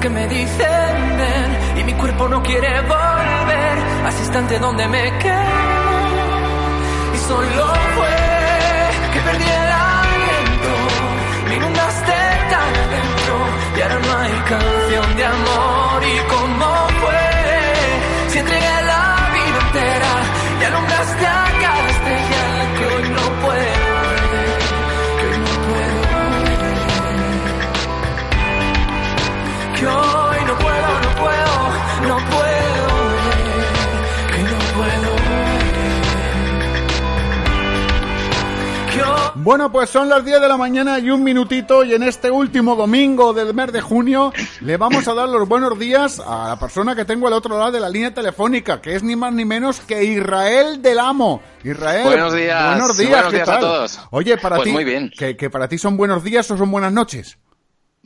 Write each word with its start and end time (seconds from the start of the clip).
que 0.00 0.08
me 0.08 0.28
dicen 0.28 1.18
ven 1.18 1.78
y 1.80 1.84
mi 1.84 1.92
cuerpo 1.94 2.28
no 2.28 2.40
quiere 2.42 2.80
volver 2.82 3.78
a 4.04 4.08
ese 4.10 4.20
instante 4.20 4.58
donde 4.58 4.86
me 4.86 5.18
quedo. 5.18 5.38
Y 7.14 7.18
solo 7.26 7.74
fue 7.96 8.16
que 9.12 9.20
perdí 9.20 9.44
el 9.44 9.72
aliento, 9.88 10.72
me 11.48 11.56
inundaste 11.56 12.12
tan 12.50 12.74
adentro 12.84 13.34
y 13.76 13.80
ahora 13.80 13.98
no 13.98 14.18
hay 14.18 14.32
canción 14.48 15.16
de 15.16 15.24
amor. 15.24 15.67
Bueno, 39.48 39.72
pues 39.72 39.88
son 39.88 40.10
las 40.10 40.26
10 40.26 40.42
de 40.42 40.46
la 40.46 40.58
mañana 40.58 40.98
y 40.98 41.08
un 41.08 41.24
minutito 41.24 41.82
y 41.82 41.94
en 41.94 42.02
este 42.02 42.30
último 42.30 42.76
domingo 42.76 43.32
del 43.32 43.54
mes 43.54 43.72
de 43.72 43.80
junio 43.80 44.30
le 44.60 44.76
vamos 44.76 45.08
a 45.08 45.14
dar 45.14 45.26
los 45.26 45.48
buenos 45.48 45.78
días 45.78 46.20
a 46.20 46.48
la 46.48 46.58
persona 46.58 46.94
que 46.94 47.06
tengo 47.06 47.28
al 47.28 47.32
otro 47.32 47.58
lado 47.58 47.72
de 47.72 47.80
la 47.80 47.88
línea 47.88 48.12
telefónica, 48.12 48.82
que 48.82 48.94
es 48.94 49.02
ni 49.02 49.16
más 49.16 49.32
ni 49.32 49.46
menos 49.46 49.80
que 49.80 50.04
Israel 50.04 50.82
del 50.82 50.98
Amo. 50.98 51.40
Israel. 51.64 52.04
Buenos 52.04 52.34
días. 52.34 52.76
Buenos 52.76 52.98
días, 52.98 53.10
Buenos 53.10 53.30
¿qué 53.30 53.36
días 53.36 53.48
a 53.48 53.58
todos. 53.58 54.00
Oye, 54.10 54.36
para 54.36 54.56
Pues 54.56 54.66
ti, 54.66 54.72
muy 54.72 54.84
bien. 54.84 55.10
Que, 55.18 55.34
que 55.34 55.48
para 55.48 55.66
ti 55.66 55.78
son 55.78 55.96
buenos 55.96 56.22
días 56.22 56.50
o 56.50 56.58
son 56.58 56.70
buenas 56.70 56.92
noches. 56.92 57.38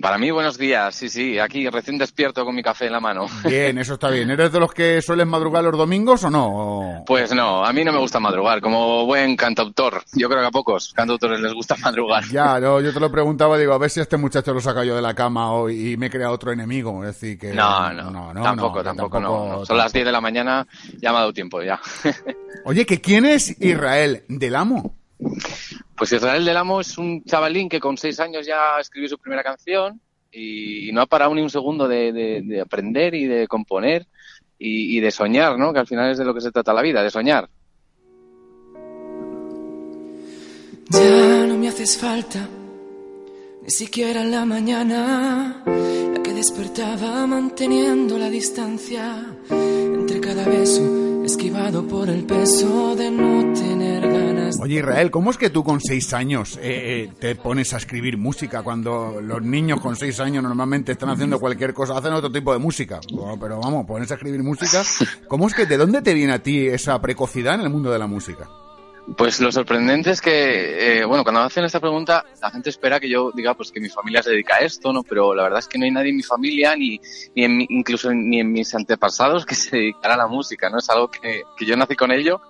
Para 0.01 0.19
mí, 0.19 0.31
buenos 0.31 0.59
días. 0.59 0.95
Sí, 0.95 1.09
sí, 1.09 1.39
aquí 1.39 1.69
recién 1.69 1.99
despierto 1.99 2.45
con 2.45 2.55
mi 2.55 2.63
café 2.63 2.87
en 2.87 2.93
la 2.93 3.01
mano. 3.01 3.27
Bien, 3.45 3.77
eso 3.79 3.95
está 3.95 4.09
bien. 4.09 4.31
¿Eres 4.31 4.51
de 4.51 4.59
los 4.59 4.73
que 4.73 5.01
suelen 5.03 5.29
madrugar 5.29 5.63
los 5.63 5.77
domingos 5.77 6.25
o 6.25 6.31
no? 6.31 7.05
Pues 7.07 7.33
no, 7.35 7.65
a 7.65 7.73
mí 7.73 7.85
no 7.85 7.93
me 7.93 7.99
gusta 7.99 8.19
madrugar, 8.19 8.61
como 8.61 9.05
buen 9.07 9.37
cantautor. 9.37 10.03
Yo 10.15 10.29
creo 10.29 10.41
que 10.41 10.47
a 10.47 10.51
pocos 10.51 10.93
cantautores 10.95 11.41
les 11.41 11.53
gusta 11.53 11.77
madrugar. 11.77 12.25
Ya, 12.33 12.59
no, 12.59 12.81
yo 12.81 12.93
te 12.93 13.01
lo 13.01 13.13
preguntaba, 13.13 13.59
digo, 13.59 13.75
a 13.75 13.79
ver 13.79 13.91
si 13.91 14.01
este 14.01 14.17
muchacho 14.17 14.55
lo 14.55 14.61
saca 14.61 14.83
yo 14.83 14.97
de 14.97 15.03
la 15.03 15.15
cama 15.15 15.53
hoy 15.53 15.93
y 15.93 15.97
me 15.97 16.11
crea 16.11 16.31
otro 16.31 16.53
enemigo. 16.53 17.05
Es 17.05 17.21
decir, 17.21 17.39
que. 17.39 17.53
No, 17.53 17.93
no, 17.93 18.33
tampoco, 18.43 18.79
que 18.79 18.85
tampoco, 18.85 19.21
no, 19.21 19.47
no. 19.47 19.67
Son 19.67 19.77
las 19.77 19.93
10 19.93 20.07
de 20.07 20.13
la 20.13 20.21
mañana, 20.21 20.67
ya 20.99 21.11
me 21.11 21.19
ha 21.19 21.21
dado 21.21 21.33
tiempo 21.33 21.63
ya. 21.63 21.79
Oye, 22.65 22.87
¿que 22.87 23.01
quién 23.01 23.25
es 23.25 23.61
Israel 23.61 24.25
del 24.29 24.57
Amo? 24.57 25.02
Pues 25.97 26.13
Israel 26.13 26.45
del 26.45 26.57
Amo 26.57 26.81
es 26.81 26.99
un 26.99 27.23
chavalín 27.25 27.69
que 27.69 27.79
con 27.81 27.97
seis 27.97 28.19
años 28.21 28.47
ya 28.47 28.79
escribió 28.81 29.09
su 29.09 29.19
primera 29.19 29.43
canción 29.43 30.01
y 30.33 30.91
no 30.93 31.03
ha 31.03 31.07
parado 31.07 31.35
ni 31.35 31.43
un 31.43 31.51
segundo 31.51 31.87
de, 31.87 32.13
de- 32.13 32.43
de 32.43 32.61
aprender 32.61 33.15
y 33.15 33.27
de 33.27 33.47
componer 33.47 34.07
y, 34.59 34.97
y 34.97 35.01
de 35.01 35.11
soñar, 35.11 35.59
¿no? 35.59 35.73
Que 35.73 35.81
al 35.81 35.87
final 35.87 36.11
es 36.11 36.19
de 36.19 36.25
lo 36.25 36.35
que 36.35 36.41
se 36.41 36.51
trata 36.51 36.73
la 36.73 36.83
vida, 36.83 37.03
de 37.03 37.11
soñar. 37.11 37.49
Ya 40.91 41.47
no 41.47 41.57
me 41.59 41.69
haces 41.69 41.97
falta, 41.97 42.49
ni 43.63 43.71
siquiera 43.71 44.23
en 44.23 44.31
la 44.31 44.45
mañana, 44.45 45.63
la 45.67 46.23
que 46.23 46.33
despertaba 46.35 47.27
manteniendo 47.27 48.19
la 48.19 48.29
distancia 48.29 49.25
entre 49.51 50.21
cada 50.21 50.45
beso, 50.45 51.23
esquivado 51.25 51.87
por 51.87 52.09
el 52.11 52.25
peso 52.25 52.95
de 52.97 53.11
no 53.11 53.53
tener 53.53 53.82
ganas. 54.57 54.65
Oye, 54.67 54.79
Israel, 54.81 55.11
¿cómo 55.11 55.31
es 55.31 55.37
que 55.37 55.51
tú 55.51 55.63
con 55.65 55.81
seis 55.81 56.13
años 56.13 56.57
eh, 56.63 57.09
eh, 57.09 57.13
te 57.19 57.35
pones 57.37 57.73
a 57.75 57.77
escribir 57.79 58.17
música 58.17 58.63
cuando 58.63 59.21
los 59.21 59.43
niños 59.43 59.81
con 59.81 59.97
seis 59.97 60.21
años 60.21 60.43
normalmente 60.43 60.93
están 60.93 61.11
haciendo 61.11 61.39
cualquier 61.39 61.75
cosa, 61.75 61.97
hacen 61.97 62.13
otro 62.13 62.31
tipo 62.31 62.53
de 62.53 62.59
música? 62.59 63.01
Bueno, 63.13 63.39
pero 63.41 63.59
vamos, 63.61 63.87
pones 63.87 64.11
a 64.11 64.15
escribir 64.15 64.43
música. 64.43 64.83
¿Cómo 65.29 65.47
es 65.49 65.55
que, 65.55 65.67
de 65.67 65.77
dónde 65.77 66.03
te 66.03 66.15
viene 66.15 66.33
a 66.33 66.43
ti 66.43 66.67
esa 66.67 67.01
precocidad 67.01 67.55
en 67.55 67.63
el 67.63 67.71
mundo 67.71 67.91
de 67.91 67.99
la 67.99 68.07
música? 68.07 68.49
Pues 69.17 69.41
lo 69.41 69.51
sorprendente 69.51 70.13
es 70.13 70.21
que, 70.21 71.01
eh, 71.01 71.05
bueno, 71.05 71.25
cuando 71.25 71.41
hacen 71.41 71.65
esta 71.65 71.81
pregunta, 71.81 72.25
la 72.41 72.53
gente 72.53 72.71
espera 72.71 73.01
que 73.01 73.11
yo 73.11 73.33
diga 73.35 73.53
pues 73.55 73.73
que 73.73 73.81
mi 73.81 73.89
familia 73.89 74.23
se 74.23 74.31
dedica 74.31 74.55
a 74.55 74.59
esto, 74.61 74.93
¿no? 74.93 75.03
Pero 75.03 75.35
la 75.35 75.43
verdad 75.43 75.59
es 75.59 75.67
que 75.67 75.77
no 75.77 75.85
hay 75.85 75.91
nadie 75.91 76.11
en 76.11 76.17
mi 76.19 76.23
familia, 76.23 76.77
ni, 76.77 77.01
ni 77.35 77.45
en 77.45 77.57
mi- 77.57 77.67
incluso 77.71 78.15
ni 78.15 78.39
en 78.39 78.53
mis 78.53 78.73
antepasados 78.77 79.45
que 79.45 79.57
se 79.57 79.77
dedicara 79.77 80.15
a 80.15 80.19
la 80.19 80.29
música, 80.29 80.71
¿no? 80.71 80.79
Es 80.79 80.89
algo 80.89 81.11
que, 81.11 81.43
que 81.57 81.67
yo 81.67 81.77
nací 81.77 81.97
con 81.97 82.13
ello 82.13 82.41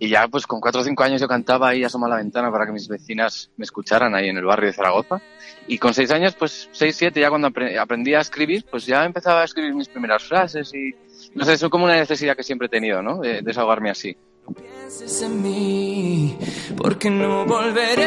y 0.00 0.08
ya 0.08 0.28
pues 0.28 0.46
con 0.46 0.60
cuatro 0.60 0.80
o 0.80 0.84
cinco 0.84 1.02
años 1.02 1.20
yo 1.20 1.26
cantaba 1.26 1.68
ahí 1.70 1.82
asoma 1.84 2.08
la 2.08 2.16
ventana 2.16 2.50
para 2.52 2.66
que 2.66 2.72
mis 2.72 2.86
vecinas 2.88 3.50
me 3.56 3.64
escucharan 3.64 4.14
ahí 4.14 4.28
en 4.28 4.36
el 4.36 4.44
barrio 4.44 4.68
de 4.68 4.72
Zaragoza. 4.72 5.20
Y 5.66 5.78
con 5.78 5.92
seis 5.92 6.10
años, 6.12 6.34
pues 6.38 6.68
seis, 6.72 6.96
siete, 6.96 7.20
ya 7.20 7.28
cuando 7.28 7.48
apre- 7.50 7.76
aprendí 7.78 8.14
a 8.14 8.20
escribir, 8.20 8.64
pues 8.70 8.86
ya 8.86 9.04
empezaba 9.04 9.42
a 9.42 9.44
escribir 9.44 9.74
mis 9.74 9.88
primeras 9.88 10.22
frases 10.24 10.72
y, 10.72 10.94
no 11.34 11.44
sé, 11.44 11.54
es 11.54 11.64
como 11.68 11.84
una 11.84 11.96
necesidad 11.96 12.36
que 12.36 12.42
siempre 12.42 12.66
he 12.66 12.70
tenido, 12.70 13.02
¿no? 13.02 13.18
De, 13.18 13.34
de 13.34 13.42
desahogarme 13.42 13.90
así. 13.90 14.16
pienses 14.56 15.22
en 15.22 15.42
mí, 15.42 16.38
porque 16.76 17.10
no 17.10 17.44
volveré 17.44 18.04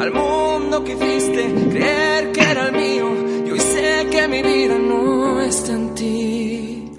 al 0.00 0.10
mundo 0.12 0.82
que 0.84 0.92
hiciste 0.94 1.54
creer 1.70 2.32
que 2.32 2.40
era 2.40 2.66
el 2.68 2.72
mío. 2.72 3.46
Y 3.46 3.50
hoy 3.52 3.60
sé 3.60 4.08
que 4.10 4.26
mi 4.28 4.42
vida 4.42 4.78
no 4.78 5.40
está 5.40 5.72
en 5.72 5.94
ti. 5.94 6.55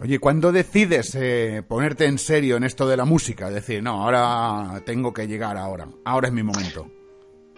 Oye, 0.07 0.19
¿cuándo 0.19 0.53
decides 0.53 1.15
eh, 1.15 1.63
ponerte 1.67 2.05
en 2.05 2.17
serio 2.17 2.55
en 2.55 2.63
esto 2.63 2.87
de 2.87 2.95
la 2.95 3.03
música? 3.03 3.49
Decir, 3.49 3.83
no, 3.83 4.05
ahora 4.05 4.81
tengo 4.85 5.11
que 5.11 5.27
llegar 5.27 5.57
ahora, 5.57 5.89
ahora 6.05 6.29
es 6.29 6.33
mi 6.33 6.43
momento. 6.43 6.89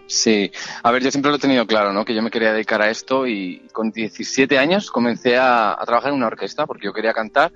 Sí, 0.08 0.52
a 0.82 0.92
ver, 0.92 1.04
yo 1.04 1.12
siempre 1.12 1.30
lo 1.30 1.38
he 1.38 1.40
tenido 1.40 1.68
claro, 1.68 1.94
¿no? 1.94 2.04
Que 2.04 2.16
yo 2.16 2.24
me 2.24 2.32
quería 2.32 2.52
dedicar 2.52 2.82
a 2.82 2.90
esto 2.90 3.28
y 3.28 3.68
con 3.72 3.92
17 3.92 4.58
años 4.58 4.90
comencé 4.90 5.38
a 5.38 5.78
trabajar 5.86 6.10
en 6.10 6.18
una 6.18 6.26
orquesta 6.26 6.66
porque 6.66 6.88
yo 6.88 6.92
quería 6.92 7.14
cantar 7.14 7.52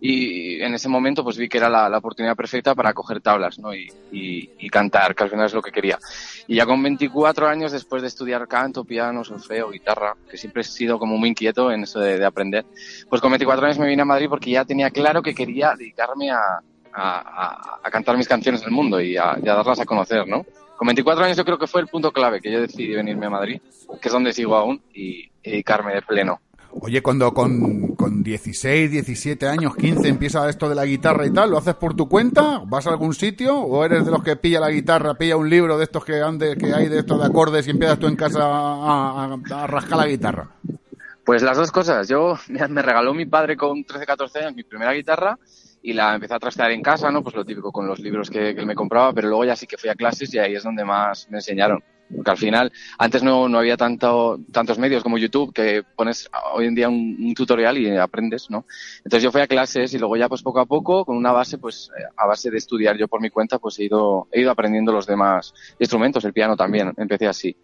y 0.00 0.60
en 0.62 0.74
ese 0.74 0.88
momento 0.88 1.24
pues 1.24 1.36
vi 1.36 1.48
que 1.48 1.58
era 1.58 1.68
la, 1.68 1.88
la 1.88 1.98
oportunidad 1.98 2.36
perfecta 2.36 2.74
para 2.74 2.92
coger 2.92 3.20
tablas, 3.20 3.58
¿no? 3.58 3.74
Y, 3.74 3.88
y- 4.12 4.48
y 4.58 4.68
cantar, 4.70 5.14
que 5.14 5.24
al 5.24 5.30
final 5.30 5.46
es 5.46 5.54
lo 5.54 5.62
que 5.62 5.72
quería. 5.72 5.98
Y 6.46 6.56
ya 6.56 6.66
con 6.66 6.82
24 6.82 7.48
años, 7.48 7.72
después 7.72 8.02
de 8.02 8.08
estudiar 8.08 8.46
canto, 8.46 8.84
piano, 8.84 9.24
solfeo, 9.24 9.70
guitarra, 9.70 10.14
que 10.30 10.36
siempre 10.36 10.62
he 10.62 10.64
sido 10.64 10.98
como 10.98 11.16
muy 11.16 11.30
inquieto 11.30 11.70
en 11.72 11.82
eso 11.82 11.98
de, 12.00 12.18
de 12.18 12.24
aprender, 12.24 12.64
pues 13.08 13.20
con 13.20 13.30
24 13.32 13.66
años 13.66 13.78
me 13.78 13.88
vine 13.88 14.02
a 14.02 14.04
Madrid 14.04 14.28
porque 14.28 14.50
ya 14.52 14.64
tenía 14.64 14.90
claro 14.90 15.22
que 15.22 15.34
quería 15.34 15.74
dedicarme 15.76 16.30
a, 16.30 16.38
a- 16.92 17.78
a- 17.82 17.90
cantar 17.90 18.16
mis 18.16 18.28
canciones 18.28 18.60
en 18.62 18.68
el 18.68 18.74
mundo 18.74 19.00
y 19.00 19.16
a, 19.16 19.36
y 19.42 19.48
a 19.48 19.54
darlas 19.54 19.80
a 19.80 19.84
conocer, 19.84 20.26
¿no? 20.28 20.44
Con 20.76 20.86
24 20.86 21.24
años 21.24 21.36
yo 21.36 21.44
creo 21.44 21.58
que 21.58 21.66
fue 21.66 21.80
el 21.80 21.88
punto 21.88 22.12
clave 22.12 22.40
que 22.40 22.52
yo 22.52 22.60
decidí 22.60 22.94
venirme 22.94 23.26
a 23.26 23.30
Madrid, 23.30 23.60
que 24.00 24.08
es 24.08 24.12
donde 24.12 24.32
sigo 24.32 24.54
aún, 24.54 24.80
y 24.94 25.28
dedicarme 25.42 25.92
de 25.94 26.02
pleno. 26.02 26.40
Oye, 26.70 27.02
cuando 27.02 27.32
con, 27.32 27.96
con 27.96 28.22
16, 28.22 28.90
17 28.90 29.48
años, 29.48 29.74
15 29.74 30.08
empieza 30.08 30.48
esto 30.48 30.68
de 30.68 30.74
la 30.74 30.84
guitarra 30.84 31.26
y 31.26 31.32
tal, 31.32 31.50
¿lo 31.50 31.58
haces 31.58 31.74
por 31.74 31.94
tu 31.94 32.08
cuenta? 32.08 32.62
¿Vas 32.66 32.86
a 32.86 32.90
algún 32.90 33.14
sitio? 33.14 33.58
¿O 33.58 33.84
eres 33.84 34.04
de 34.04 34.10
los 34.10 34.22
que 34.22 34.36
pilla 34.36 34.60
la 34.60 34.70
guitarra, 34.70 35.14
pilla 35.14 35.36
un 35.36 35.48
libro 35.48 35.78
de 35.78 35.84
estos 35.84 36.04
que, 36.04 36.20
ande, 36.20 36.56
que 36.56 36.72
hay 36.74 36.88
de 36.88 37.00
estos 37.00 37.18
de 37.20 37.26
acordes 37.26 37.66
y 37.66 37.70
empiezas 37.70 37.98
tú 37.98 38.06
en 38.06 38.16
casa 38.16 38.40
a, 38.42 39.38
rascar 39.66 39.98
la 39.98 40.06
guitarra? 40.06 40.48
Pues 41.24 41.42
las 41.42 41.56
dos 41.56 41.72
cosas. 41.72 42.06
Yo 42.06 42.38
me 42.68 42.82
regaló 42.82 43.14
mi 43.14 43.26
padre 43.26 43.56
con 43.56 43.84
13, 43.84 44.04
14 44.04 44.38
años 44.40 44.54
mi 44.54 44.62
primera 44.62 44.92
guitarra 44.92 45.38
y 45.82 45.94
la 45.94 46.14
empecé 46.14 46.34
a 46.34 46.38
trastear 46.38 46.70
en 46.70 46.82
casa, 46.82 47.10
¿no? 47.10 47.22
Pues 47.22 47.34
lo 47.34 47.44
típico 47.44 47.72
con 47.72 47.86
los 47.86 47.98
libros 47.98 48.28
que, 48.28 48.54
que 48.54 48.66
me 48.66 48.74
compraba, 48.74 49.12
pero 49.12 49.28
luego 49.28 49.44
ya 49.44 49.56
sí 49.56 49.66
que 49.66 49.78
fui 49.78 49.88
a 49.88 49.94
clases 49.94 50.32
y 50.34 50.38
ahí 50.38 50.54
es 50.54 50.62
donde 50.62 50.84
más 50.84 51.28
me 51.30 51.38
enseñaron. 51.38 51.82
Porque 52.14 52.30
al 52.30 52.36
final, 52.36 52.72
antes 52.98 53.22
no, 53.22 53.48
no 53.48 53.58
había 53.58 53.76
tanto, 53.76 54.40
tantos 54.50 54.78
medios 54.78 55.02
como 55.02 55.18
YouTube 55.18 55.52
que 55.52 55.82
pones 55.94 56.28
hoy 56.54 56.66
en 56.66 56.74
día 56.74 56.88
un, 56.88 57.16
un 57.20 57.34
tutorial 57.34 57.76
y 57.78 57.96
aprendes, 57.96 58.50
¿no? 58.50 58.64
Entonces 58.98 59.22
yo 59.22 59.30
fui 59.30 59.40
a 59.40 59.46
clases 59.46 59.92
y 59.92 59.98
luego 59.98 60.16
ya 60.16 60.28
pues 60.28 60.42
poco 60.42 60.60
a 60.60 60.66
poco, 60.66 61.04
con 61.04 61.16
una 61.16 61.32
base, 61.32 61.58
pues 61.58 61.90
a 62.16 62.26
base 62.26 62.50
de 62.50 62.58
estudiar 62.58 62.96
yo 62.96 63.08
por 63.08 63.20
mi 63.20 63.30
cuenta, 63.30 63.58
pues 63.58 63.78
he 63.78 63.84
ido, 63.84 64.28
he 64.32 64.40
ido 64.40 64.50
aprendiendo 64.50 64.92
los 64.92 65.06
demás 65.06 65.52
instrumentos, 65.78 66.24
el 66.24 66.32
piano 66.32 66.56
también, 66.56 66.92
empecé 66.96 67.26
así. 67.26 67.56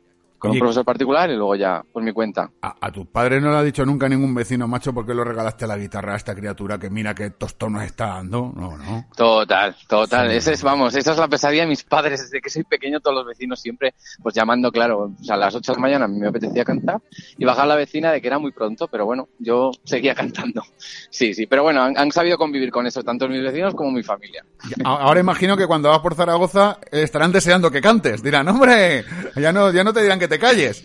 Con 0.45 0.51
Oye, 0.51 0.59
un 0.61 0.65
profesor 0.65 0.85
particular 0.85 1.31
y 1.31 1.37
luego 1.37 1.55
ya 1.57 1.83
por 1.91 2.03
mi 2.03 2.13
cuenta. 2.13 2.51
A, 2.61 2.75
a 2.79 2.93
tu 2.93 3.07
padre 3.07 3.41
no 3.41 3.51
le 3.51 3.57
ha 3.57 3.63
dicho 3.63 3.87
nunca 3.87 4.11
ningún 4.11 4.35
vecino, 4.35 4.69
macho, 4.69 4.93
por 4.93 5.07
qué 5.07 5.15
lo 5.15 5.25
regalaste 5.25 5.67
la 5.67 5.79
guitarra 5.79 6.13
a 6.13 6.17
esta 6.17 6.35
criatura 6.35 6.77
que 6.79 6.91
mira 6.91 7.15
qué 7.15 7.31
tostón 7.31 7.73
nos 7.73 7.85
está 7.85 8.09
dando. 8.09 8.53
No, 8.55 8.77
no. 8.77 9.07
Total, 9.17 9.75
total. 9.89 10.29
Sí. 10.31 10.37
Ese 10.37 10.53
es, 10.53 10.63
vamos, 10.63 10.95
esa 10.97 11.13
es 11.13 11.17
la 11.19 11.29
pesadilla 11.29 11.63
de 11.63 11.69
mis 11.69 11.83
padres 11.83 12.21
desde 12.21 12.43
que 12.43 12.51
soy 12.51 12.63
pequeño, 12.65 13.01
todos 13.01 13.17
los 13.17 13.27
vecinos 13.27 13.59
siempre, 13.59 13.95
pues 14.23 14.35
llamando, 14.35 14.71
claro, 14.71 15.15
o 15.19 15.25
sea, 15.25 15.37
a 15.37 15.39
las 15.39 15.55
8 15.55 15.73
de 15.73 15.77
la 15.77 15.81
mañana 15.81 16.05
a 16.05 16.09
mí 16.09 16.19
me 16.21 16.29
apetecía 16.29 16.63
cantar 16.63 17.01
y 17.39 17.45
bajar 17.47 17.67
la 17.67 17.77
vecina 17.77 18.13
de 18.13 18.21
que 18.21 18.27
era 18.27 18.39
muy 18.39 18.53
pronto, 18.53 18.87
pero 18.89 19.07
bueno, 19.07 19.29
yo 19.39 19.71
seguía 19.85 20.15
cantando. 20.15 20.63
Sí, 21.09 21.33
sí, 21.33 21.47
pero 21.47 21.63
bueno, 21.63 21.83
han, 21.83 21.97
han 21.97 22.13
sabido 22.13 22.37
convivir 22.37 22.71
con 22.71 22.87
eso, 22.87 23.03
tanto 23.03 23.29
mis 23.29 23.43
vecinos 23.43 23.75
como 23.75 23.91
mi 23.93 24.03
familia. 24.03 24.45
A- 24.85 25.05
Ahora 25.05 25.21
imagino 25.21 25.57
que 25.57 25.67
cuando 25.67 25.89
vas 25.89 26.01
por 26.01 26.15
Zaragoza 26.15 26.79
eh, 26.93 27.03
estarán 27.03 27.33
deseando 27.33 27.71
que 27.71 27.81
cantes. 27.81 28.23
Dirán, 28.23 28.47
hombre, 28.49 29.05
ya 29.37 29.53
no, 29.53 29.71
ya 29.73 29.83
no 29.85 29.93
te 29.93 30.03
dirán 30.03 30.19
que 30.19 30.29
te 30.29 30.34
calles. 30.39 30.85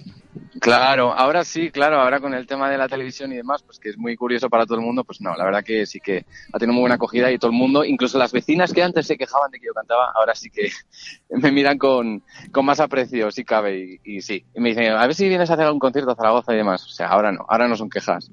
Claro, 0.59 1.13
ahora 1.13 1.43
sí, 1.43 1.71
claro, 1.71 2.01
ahora 2.01 2.19
con 2.19 2.33
el 2.33 2.45
tema 2.45 2.69
de 2.69 2.77
la 2.77 2.87
televisión 2.87 3.31
y 3.31 3.37
demás, 3.37 3.63
pues 3.63 3.79
que 3.79 3.89
es 3.89 3.97
muy 3.97 4.15
curioso 4.15 4.49
para 4.49 4.65
todo 4.65 4.77
el 4.77 4.83
mundo, 4.83 5.03
pues 5.03 5.21
no, 5.21 5.35
la 5.35 5.43
verdad 5.43 5.63
que 5.63 5.85
sí 5.85 5.99
que 5.99 6.25
ha 6.53 6.59
tenido 6.59 6.73
muy 6.73 6.81
buena 6.81 6.95
acogida 6.95 7.31
y 7.31 7.37
todo 7.37 7.51
el 7.51 7.57
mundo, 7.57 7.83
incluso 7.83 8.17
las 8.17 8.31
vecinas 8.31 8.73
que 8.73 8.83
antes 8.83 9.07
se 9.07 9.17
quejaban 9.17 9.51
de 9.51 9.59
que 9.59 9.67
yo 9.67 9.73
cantaba, 9.73 10.11
ahora 10.13 10.35
sí 10.35 10.49
que 10.49 10.69
me 11.29 11.51
miran 11.51 11.77
con, 11.77 12.23
con 12.51 12.65
más 12.65 12.79
aprecio, 12.79 13.31
si 13.31 13.43
cabe, 13.43 13.99
y, 14.03 14.17
y 14.17 14.21
sí. 14.21 14.45
Y 14.55 14.59
me 14.59 14.69
dicen, 14.69 14.91
a 14.91 15.05
ver 15.05 15.15
si 15.15 15.27
vienes 15.27 15.49
a 15.49 15.53
hacer 15.53 15.65
algún 15.65 15.79
concierto 15.79 16.11
a 16.11 16.15
Zaragoza 16.15 16.53
y 16.53 16.57
demás. 16.57 16.83
O 16.85 16.89
sea, 16.89 17.07
ahora 17.07 17.31
no, 17.31 17.45
ahora 17.47 17.67
no 17.67 17.75
son 17.75 17.89
quejas. 17.89 18.29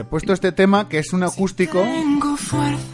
Te 0.00 0.06
he 0.06 0.08
puesto 0.08 0.32
este 0.32 0.50
tema 0.52 0.88
que 0.88 0.98
es 0.98 1.12
un 1.12 1.22
acústico 1.22 1.84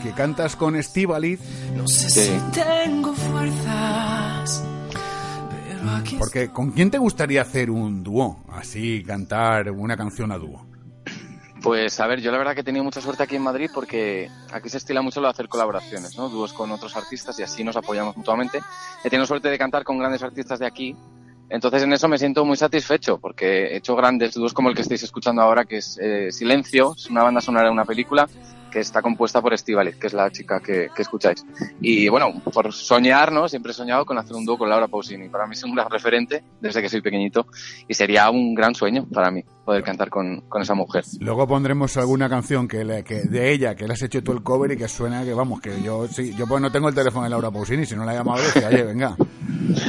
que 0.02 0.10
cantas 0.10 0.56
con 0.56 0.74
Estíbaliz 0.74 1.38
no 1.76 1.86
sé 1.86 2.10
Sí. 2.10 2.20
si 2.24 2.60
tengo 2.60 3.12
fuerzas, 3.14 4.64
pero 4.90 5.90
aquí 5.92 6.16
porque 6.18 6.48
¿con 6.48 6.72
quién 6.72 6.90
te 6.90 6.98
gustaría 6.98 7.42
hacer 7.42 7.70
un 7.70 8.02
dúo? 8.02 8.42
Así, 8.50 9.04
cantar 9.04 9.70
una 9.70 9.96
canción 9.96 10.32
a 10.32 10.36
dúo. 10.38 10.66
Pues 11.62 12.00
a 12.00 12.08
ver, 12.08 12.20
yo 12.20 12.32
la 12.32 12.38
verdad 12.38 12.54
que 12.56 12.62
he 12.62 12.64
tenido 12.64 12.82
mucha 12.82 13.00
suerte 13.00 13.22
aquí 13.22 13.36
en 13.36 13.42
Madrid 13.42 13.70
porque 13.72 14.28
aquí 14.52 14.68
se 14.68 14.78
estila 14.78 15.00
mucho 15.00 15.20
lo 15.20 15.28
de 15.28 15.30
hacer 15.30 15.48
colaboraciones, 15.48 16.16
¿no? 16.16 16.28
Dúos 16.28 16.52
con 16.52 16.72
otros 16.72 16.96
artistas 16.96 17.38
y 17.38 17.44
así 17.44 17.62
nos 17.62 17.76
apoyamos 17.76 18.16
mutuamente. 18.16 18.58
He 19.04 19.10
tenido 19.10 19.26
suerte 19.26 19.48
de 19.48 19.58
cantar 19.58 19.84
con 19.84 19.96
grandes 19.96 20.24
artistas 20.24 20.58
de 20.58 20.66
aquí, 20.66 20.96
entonces 21.50 21.82
en 21.82 21.92
eso 21.92 22.08
me 22.08 22.18
siento 22.18 22.44
muy 22.44 22.56
satisfecho 22.56 23.18
porque 23.18 23.66
he 23.68 23.76
hecho 23.76 23.94
grandes 23.96 24.34
dúos 24.34 24.52
como 24.52 24.68
el 24.68 24.74
que 24.74 24.82
estáis 24.82 25.02
escuchando 25.02 25.42
ahora, 25.42 25.64
que 25.64 25.78
es 25.78 25.98
eh, 26.02 26.30
Silencio, 26.32 26.94
es 26.96 27.08
una 27.10 27.22
banda 27.22 27.40
sonora 27.40 27.66
de 27.66 27.72
una 27.72 27.84
película 27.84 28.28
que 28.70 28.80
está 28.80 29.00
compuesta 29.00 29.40
por 29.40 29.54
Estivaliz, 29.54 29.96
que 29.96 30.08
es 30.08 30.12
la 30.12 30.30
chica 30.30 30.60
que, 30.60 30.88
que 30.94 31.00
escucháis. 31.00 31.46
Y 31.80 32.08
bueno, 32.08 32.42
por 32.52 32.74
soñar, 32.74 33.32
¿no? 33.32 33.48
Siempre 33.48 33.70
he 33.70 33.74
soñado 33.74 34.04
con 34.04 34.18
hacer 34.18 34.36
un 34.36 34.44
dúo 34.44 34.58
con 34.58 34.68
Laura 34.68 34.86
Pausini. 34.86 35.30
Para 35.30 35.46
mí 35.46 35.54
es 35.54 35.64
un 35.64 35.74
gran 35.74 35.88
referente 35.88 36.44
desde 36.60 36.82
que 36.82 36.88
soy 36.90 37.00
pequeñito 37.00 37.46
y 37.88 37.94
sería 37.94 38.28
un 38.28 38.54
gran 38.54 38.74
sueño 38.74 39.06
para 39.10 39.30
mí 39.30 39.42
poder 39.64 39.82
cantar 39.82 40.10
con, 40.10 40.42
con 40.42 40.60
esa 40.60 40.74
mujer. 40.74 41.04
Luego 41.20 41.46
pondremos 41.46 41.96
alguna 41.96 42.28
canción 42.28 42.68
que, 42.68 42.84
le- 42.84 43.02
que 43.02 43.22
de 43.22 43.50
ella, 43.52 43.74
que 43.74 43.86
le 43.86 43.94
has 43.94 44.02
hecho 44.02 44.22
tú 44.22 44.32
el 44.32 44.42
cover 44.42 44.70
y 44.72 44.76
que 44.76 44.88
suena 44.88 45.24
que 45.24 45.32
vamos, 45.32 45.60
que 45.62 45.80
yo 45.82 46.06
sí, 46.08 46.34
yo 46.36 46.46
pues 46.46 46.60
no 46.60 46.70
tengo 46.70 46.90
el 46.90 46.94
teléfono 46.94 47.24
de 47.24 47.30
Laura 47.30 47.50
Pausini, 47.50 47.86
si 47.86 47.96
no 47.96 48.04
la 48.04 48.12
he 48.12 48.16
llamado, 48.16 48.42
decía, 48.42 48.68
oye, 48.68 48.82
venga. 48.82 49.16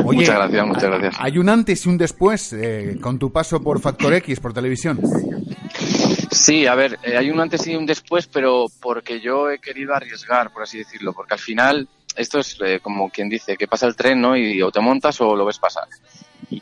Oye, 0.06 0.20
Muchas 0.20 0.36
gracias, 0.36 0.68
muchas 0.68 0.84
gracias. 0.84 1.16
Hay 1.20 1.38
un 1.38 1.50
antes 1.50 1.86
y 1.86 1.90
un 1.90 1.98
después 1.98 2.54
eh, 2.54 2.98
con 3.02 3.20
tu 3.20 3.32
paso 3.32 3.62
por 3.62 3.80
Factor 3.80 4.14
X, 4.14 4.40
por 4.40 4.54
televisión. 4.54 5.00
Sí, 6.32 6.66
a 6.66 6.76
ver, 6.76 7.00
eh, 7.04 7.18
hay 7.18 7.30
un 7.30 7.40
antes 7.40 7.66
y 7.68 7.76
un 7.76 7.86
después, 7.86 8.28
pero 8.28 8.68
porque 8.82 9.20
yo 9.20 9.50
he 9.50 9.60
querido 9.60 9.94
arriesgar, 9.94 10.52
por 10.52 10.64
así 10.64 10.78
decirlo, 10.78 11.14
porque 11.14 11.34
al 11.34 11.40
final 11.40 11.88
esto 12.16 12.40
es 12.40 12.58
eh, 12.66 12.80
como 12.82 13.10
quien 13.10 13.30
dice 13.30 13.58
que 13.58 13.68
pasa 13.68 13.86
el 13.88 13.96
tren, 13.96 14.22
¿no? 14.22 14.36
Y 14.36 14.62
o 14.62 14.72
te 14.72 14.80
montas 14.80 15.20
o 15.22 15.36
lo 15.36 15.46
ves 15.46 15.60
pasar. 15.60 15.88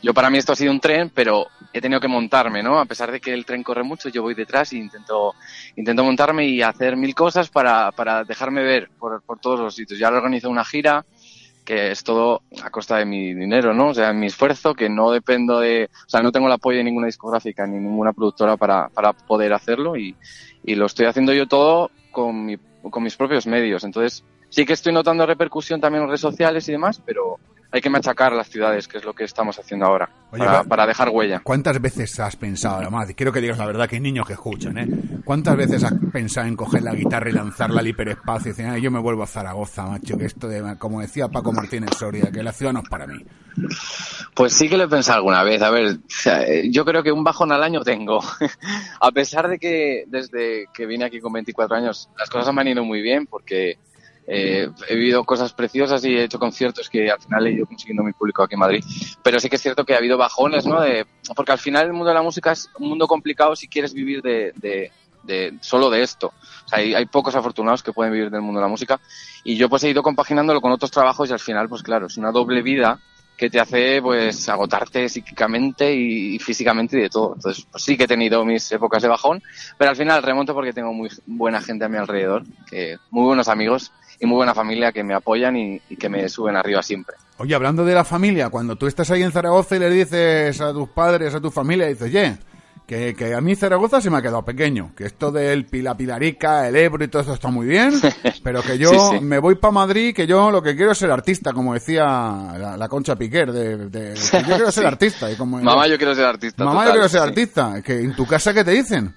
Yo 0.02 0.12
para 0.12 0.30
mí 0.30 0.38
esto 0.38 0.52
ha 0.52 0.56
sido 0.56 0.72
un 0.72 0.80
tren, 0.80 1.10
pero 1.14 1.46
he 1.72 1.80
tenido 1.80 2.00
que 2.00 2.08
montarme, 2.08 2.62
¿no? 2.62 2.78
A 2.80 2.86
pesar 2.86 3.12
de 3.12 3.20
que 3.20 3.32
el 3.32 3.44
tren 3.44 3.62
corre 3.62 3.82
mucho, 3.82 4.08
yo 4.08 4.22
voy 4.22 4.34
detrás 4.34 4.72
e 4.72 4.78
intento, 4.78 5.34
intento 5.76 6.04
montarme 6.04 6.46
y 6.46 6.62
hacer 6.62 6.96
mil 6.96 7.14
cosas 7.14 7.48
para, 7.48 7.92
para 7.92 8.24
dejarme 8.24 8.62
ver 8.62 8.90
por, 8.98 9.22
por 9.22 9.38
todos 9.38 9.60
los 9.60 9.74
sitios. 9.74 9.98
Ya 9.98 10.08
organizo 10.08 10.50
una 10.50 10.64
gira, 10.64 11.04
que 11.66 11.90
es 11.90 12.04
todo 12.04 12.40
a 12.62 12.70
costa 12.70 12.96
de 12.96 13.04
mi 13.04 13.34
dinero, 13.34 13.74
¿no? 13.74 13.88
O 13.88 13.94
sea, 13.94 14.12
mi 14.14 14.26
esfuerzo, 14.26 14.72
que 14.74 14.88
no 14.88 15.10
dependo 15.10 15.60
de, 15.60 15.90
o 16.06 16.08
sea, 16.08 16.22
no 16.22 16.32
tengo 16.32 16.46
el 16.46 16.52
apoyo 16.52 16.78
de 16.78 16.84
ninguna 16.84 17.08
discográfica 17.08 17.66
ni 17.66 17.78
ninguna 17.78 18.14
productora 18.14 18.56
para, 18.56 18.88
para 18.88 19.12
poder 19.12 19.52
hacerlo 19.52 19.96
y, 19.96 20.16
y 20.64 20.76
lo 20.76 20.86
estoy 20.86 21.06
haciendo 21.06 21.34
yo 21.34 21.46
todo 21.46 21.90
con, 22.12 22.46
mi, 22.46 22.56
con 22.88 23.02
mis 23.02 23.16
propios 23.16 23.46
medios. 23.46 23.84
Entonces, 23.84 24.24
sí 24.48 24.64
que 24.64 24.72
estoy 24.72 24.92
notando 24.92 25.26
repercusión 25.26 25.80
también 25.80 26.04
en 26.04 26.08
redes 26.08 26.20
sociales 26.20 26.66
y 26.68 26.72
demás, 26.72 27.02
pero 27.04 27.38
hay 27.70 27.80
que 27.80 27.90
machacar 27.90 28.32
las 28.32 28.48
ciudades, 28.48 28.88
que 28.88 28.98
es 28.98 29.04
lo 29.04 29.12
que 29.12 29.24
estamos 29.24 29.58
haciendo 29.58 29.86
ahora, 29.86 30.08
Oye, 30.30 30.44
para, 30.68 30.86
dejar 30.86 31.08
huella. 31.10 31.40
¿Cuántas 31.42 31.80
veces 31.80 32.18
has 32.20 32.36
pensado, 32.36 32.76
además, 32.76 33.08
quiero 33.16 33.32
que 33.32 33.40
digas 33.40 33.58
la 33.58 33.66
verdad, 33.66 33.88
que 33.88 33.96
hay 33.96 34.02
niños 34.02 34.26
que 34.26 34.34
escuchan, 34.34 34.78
¿eh? 34.78 34.88
¿Cuántas 35.24 35.56
veces 35.56 35.84
has 35.84 35.94
pensado 36.12 36.46
en 36.46 36.56
coger 36.56 36.82
la 36.82 36.94
guitarra 36.94 37.30
y 37.30 37.32
lanzarla 37.32 37.80
al 37.80 37.88
hiperespacio 37.88 38.50
y 38.50 38.54
decir, 38.54 38.66
"Ay, 38.66 38.80
yo 38.80 38.90
me 38.90 39.00
vuelvo 39.00 39.22
a 39.22 39.26
Zaragoza, 39.26 39.84
macho, 39.86 40.16
que 40.16 40.26
esto 40.26 40.48
de, 40.48 40.76
como 40.78 41.00
decía 41.00 41.28
Paco 41.28 41.52
Martínez 41.52 41.90
Soria, 41.98 42.30
que 42.30 42.42
la 42.42 42.52
ciudad 42.52 42.72
no 42.72 42.80
es 42.80 42.88
para 42.88 43.06
mí? 43.06 43.24
Pues 44.34 44.52
sí 44.52 44.68
que 44.68 44.76
lo 44.76 44.84
he 44.84 44.88
pensado 44.88 45.18
alguna 45.18 45.42
vez. 45.42 45.62
A 45.62 45.70
ver, 45.70 45.98
eh, 46.26 46.68
yo 46.70 46.84
creo 46.84 47.02
que 47.02 47.10
un 47.10 47.24
bajón 47.24 47.52
al 47.52 47.62
año 47.62 47.82
tengo. 47.82 48.20
a 49.00 49.10
pesar 49.10 49.48
de 49.48 49.58
que 49.58 50.04
desde 50.08 50.66
que 50.74 50.86
vine 50.86 51.06
aquí 51.06 51.20
con 51.20 51.32
24 51.32 51.76
años 51.76 52.10
las 52.18 52.28
cosas 52.28 52.54
me 52.54 52.60
han 52.60 52.68
ido 52.68 52.84
muy 52.84 53.00
bien 53.00 53.26
porque 53.26 53.78
eh, 54.28 54.68
he 54.88 54.96
vivido 54.96 55.24
cosas 55.24 55.52
preciosas 55.52 56.04
y 56.04 56.16
he 56.16 56.24
hecho 56.24 56.38
conciertos 56.38 56.90
que 56.90 57.10
al 57.10 57.20
final 57.20 57.46
he 57.46 57.52
ido 57.52 57.66
consiguiendo 57.66 58.02
mi 58.02 58.12
público 58.12 58.42
aquí 58.42 58.54
en 58.54 58.60
Madrid. 58.60 58.84
Pero 59.22 59.38
sí 59.38 59.48
que 59.48 59.56
es 59.56 59.62
cierto 59.62 59.84
que 59.84 59.94
ha 59.94 59.98
habido 59.98 60.18
bajones, 60.18 60.66
¿no? 60.66 60.80
De, 60.80 61.06
porque 61.34 61.52
al 61.52 61.58
final 61.58 61.86
el 61.86 61.92
mundo 61.92 62.08
de 62.08 62.14
la 62.14 62.22
música 62.22 62.52
es 62.52 62.68
un 62.78 62.88
mundo 62.88 63.06
complicado 63.06 63.54
si 63.54 63.68
quieres 63.68 63.94
vivir 63.94 64.22
de, 64.22 64.52
de, 64.56 65.54
solo 65.60 65.90
de 65.90 66.02
esto. 66.02 66.32
O 66.64 66.68
sea, 66.68 66.78
hay, 66.78 67.06
pocos 67.06 67.34
afortunados 67.36 67.82
que 67.82 67.92
pueden 67.92 68.12
vivir 68.12 68.30
del 68.30 68.42
mundo 68.42 68.60
de 68.60 68.64
la 68.64 68.70
música 68.70 69.00
y 69.44 69.56
yo 69.56 69.68
pues 69.68 69.84
he 69.84 69.90
ido 69.90 70.02
compaginándolo 70.02 70.60
con 70.60 70.72
otros 70.72 70.90
trabajos 70.90 71.30
y 71.30 71.32
al 71.32 71.40
final 71.40 71.68
pues 71.68 71.82
claro, 71.82 72.06
es 72.06 72.16
una 72.16 72.32
doble 72.32 72.62
vida 72.62 72.98
que 73.36 73.50
te 73.50 73.60
hace 73.60 74.00
pues 74.00 74.48
agotarte 74.48 75.08
psíquicamente 75.08 75.94
y, 75.94 76.36
y 76.36 76.38
físicamente 76.38 76.96
y 76.96 77.02
de 77.02 77.10
todo. 77.10 77.34
Entonces, 77.34 77.66
pues 77.70 77.84
sí 77.84 77.96
que 77.96 78.04
he 78.04 78.08
tenido 78.08 78.44
mis 78.44 78.72
épocas 78.72 79.02
de 79.02 79.08
bajón, 79.08 79.42
pero 79.76 79.90
al 79.90 79.96
final 79.96 80.22
remonto 80.22 80.54
porque 80.54 80.72
tengo 80.72 80.92
muy 80.92 81.10
buena 81.26 81.60
gente 81.60 81.84
a 81.84 81.88
mi 81.88 81.98
alrededor, 81.98 82.44
que 82.70 82.96
muy 83.10 83.24
buenos 83.24 83.48
amigos 83.48 83.92
y 84.20 84.26
muy 84.26 84.36
buena 84.36 84.54
familia 84.54 84.92
que 84.92 85.02
me 85.04 85.14
apoyan 85.14 85.56
y, 85.56 85.80
y 85.90 85.96
que 85.96 86.08
me 86.08 86.28
suben 86.28 86.56
arriba 86.56 86.82
siempre. 86.82 87.16
Oye, 87.38 87.54
hablando 87.54 87.84
de 87.84 87.94
la 87.94 88.04
familia, 88.04 88.48
cuando 88.48 88.76
tú 88.76 88.86
estás 88.86 89.10
ahí 89.10 89.22
en 89.22 89.32
Zaragoza 89.32 89.76
y 89.76 89.78
le 89.78 89.90
dices 89.90 90.60
a 90.60 90.72
tus 90.72 90.88
padres, 90.88 91.34
a 91.34 91.40
tu 91.40 91.50
familia, 91.50 91.86
dices, 91.86 92.02
oye, 92.08 92.38
que, 92.86 93.14
que 93.14 93.34
a 93.34 93.40
mí 93.40 93.54
Zaragoza 93.56 94.00
se 94.00 94.08
me 94.10 94.16
ha 94.16 94.22
quedado 94.22 94.44
pequeño, 94.44 94.92
que 94.96 95.04
esto 95.04 95.32
del 95.32 95.66
Pila 95.66 95.96
Pilarica, 95.96 96.68
el 96.68 96.76
Ebro 96.76 97.04
y 97.04 97.08
todo 97.08 97.20
esto 97.22 97.34
está 97.34 97.48
muy 97.48 97.66
bien, 97.66 97.92
pero 98.44 98.62
que 98.62 98.78
yo 98.78 98.90
Sí, 98.90 99.18
sí. 99.18 99.24
me 99.24 99.38
voy 99.40 99.56
para 99.56 99.72
Madrid, 99.72 100.14
que 100.14 100.26
yo 100.26 100.50
lo 100.52 100.62
que 100.62 100.76
quiero 100.76 100.92
es 100.92 100.98
ser 100.98 101.10
artista, 101.10 101.52
como 101.52 101.74
decía 101.74 102.04
la, 102.04 102.76
la 102.78 102.88
Concha 102.88 103.16
Piquer, 103.16 103.52
de, 103.52 103.76
de- 103.88 104.14
que 104.14 104.38
yo 104.40 104.46
quiero 104.56 104.70
ser 104.72 104.84
Sí. 104.84 104.86
artista. 104.88 105.30
Y 105.30 105.34
como, 105.36 105.60
Mamá, 105.60 105.88
yo 105.88 105.98
quiero 105.98 106.14
ser 106.14 106.24
artista. 106.26 106.64
Mamá, 106.64 106.86
yo 106.86 106.92
quiero 106.92 107.08
ser 107.08 107.20
artista. 107.22 107.82
Que 107.82 108.00
en 108.00 108.14
tu 108.14 108.24
casa, 108.26 108.54
¿qué 108.54 108.62
te 108.64 108.70
dicen? 108.70 109.12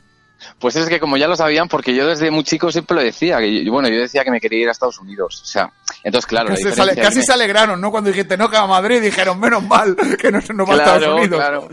Pues 0.60 0.76
es 0.76 0.88
que 0.90 1.00
como 1.00 1.18
ya 1.18 1.28
lo 1.28 1.36
sabían, 1.36 1.68
porque 1.68 1.94
yo 1.96 2.08
desde 2.08 2.32
muy 2.32 2.44
chico 2.44 2.72
siempre 2.72 2.96
lo 2.96 3.02
decía, 3.04 3.40
que 3.40 3.64
yo- 3.64 3.72
bueno, 3.72 3.90
yo 3.90 4.00
decía 4.00 4.24
que 4.24 4.32
me 4.32 4.40
quería 4.40 4.60
ir 4.64 4.68
a 4.68 4.72
Estados 4.72 5.00
Unidos. 5.00 5.42
O 5.42 5.46
sea, 5.46 5.72
entonces 6.04 6.28
claro, 6.28 6.50
la 6.50 6.56
Casi, 6.56 6.72
se, 6.96 7.02
casi 7.02 7.32
alegraron, 7.32 7.80
¿no? 7.82 7.92
Cuando 7.92 8.10
dijiste 8.10 8.38
no 8.38 8.50
que 8.50 8.58
a 8.58 8.66
Madrid, 8.66 9.02
dijeron, 9.02 9.40
menos 9.40 9.64
mal 9.64 9.96
que 10.20 10.32
no 10.32 10.40
nos 10.40 10.70
va 10.70 10.74
a 10.74 10.78
Estados 10.78 11.08
Unidos. 11.20 11.40
claro. 11.40 11.68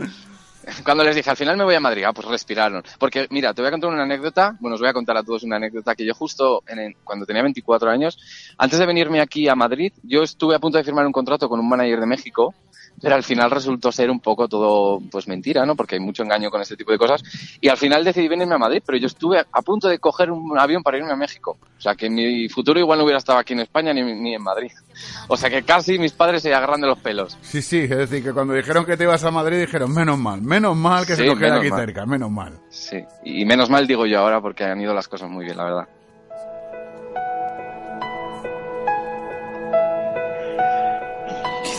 Cuando 0.83 1.01
les 1.05 1.15
dije, 1.15 1.29
al 1.29 1.37
final 1.37 1.55
me 1.55 1.63
voy 1.63 1.75
a 1.75 1.79
Madrid, 1.79 2.03
ah, 2.05 2.11
pues 2.11 2.27
respiraron. 2.27 2.83
Porque, 2.99 3.25
mira, 3.29 3.53
te 3.53 3.61
voy 3.61 3.69
a 3.69 3.71
contar 3.71 3.89
una 3.89 4.03
anécdota, 4.03 4.57
bueno, 4.59 4.75
os 4.75 4.81
voy 4.81 4.89
a 4.89 4.93
contar 4.93 5.15
a 5.15 5.23
todos 5.23 5.43
una 5.43 5.55
anécdota 5.55 5.95
que 5.95 6.05
yo 6.05 6.13
justo 6.13 6.61
en 6.67 6.79
el- 6.79 6.95
cuando 7.05 7.25
tenía 7.25 7.41
24 7.41 7.89
años, 7.89 8.19
antes 8.57 8.77
de 8.77 8.85
venirme 8.85 9.21
aquí 9.21 9.47
a 9.47 9.55
Madrid, 9.55 9.93
yo 10.03 10.23
estuve 10.23 10.55
a 10.55 10.59
punto 10.59 10.77
de 10.77 10.83
firmar 10.83 11.05
un 11.05 11.13
contrato 11.13 11.47
con 11.47 11.61
un 11.61 11.69
manager 11.69 12.01
de 12.01 12.05
México, 12.05 12.53
pero 13.01 13.15
al 13.15 13.23
final 13.23 13.51
resultó 13.51 13.91
ser 13.91 14.09
un 14.09 14.19
poco 14.19 14.47
todo, 14.47 14.99
pues 15.11 15.27
mentira, 15.27 15.65
¿no? 15.65 15.75
Porque 15.75 15.95
hay 15.95 16.01
mucho 16.01 16.23
engaño 16.23 16.49
con 16.49 16.61
este 16.61 16.75
tipo 16.75 16.91
de 16.91 16.97
cosas. 16.97 17.23
Y 17.61 17.69
al 17.69 17.77
final 17.77 18.03
decidí 18.03 18.27
venirme 18.27 18.55
a 18.55 18.59
Madrid, 18.59 18.81
pero 18.85 18.97
yo 18.97 19.07
estuve 19.07 19.39
a 19.39 19.61
punto 19.61 19.87
de 19.87 19.99
coger 19.99 20.31
un 20.31 20.57
avión 20.57 20.81
para 20.83 20.97
irme 20.97 21.11
a 21.11 21.15
México. 21.15 21.57
O 21.77 21.81
sea, 21.81 21.95
que 21.95 22.09
mi 22.09 22.49
futuro 22.49 22.79
igual 22.79 22.97
no 22.99 23.05
hubiera 23.05 23.19
estado 23.19 23.37
aquí 23.39 23.53
en 23.53 23.59
España 23.59 23.93
ni, 23.93 24.01
ni 24.01 24.33
en 24.33 24.41
Madrid. 24.41 24.71
O 25.27 25.37
sea, 25.37 25.49
que 25.49 25.63
casi 25.63 25.99
mis 25.99 26.11
padres 26.13 26.41
se 26.41 26.53
agarran 26.53 26.81
de 26.81 26.87
los 26.87 26.97
pelos. 26.99 27.37
Sí, 27.41 27.61
sí, 27.61 27.79
es 27.79 27.89
decir, 27.89 28.23
que 28.23 28.33
cuando 28.33 28.53
dijeron 28.53 28.85
que 28.85 28.97
te 28.97 29.03
ibas 29.03 29.23
a 29.23 29.31
Madrid, 29.31 29.59
dijeron, 29.59 29.93
menos 29.93 30.17
mal, 30.17 30.41
menos 30.41 30.75
mal 30.75 31.05
que 31.05 31.15
se 31.15 31.23
Sí, 31.27 31.35
menos 31.35 31.59
aquí 31.59 31.69
mal. 31.69 31.79
cerca, 31.79 32.05
menos 32.05 32.31
mal. 32.31 32.53
Sí, 32.69 32.97
y 33.23 33.45
menos 33.45 33.69
mal 33.69 33.85
digo 33.85 34.05
yo 34.05 34.19
ahora 34.19 34.41
porque 34.41 34.63
han 34.63 34.81
ido 34.81 34.93
las 34.93 35.07
cosas 35.07 35.29
muy 35.29 35.45
bien, 35.45 35.57
la 35.57 35.63
verdad. 35.65 35.87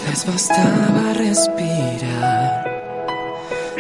Bastaba 0.09 1.13
respirar, 1.15 2.65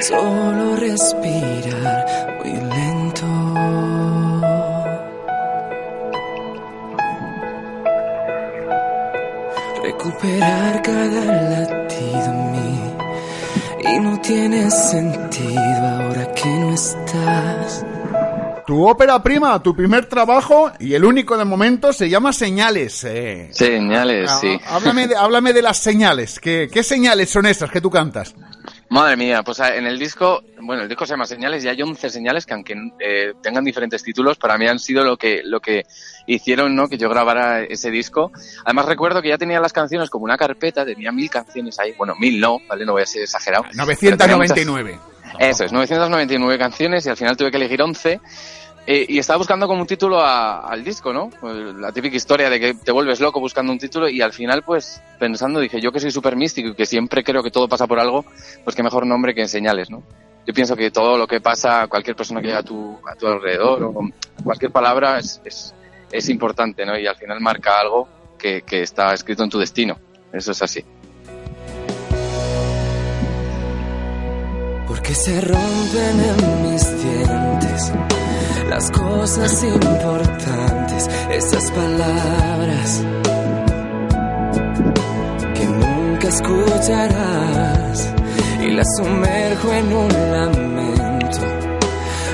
solo 0.00 0.76
respirar 0.76 2.06
muy 2.38 2.52
lento. 2.52 3.26
Recuperar 9.82 10.82
cada 10.82 11.24
latido 11.24 12.24
en 12.24 12.52
mí 12.52 12.80
y 13.80 13.98
no 13.98 14.20
tiene 14.20 14.70
sentido 14.70 15.88
ahora 15.88 16.32
que 16.34 16.48
no 16.48 16.74
estás. 16.74 17.84
Tu 18.68 18.86
ópera 18.86 19.22
prima, 19.22 19.62
tu 19.62 19.74
primer 19.74 20.04
trabajo 20.10 20.70
y 20.78 20.92
el 20.92 21.02
único 21.02 21.38
de 21.38 21.46
momento 21.46 21.90
se 21.90 22.10
llama 22.10 22.34
Señales. 22.34 23.02
eh. 23.04 23.48
Señales, 23.50 24.30
Ah, 24.30 24.38
sí. 24.42 24.60
Háblame 24.66 25.08
de, 25.08 25.16
háblame 25.16 25.54
de 25.54 25.62
las 25.62 25.78
señales. 25.78 26.38
¿Qué, 26.38 26.68
¿Qué 26.70 26.82
señales 26.82 27.30
son 27.30 27.46
esas 27.46 27.70
que 27.70 27.80
tú 27.80 27.88
cantas? 27.90 28.34
Madre 28.90 29.16
mía, 29.16 29.42
pues 29.42 29.60
ah, 29.60 29.74
en 29.74 29.86
el 29.86 29.98
disco, 29.98 30.42
bueno, 30.60 30.82
el 30.82 30.88
disco 30.90 31.06
se 31.06 31.14
llama 31.14 31.24
Señales 31.24 31.64
y 31.64 31.68
hay 31.68 31.80
11 31.80 32.10
señales 32.10 32.44
que 32.44 32.52
aunque 32.52 32.74
eh, 33.00 33.32
tengan 33.42 33.64
diferentes 33.64 34.02
títulos, 34.02 34.36
para 34.36 34.58
mí 34.58 34.66
han 34.66 34.78
sido 34.78 35.02
lo 35.02 35.16
que, 35.16 35.40
lo 35.44 35.60
que 35.60 35.86
hicieron, 36.26 36.76
¿no? 36.76 36.88
Que 36.88 36.98
yo 36.98 37.08
grabara 37.08 37.62
ese 37.62 37.90
disco. 37.90 38.32
Además 38.66 38.84
recuerdo 38.84 39.22
que 39.22 39.30
ya 39.30 39.38
tenía 39.38 39.60
las 39.60 39.72
canciones 39.72 40.10
como 40.10 40.26
una 40.26 40.36
carpeta, 40.36 40.84
tenía 40.84 41.10
mil 41.10 41.30
canciones 41.30 41.78
ahí, 41.78 41.94
bueno, 41.96 42.14
mil 42.20 42.38
no, 42.38 42.58
¿vale? 42.68 42.84
No 42.84 42.92
voy 42.92 43.02
a 43.02 43.06
ser 43.06 43.22
exagerado. 43.22 43.64
999. 43.74 44.98
Eso 45.38 45.64
es, 45.64 45.72
999 45.72 46.58
canciones 46.58 47.06
y 47.06 47.10
al 47.10 47.16
final 47.16 47.36
tuve 47.36 47.50
que 47.50 47.56
elegir 47.56 47.82
11 47.82 48.20
eh, 48.90 49.04
y 49.06 49.18
estaba 49.18 49.36
buscando 49.36 49.66
como 49.66 49.82
un 49.82 49.86
título 49.86 50.18
al 50.24 50.82
disco, 50.82 51.12
¿no? 51.12 51.28
Pues 51.40 51.74
la 51.74 51.92
típica 51.92 52.16
historia 52.16 52.48
de 52.48 52.58
que 52.58 52.72
te 52.72 52.90
vuelves 52.90 53.20
loco 53.20 53.38
buscando 53.38 53.70
un 53.70 53.78
título 53.78 54.08
y 54.08 54.22
al 54.22 54.32
final, 54.32 54.62
pues, 54.62 55.02
pensando, 55.18 55.60
dije, 55.60 55.78
yo 55.78 55.92
que 55.92 56.00
soy 56.00 56.10
súper 56.10 56.36
místico 56.36 56.70
y 56.70 56.74
que 56.74 56.86
siempre 56.86 57.22
creo 57.22 57.42
que 57.42 57.50
todo 57.50 57.68
pasa 57.68 57.86
por 57.86 57.98
algo, 57.98 58.24
pues 58.64 58.74
qué 58.74 58.82
mejor 58.82 59.06
nombre 59.06 59.34
que 59.34 59.42
en 59.42 59.48
señales, 59.48 59.90
¿no? 59.90 60.02
Yo 60.46 60.54
pienso 60.54 60.74
que 60.74 60.90
todo 60.90 61.18
lo 61.18 61.26
que 61.26 61.42
pasa, 61.42 61.86
cualquier 61.86 62.16
persona 62.16 62.40
que 62.40 62.46
llega 62.46 62.60
a 62.60 62.62
tu, 62.62 62.98
a 63.06 63.14
tu 63.14 63.26
alrededor 63.26 63.82
o 63.82 64.10
cualquier 64.42 64.72
palabra 64.72 65.18
es, 65.18 66.28
importante, 66.30 66.86
¿no? 66.86 66.98
Y 66.98 67.06
al 67.06 67.16
final 67.16 67.40
marca 67.42 67.78
algo 67.78 68.08
que 68.38 68.62
está 68.70 69.12
escrito 69.12 69.44
en 69.44 69.50
tu 69.50 69.58
destino. 69.58 69.98
Eso 70.32 70.52
es 70.52 70.62
así. 70.62 70.82
Porque 74.88 75.14
se 75.14 75.40
rompen 75.42 76.20
en 76.20 76.72
mis 76.72 77.02
dientes 77.02 77.92
las 78.70 78.90
cosas 78.90 79.64
importantes, 79.64 81.08
esas 81.30 81.70
palabras 81.72 83.04
que 85.54 85.64
nunca 85.66 86.28
escucharás 86.28 88.14
y 88.62 88.70
las 88.70 88.96
sumerjo 88.96 89.72
en 89.72 89.92
un 89.92 90.08
lamento. 90.08 91.38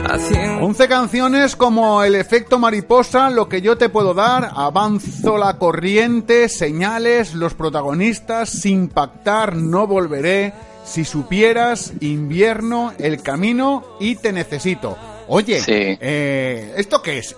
Haciendo... 0.09 0.67
11 0.67 0.89
canciones 0.89 1.57
como 1.57 2.05
El 2.05 2.15
efecto 2.15 2.59
mariposa, 2.59 3.31
Lo 3.31 3.49
que 3.49 3.63
yo 3.63 3.77
te 3.77 3.89
puedo 3.89 4.15
dar, 4.15 4.51
Avanzo 4.55 5.39
la 5.39 5.59
corriente, 5.59 6.49
Señales, 6.49 7.35
Los 7.35 7.55
protagonistas, 7.55 8.49
Sin 8.49 8.89
pactar, 8.89 9.57
No 9.57 9.87
volveré, 9.87 10.53
Si 10.85 11.05
supieras, 11.05 11.93
Invierno, 12.01 12.93
El 12.99 13.23
camino 13.23 13.97
y 14.01 14.17
Te 14.17 14.33
necesito. 14.33 14.97
Oye, 15.27 15.63
eh, 15.67 16.75
¿esto 16.77 17.01
qué 17.01 17.19
es? 17.19 17.35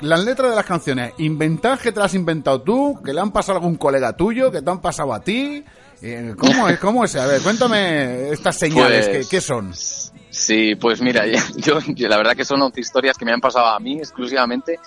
las 0.00 0.24
letras 0.24 0.50
de 0.50 0.56
las 0.56 0.66
canciones, 0.66 1.12
¿inventás 1.18 1.80
que 1.80 1.92
te 1.92 2.00
las 2.00 2.06
has 2.06 2.14
inventado 2.14 2.62
tú? 2.62 3.00
¿Que 3.04 3.12
le 3.12 3.20
han 3.20 3.30
pasado 3.30 3.58
a 3.58 3.60
algún 3.60 3.76
colega 3.76 4.16
tuyo? 4.16 4.50
¿Que 4.50 4.60
te 4.60 4.68
han 4.68 4.80
pasado 4.80 5.14
a 5.14 5.20
ti? 5.20 5.64
Eh, 6.02 6.34
¿Cómo 6.36 6.68
es? 6.68 6.78
¿Cómo 6.80 7.04
es? 7.04 7.14
A 7.14 7.26
ver, 7.26 7.40
cuéntame 7.40 8.30
estas 8.30 8.58
señales, 8.58 9.06
¿qué, 9.06 9.22
¿qué, 9.30 9.40
son? 9.40 9.72
Sí, 9.72 10.74
pues 10.74 11.00
mira, 11.00 11.24
yo, 11.56 11.78
la 11.96 12.16
verdad 12.16 12.34
que 12.34 12.44
son 12.44 12.72
historias 12.74 13.16
que 13.16 13.24
me 13.24 13.32
han 13.32 13.40
pasado 13.40 13.66
a 13.66 13.78
mí 13.78 13.98
exclusivamente 13.98 14.80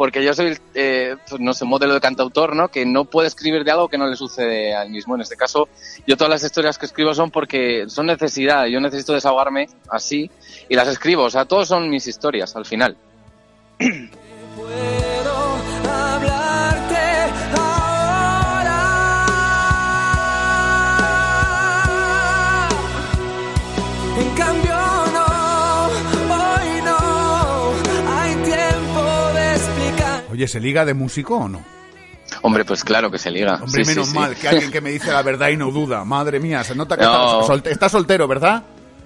porque 0.00 0.24
yo 0.24 0.32
soy, 0.32 0.56
eh, 0.72 1.14
pues 1.28 1.42
no 1.42 1.52
sé, 1.52 1.66
modelo 1.66 1.92
de 1.92 2.00
cantautor, 2.00 2.56
¿no? 2.56 2.68
Que 2.68 2.86
no 2.86 3.04
puede 3.04 3.28
escribir 3.28 3.64
de 3.64 3.70
algo 3.70 3.90
que 3.90 3.98
no 3.98 4.06
le 4.06 4.16
sucede 4.16 4.74
a 4.74 4.84
él 4.84 4.88
mismo. 4.88 5.14
En 5.14 5.20
este 5.20 5.36
caso, 5.36 5.68
yo 6.06 6.16
todas 6.16 6.30
las 6.30 6.42
historias 6.42 6.78
que 6.78 6.86
escribo 6.86 7.12
son 7.12 7.30
porque 7.30 7.84
son 7.86 8.06
necesidad, 8.06 8.64
yo 8.64 8.80
necesito 8.80 9.12
desahogarme 9.12 9.68
así 9.90 10.30
y 10.70 10.74
las 10.74 10.88
escribo, 10.88 11.24
o 11.24 11.30
sea, 11.30 11.44
todos 11.44 11.68
son 11.68 11.90
mis 11.90 12.06
historias 12.06 12.56
al 12.56 12.64
final. 12.64 12.96
Oye, 30.40 30.48
¿se 30.48 30.58
liga 30.58 30.86
de 30.86 30.94
músico 30.94 31.36
o 31.36 31.48
no? 31.50 31.62
Hombre, 32.40 32.64
pues 32.64 32.82
claro 32.82 33.10
que 33.10 33.18
se 33.18 33.30
liga. 33.30 33.60
Hombre, 33.62 33.84
menos 33.84 34.14
mal 34.14 34.34
que 34.34 34.48
alguien 34.48 34.70
que 34.70 34.80
me 34.80 34.88
dice 34.88 35.12
la 35.12 35.20
verdad 35.20 35.50
y 35.50 35.58
no 35.58 35.70
duda. 35.70 36.02
Madre 36.06 36.40
mía, 36.40 36.64
se 36.64 36.74
nota 36.74 36.96
que 36.96 37.04
está, 37.70 37.90
soltero, 37.90 38.26
¿verdad? 38.26 38.62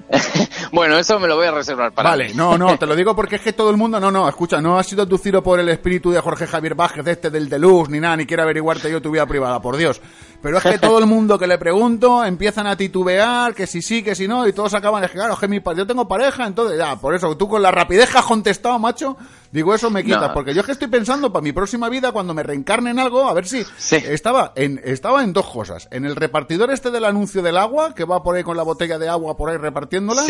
bueno, 0.70 0.96
eso 0.96 1.18
me 1.18 1.26
lo 1.26 1.34
voy 1.34 1.48
a 1.48 1.50
reservar 1.50 1.90
para. 1.90 2.10
Vale, 2.10 2.34
no, 2.34 2.56
no, 2.56 2.78
te 2.78 2.86
lo 2.86 2.94
digo 2.94 3.16
porque 3.16 3.34
es 3.34 3.42
que 3.42 3.52
todo 3.52 3.70
el 3.70 3.76
mundo. 3.76 3.98
No, 3.98 4.12
no, 4.12 4.28
escucha, 4.28 4.60
no 4.60 4.78
ha 4.78 4.84
sido 4.84 5.02
abducido 5.02 5.42
por 5.42 5.58
el 5.58 5.68
espíritu 5.70 6.12
de 6.12 6.20
Jorge 6.20 6.46
Javier 6.46 6.76
Vázquez, 6.76 7.04
este 7.04 7.30
del 7.30 7.48
Deluxe, 7.48 7.90
ni 7.90 7.98
nada, 7.98 8.18
ni 8.18 8.26
quiero 8.26 8.44
averiguarte 8.44 8.88
yo 8.88 9.02
tu 9.02 9.10
vida 9.10 9.26
privada, 9.26 9.60
por 9.60 9.76
Dios. 9.76 10.00
Pero 10.40 10.58
es 10.58 10.62
que 10.62 10.78
todo 10.78 11.00
el 11.00 11.06
mundo 11.06 11.36
que 11.36 11.48
le 11.48 11.58
pregunto 11.58 12.24
empiezan 12.24 12.68
a 12.68 12.76
titubear, 12.76 13.54
que 13.54 13.66
si 13.66 13.82
sí, 13.82 14.04
que 14.04 14.14
si 14.14 14.28
no, 14.28 14.46
y 14.46 14.52
todos 14.52 14.74
acaban 14.74 15.02
de 15.02 15.08
claro, 15.08 15.36
que 15.36 15.48
mi, 15.48 15.60
yo 15.74 15.84
tengo 15.84 16.06
pareja, 16.06 16.46
entonces 16.46 16.78
ya, 16.78 16.94
por 16.94 17.14
eso 17.14 17.36
tú 17.36 17.48
con 17.48 17.60
la 17.62 17.72
rapidez 17.72 18.10
que 18.10 18.18
has 18.18 18.26
contestado, 18.26 18.78
macho, 18.78 19.16
digo 19.54 19.72
eso 19.72 19.88
me 19.88 20.02
quita, 20.02 20.34
porque 20.34 20.52
yo 20.52 20.60
es 20.60 20.66
que 20.66 20.72
estoy 20.72 20.88
pensando 20.88 21.32
para 21.32 21.42
mi 21.42 21.52
próxima 21.52 21.88
vida, 21.88 22.10
cuando 22.10 22.34
me 22.34 22.42
reencarne 22.42 22.90
en 22.90 22.98
algo, 22.98 23.28
a 23.28 23.32
ver 23.32 23.46
si 23.46 23.64
estaba 23.90 24.52
en 24.56 24.80
estaba 24.84 25.22
en 25.22 25.32
dos 25.32 25.46
cosas, 25.46 25.86
en 25.92 26.04
el 26.04 26.16
repartidor 26.16 26.72
este 26.72 26.90
del 26.90 27.04
anuncio 27.04 27.40
del 27.40 27.56
agua, 27.56 27.94
que 27.94 28.04
va 28.04 28.20
por 28.22 28.34
ahí 28.34 28.42
con 28.42 28.56
la 28.56 28.64
botella 28.64 28.98
de 28.98 29.08
agua 29.08 29.36
por 29.36 29.50
ahí 29.50 29.56
repartiéndola, 29.56 30.22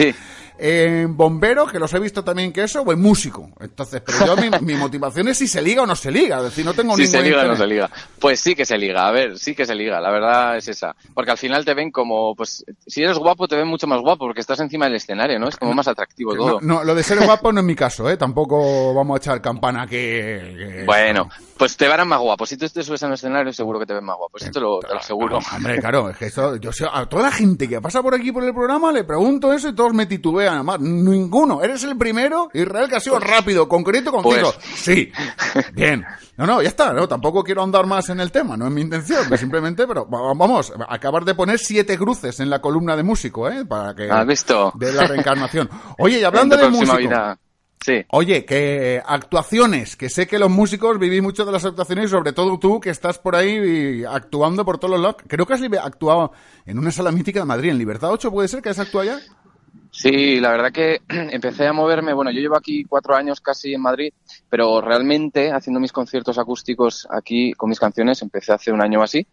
en 0.58 1.16
bombero, 1.16 1.66
que 1.66 1.78
los 1.78 1.92
he 1.94 1.98
visto 1.98 2.22
también 2.22 2.52
que 2.52 2.64
eso, 2.64 2.82
o 2.82 2.92
en 2.92 3.00
músico. 3.00 3.50
Entonces, 3.60 4.02
pero 4.04 4.26
yo 4.26 4.60
mi, 4.60 4.74
motivación 4.74 5.28
es 5.28 5.38
si 5.38 5.48
se 5.48 5.62
liga 5.62 5.82
o 5.82 5.86
no 5.86 5.96
se 5.96 6.10
liga, 6.10 6.36
es 6.38 6.44
decir, 6.44 6.64
no 6.64 6.74
tengo 6.74 6.94
si 6.96 7.06
se 7.06 7.22
liga 7.22 7.44
o 7.44 7.46
no 7.46 7.56
se 7.56 7.66
liga. 7.66 7.90
Pues 8.18 8.40
sí 8.40 8.54
que 8.54 8.66
se 8.66 8.76
liga, 8.76 9.08
a 9.08 9.10
ver, 9.10 9.38
sí 9.38 9.54
que 9.54 9.64
se 9.64 9.74
liga 9.74 10.00
la 10.00 10.10
verdad 10.10 10.56
es 10.56 10.68
esa. 10.68 10.94
Porque 11.14 11.30
al 11.30 11.38
final 11.38 11.64
te 11.64 11.72
ven 11.72 11.90
como, 11.90 12.34
pues, 12.34 12.64
si 12.86 13.02
eres 13.02 13.16
guapo 13.16 13.48
te 13.48 13.56
ven 13.56 13.68
mucho 13.68 13.86
más 13.86 14.00
guapo 14.00 14.26
porque 14.26 14.40
estás 14.40 14.60
encima 14.60 14.84
del 14.84 14.96
escenario, 14.96 15.38
¿no? 15.38 15.48
Es 15.48 15.56
como 15.56 15.72
más 15.72 15.88
atractivo 15.88 16.34
todo. 16.34 16.60
No, 16.60 16.84
lo 16.84 16.94
de 16.94 17.02
ser 17.02 17.24
guapo 17.24 17.52
no 17.52 17.60
es 17.60 17.66
mi 17.66 17.74
caso, 17.74 18.10
¿eh? 18.10 18.16
Tampoco 18.16 18.92
vamos 18.94 19.13
a 19.14 19.18
echar 19.18 19.40
campana 19.40 19.86
que... 19.86 20.82
Bueno, 20.86 21.28
pues 21.56 21.76
te 21.76 21.88
verán 21.88 22.08
más 22.08 22.20
guapo. 22.20 22.46
Si 22.46 22.56
tú 22.56 22.68
te 22.68 22.82
subes 22.82 23.02
a 23.02 23.06
un 23.06 23.12
escenario 23.12 23.52
seguro 23.52 23.78
que 23.78 23.86
te 23.86 23.94
ven 23.94 24.04
más 24.04 24.16
guapo. 24.16 24.38
Eso 24.38 24.50
te 24.50 24.60
lo, 24.60 24.80
te 24.80 24.88
lo 24.88 24.98
aseguro. 24.98 25.38
Hombre, 25.54 25.78
claro, 25.78 26.10
es 26.10 26.16
que 26.16 26.26
eso, 26.26 26.56
yo 26.56 26.72
sé, 26.72 26.86
a 26.90 27.06
toda 27.06 27.24
la 27.24 27.30
gente 27.30 27.68
que 27.68 27.80
pasa 27.80 28.02
por 28.02 28.14
aquí 28.14 28.32
por 28.32 28.44
el 28.44 28.52
programa 28.52 28.92
le 28.92 29.04
pregunto 29.04 29.52
eso 29.52 29.68
y 29.68 29.74
todos 29.74 29.94
me 29.94 30.06
titubean. 30.06 30.54
Además, 30.54 30.80
ninguno. 30.80 31.62
Eres 31.62 31.84
el 31.84 31.96
primero, 31.96 32.50
Israel, 32.52 32.88
que 32.88 32.96
ha 32.96 33.00
sido 33.00 33.18
rápido, 33.18 33.68
concreto, 33.68 34.12
conciso. 34.12 34.52
Pues... 34.54 34.66
Sí. 34.76 35.12
Bien. 35.72 36.04
No, 36.36 36.46
no, 36.46 36.62
ya 36.62 36.68
está, 36.68 36.92
no, 36.92 37.06
tampoco 37.06 37.44
quiero 37.44 37.62
andar 37.62 37.86
más 37.86 38.08
en 38.08 38.18
el 38.18 38.32
tema, 38.32 38.56
no 38.56 38.66
es 38.66 38.72
mi 38.72 38.80
intención, 38.80 39.24
simplemente, 39.38 39.86
pero 39.86 40.06
vamos, 40.06 40.72
acabar 40.88 41.24
de 41.24 41.34
poner 41.34 41.58
siete 41.60 41.96
cruces 41.96 42.40
en 42.40 42.50
la 42.50 42.60
columna 42.60 42.96
de 42.96 43.04
músico, 43.04 43.48
¿eh? 43.48 43.64
Para 43.64 43.94
que... 43.94 44.10
¿Has 44.10 44.26
visto? 44.26 44.72
De 44.74 44.92
la 44.92 45.06
reencarnación. 45.06 45.70
Oye, 45.98 46.18
y 46.18 46.24
hablando 46.24 46.56
de 46.56 46.68
músico... 46.68 47.38
Sí. 47.84 48.02
Oye, 48.12 48.46
que 48.46 49.02
actuaciones, 49.04 49.94
que 49.94 50.08
sé 50.08 50.26
que 50.26 50.38
los 50.38 50.48
músicos 50.48 50.98
vivís 50.98 51.22
mucho 51.22 51.44
de 51.44 51.52
las 51.52 51.66
actuaciones 51.66 52.06
y 52.06 52.08
sobre 52.08 52.32
todo 52.32 52.58
tú 52.58 52.80
que 52.80 52.88
estás 52.88 53.18
por 53.18 53.36
ahí 53.36 54.02
actuando 54.08 54.64
por 54.64 54.78
todos 54.78 54.92
los 54.92 55.00
lados. 55.00 55.16
Creo 55.28 55.44
que 55.44 55.52
has 55.52 55.62
actuado 55.62 56.32
en 56.64 56.78
una 56.78 56.90
sala 56.90 57.12
mítica 57.12 57.40
de 57.40 57.44
Madrid, 57.44 57.68
en 57.68 57.76
Libertad 57.76 58.10
8, 58.10 58.30
¿puede 58.30 58.48
ser 58.48 58.62
que 58.62 58.70
has 58.70 58.78
actuado 58.78 59.04
ya? 59.04 59.18
Sí, 59.90 60.40
la 60.40 60.50
verdad 60.50 60.72
que 60.72 61.02
empecé 61.08 61.66
a 61.66 61.74
moverme, 61.74 62.14
bueno, 62.14 62.30
yo 62.30 62.40
llevo 62.40 62.56
aquí 62.56 62.84
cuatro 62.84 63.14
años 63.14 63.42
casi 63.42 63.74
en 63.74 63.82
Madrid, 63.82 64.14
pero 64.48 64.80
realmente 64.80 65.52
haciendo 65.52 65.78
mis 65.78 65.92
conciertos 65.92 66.38
acústicos 66.38 67.06
aquí 67.10 67.52
con 67.52 67.68
mis 67.68 67.78
canciones 67.78 68.22
empecé 68.22 68.54
hace 68.54 68.72
un 68.72 68.82
año 68.82 69.02
así 69.02 69.26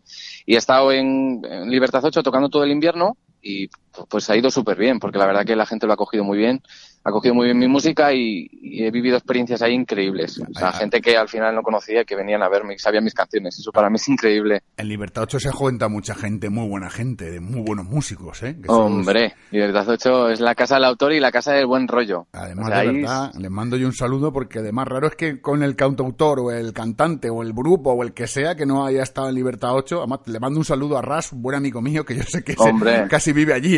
y 0.46 0.56
he 0.56 0.58
estado 0.58 0.92
en, 0.92 1.42
Libertad 1.68 2.04
8 2.04 2.22
tocando 2.22 2.50
todo 2.50 2.66
el 2.66 2.72
invierno 2.72 3.16
y 3.42 3.70
pues 4.10 4.30
ha 4.30 4.38
ido 4.38 4.50
súper 4.50 4.78
bien, 4.78 5.00
porque 5.00 5.18
la 5.18 5.26
verdad 5.26 5.46
que 5.46 5.56
la 5.56 5.66
gente 5.66 5.88
lo 5.88 5.94
ha 5.94 5.98
cogido 5.98 6.24
muy 6.24 6.38
bien 6.38 6.62
ha 7.04 7.12
cogido 7.12 7.34
muy 7.34 7.46
bien 7.46 7.58
mi 7.58 7.68
música 7.68 8.14
y, 8.14 8.50
he 8.64 8.92
vivido 8.92 9.18
experiencias 9.18 9.62
ahí 9.62 9.74
increíbles. 9.74 10.40
O 10.40 10.58
sea, 10.58 10.72
gente 10.72 11.02
que 11.02 11.18
al 11.18 11.28
final 11.28 11.54
no 11.54 11.62
conocía, 11.62 12.04
que 12.06 12.16
venían 12.16 12.42
a 12.42 12.50
verme 12.50 12.76
y 12.76 12.80
sabían 12.80 13.04
mis 13.04 13.14
canciones. 13.14 13.58
Eso 13.60 13.72
para 13.72 13.90
mí 13.90 13.96
es 13.96 14.08
increíble. 14.08 14.62
En 14.78 14.88
Libertad 14.88 15.24
8 15.24 15.40
se 15.40 15.52
cuenta 15.52 15.88
mucha 15.88 16.16
gente, 16.16 16.50
muy 16.50 16.68
buena 16.68 16.90
gente, 16.90 17.30
de 17.30 17.40
muy 17.40 17.62
buenos 17.62 17.86
músicos, 17.86 18.42
¿eh? 18.44 18.56
Hombre, 18.68 19.36
Libertad 19.52 19.90
8 19.90 20.30
es 20.30 20.40
la 20.40 20.56
casa 20.56 20.76
del 20.76 20.86
autor 20.86 21.14
y 21.14 21.20
la 21.20 21.32
casa 21.32 21.54
del 21.54 21.66
buen 21.66 21.88
rollo. 21.88 22.28
Además, 22.32 22.70
de 22.70 22.92
verdad, 22.92 23.32
les 23.38 23.52
mando 23.52 23.78
yo 23.78 23.88
un 23.88 23.94
saludo 23.94 24.32
porque 24.32 24.60
además 24.60 24.88
raro 24.88 25.08
es 25.08 25.16
que 25.16 25.42
con 25.42 25.64
el 25.64 25.76
cantautor 25.76 26.40
o 26.40 26.52
el 26.52 26.74
cantante 26.74 27.30
o 27.30 27.42
el 27.42 27.54
grupo 27.54 27.92
o 27.92 28.04
el 28.04 28.14
que 28.14 28.28
sea 28.28 28.56
que 28.56 28.66
no 28.66 28.86
haya 28.86 29.04
estado 29.04 29.30
en 29.30 29.36
Libertad 29.36 29.74
8, 29.74 30.00
además 30.00 30.20
le 30.26 30.40
mando 30.40 30.60
un 30.60 30.66
saludo 30.66 30.98
a 30.98 31.02
Ras, 31.02 31.34
un 31.34 31.42
buen 31.42 31.56
amigo 31.56 31.82
mío 31.82 32.06
que 32.06 32.16
yo 32.16 32.24
sé 32.24 32.44
que 32.44 32.56
casi 33.10 33.34
vive 33.34 33.54
allí. 33.54 33.78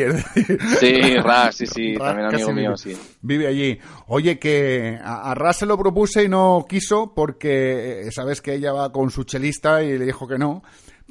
Sí, 0.80 1.16
Ras, 1.18 1.56
sí, 1.56 1.68
sí, 1.68 1.96
también 1.98 2.28
amigo 2.28 2.52
mío, 2.52 2.78
sí 2.78 2.96
vive 3.24 3.48
allí. 3.48 3.80
Oye, 4.08 4.38
que 4.38 5.00
a, 5.02 5.34
Ras 5.34 5.58
se 5.58 5.66
lo 5.66 5.78
propuse 5.78 6.24
y 6.24 6.30
no 6.30 6.66
quiso 6.70 7.14
porque 7.16 8.08
eh, 8.08 8.12
sabes 8.12 8.42
que 8.42 8.54
ella 8.54 8.72
va 8.72 8.92
con 8.92 9.10
su 9.10 9.24
chelista 9.24 9.82
y 9.82 9.98
le 9.98 10.06
dijo 10.06 10.28
que 10.28 10.38
no. 10.38 10.62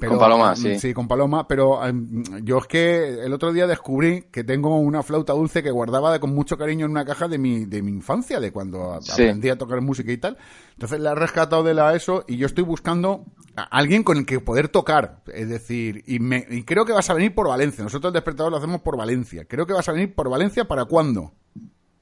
Con 0.08 0.18
Paloma, 0.18 0.56
sí. 0.56 0.78
Sí, 0.78 0.94
con 0.94 1.08
Paloma, 1.08 1.46
pero 1.46 1.84
em, 1.86 2.22
yo 2.44 2.58
es 2.58 2.66
que 2.66 3.24
el 3.24 3.32
otro 3.32 3.52
día 3.52 3.66
descubrí 3.66 4.22
que 4.30 4.44
tengo 4.44 4.76
una 4.78 5.02
flauta 5.02 5.32
dulce 5.32 5.62
que 5.62 5.70
guardaba 5.70 6.12
de, 6.12 6.20
con 6.20 6.34
mucho 6.34 6.56
cariño 6.56 6.86
en 6.86 6.92
una 6.92 7.04
caja 7.04 7.28
de 7.28 7.38
mi, 7.38 7.64
de 7.64 7.82
mi 7.82 7.90
infancia, 7.90 8.40
de 8.40 8.52
cuando 8.52 8.92
aprendí 8.92 9.48
a 9.48 9.56
tocar 9.56 9.80
música 9.80 10.12
y 10.12 10.18
tal. 10.18 10.36
Entonces 10.72 11.00
la 11.00 11.12
he 11.12 11.14
rescatado 11.14 11.62
de 11.62 11.74
la 11.74 11.94
ESO 11.94 12.24
y 12.26 12.36
yo 12.36 12.46
estoy 12.46 12.64
buscando 12.64 13.24
a 13.56 13.62
alguien 13.62 14.02
con 14.02 14.18
el 14.18 14.26
que 14.26 14.40
poder 14.40 14.68
tocar. 14.68 15.22
Es 15.32 15.48
decir, 15.48 16.02
y, 16.06 16.18
me, 16.18 16.46
y 16.50 16.62
creo 16.64 16.84
que 16.84 16.92
vas 16.92 17.10
a 17.10 17.14
venir 17.14 17.34
por 17.34 17.48
Valencia. 17.48 17.84
Nosotros 17.84 18.10
el 18.10 18.14
despertador 18.14 18.52
lo 18.52 18.58
hacemos 18.58 18.80
por 18.80 18.96
Valencia. 18.96 19.44
Creo 19.44 19.66
que 19.66 19.72
vas 19.72 19.88
a 19.88 19.92
venir 19.92 20.14
por 20.14 20.28
Valencia 20.28 20.64
para 20.66 20.84
cuándo. 20.84 21.32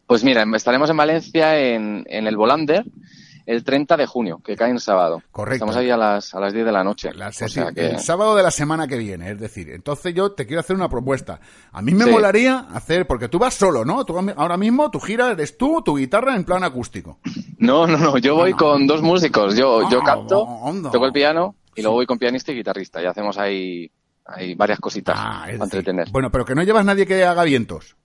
Pues 0.06 0.24
mira, 0.24 0.44
estaremos 0.54 0.90
en 0.90 0.96
Valencia 0.96 1.58
en, 1.58 2.04
en 2.08 2.26
el 2.26 2.36
Volander 2.36 2.84
el 3.46 3.64
30 3.64 3.96
de 3.96 4.06
junio, 4.06 4.40
que 4.44 4.56
cae 4.56 4.70
en 4.70 4.78
sábado. 4.80 5.22
Correcto. 5.32 5.54
Estamos 5.64 5.76
ahí 5.76 5.90
a 5.90 5.96
las, 5.96 6.34
a 6.34 6.40
las 6.40 6.52
10 6.52 6.64
de 6.66 6.72
la 6.72 6.84
noche. 6.84 7.12
La- 7.14 7.28
O 7.28 7.32
sí, 7.32 7.48
sea 7.48 7.72
que- 7.72 7.86
El 7.86 7.98
sábado 8.00 8.34
de 8.36 8.42
la 8.42 8.50
semana 8.50 8.86
que 8.86 8.96
viene, 8.98 9.30
es 9.30 9.40
decir, 9.40 9.70
entonces 9.70 10.14
yo 10.14 10.32
te 10.32 10.46
quiero 10.46 10.60
hacer 10.60 10.76
una 10.76 10.88
propuesta. 10.88 11.40
A 11.72 11.82
mí 11.82 11.92
me 11.92 12.04
Sí. 12.04 12.10
molaría 12.10 12.66
hacer, 12.72 13.06
porque 13.06 13.28
tú 13.28 13.38
vas 13.38 13.54
solo, 13.54 13.84
¿no? 13.84 14.04
Tú, 14.04 14.16
ahora 14.36 14.56
mismo 14.56 14.90
tu 14.90 15.00
gira 15.00 15.30
eres 15.32 15.56
tú, 15.56 15.82
tu 15.84 15.96
guitarra 15.96 16.36
en 16.36 16.44
plan 16.44 16.62
acústico. 16.64 17.18
No, 17.58 17.86
no, 17.86 17.96
no, 17.98 18.18
yo 18.18 18.34
voy 18.36 18.52
no. 18.52 18.56
con 18.56 18.86
dos 18.86 19.02
músicos. 19.02 19.56
Yo, 19.56 19.88
yo 19.90 20.00
Ah, 20.02 20.04
canto, 20.06 20.46
toco 20.92 21.06
el 21.06 21.12
piano 21.12 21.54
y 21.74 21.82
luego 21.82 21.96
voy 21.96 22.06
con 22.06 22.18
pianista 22.18 22.52
y 22.52 22.56
guitarrista. 22.56 23.02
Y 23.02 23.06
hacemos 23.06 23.36
ahí, 23.38 23.90
ahí 24.26 24.54
varias 24.54 24.78
cositas 24.80 25.16
Ah, 25.18 25.30
para 25.42 25.46
decir, 25.46 25.62
entretener. 25.62 26.10
Bueno, 26.10 26.30
pero 26.30 26.44
que 26.44 26.54
no 26.54 26.62
llevas 26.62 26.84
nadie 26.84 27.06
que 27.06 27.24
haga 27.24 27.42
vientos. 27.44 27.96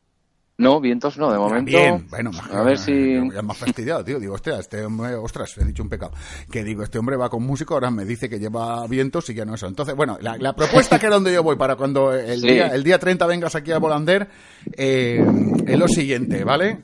No, 0.57 0.79
vientos 0.79 1.17
no, 1.17 1.31
de 1.33 1.37
momento. 1.37 1.65
Bien, 1.71 2.07
bueno, 2.09 2.31
a 2.53 2.61
ver 2.61 2.77
si. 2.77 3.13
Ya 3.33 3.41
me 3.41 3.51
has 3.51 3.57
fastidiado, 3.57 4.05
tío. 4.05 4.19
Digo, 4.21 4.35
hostia, 4.35 4.57
este 4.57 4.85
hombre, 4.85 5.13
ostras, 5.15 5.57
he 5.57 5.65
dicho 5.65 5.83
un 5.83 5.89
pecado. 5.89 6.13
Que 6.49 6.63
digo, 6.63 6.81
este 6.81 6.97
hombre 6.97 7.17
va 7.17 7.29
con 7.29 7.43
músico, 7.43 7.73
ahora 7.73 7.91
me 7.91 8.05
dice 8.05 8.29
que 8.29 8.39
lleva 8.39 8.87
vientos 8.87 9.29
y 9.29 9.33
ya 9.33 9.43
no 9.43 9.55
eso. 9.55 9.67
Entonces, 9.67 9.95
bueno, 9.95 10.17
la, 10.21 10.37
la 10.37 10.53
propuesta 10.55 10.97
que 10.97 11.07
era 11.07 11.15
donde 11.15 11.33
yo 11.33 11.43
voy 11.43 11.57
para 11.57 11.75
cuando 11.75 12.13
el, 12.13 12.39
Sí. 12.39 12.47
día, 12.47 12.67
el 12.67 12.83
día 12.85 12.97
30 12.99 13.25
vengas 13.27 13.53
aquí 13.55 13.73
a 13.73 13.79
Volander 13.79 14.29
eh, 14.77 15.25
es 15.67 15.77
lo 15.77 15.89
siguiente, 15.89 16.45
¿vale? 16.45 16.79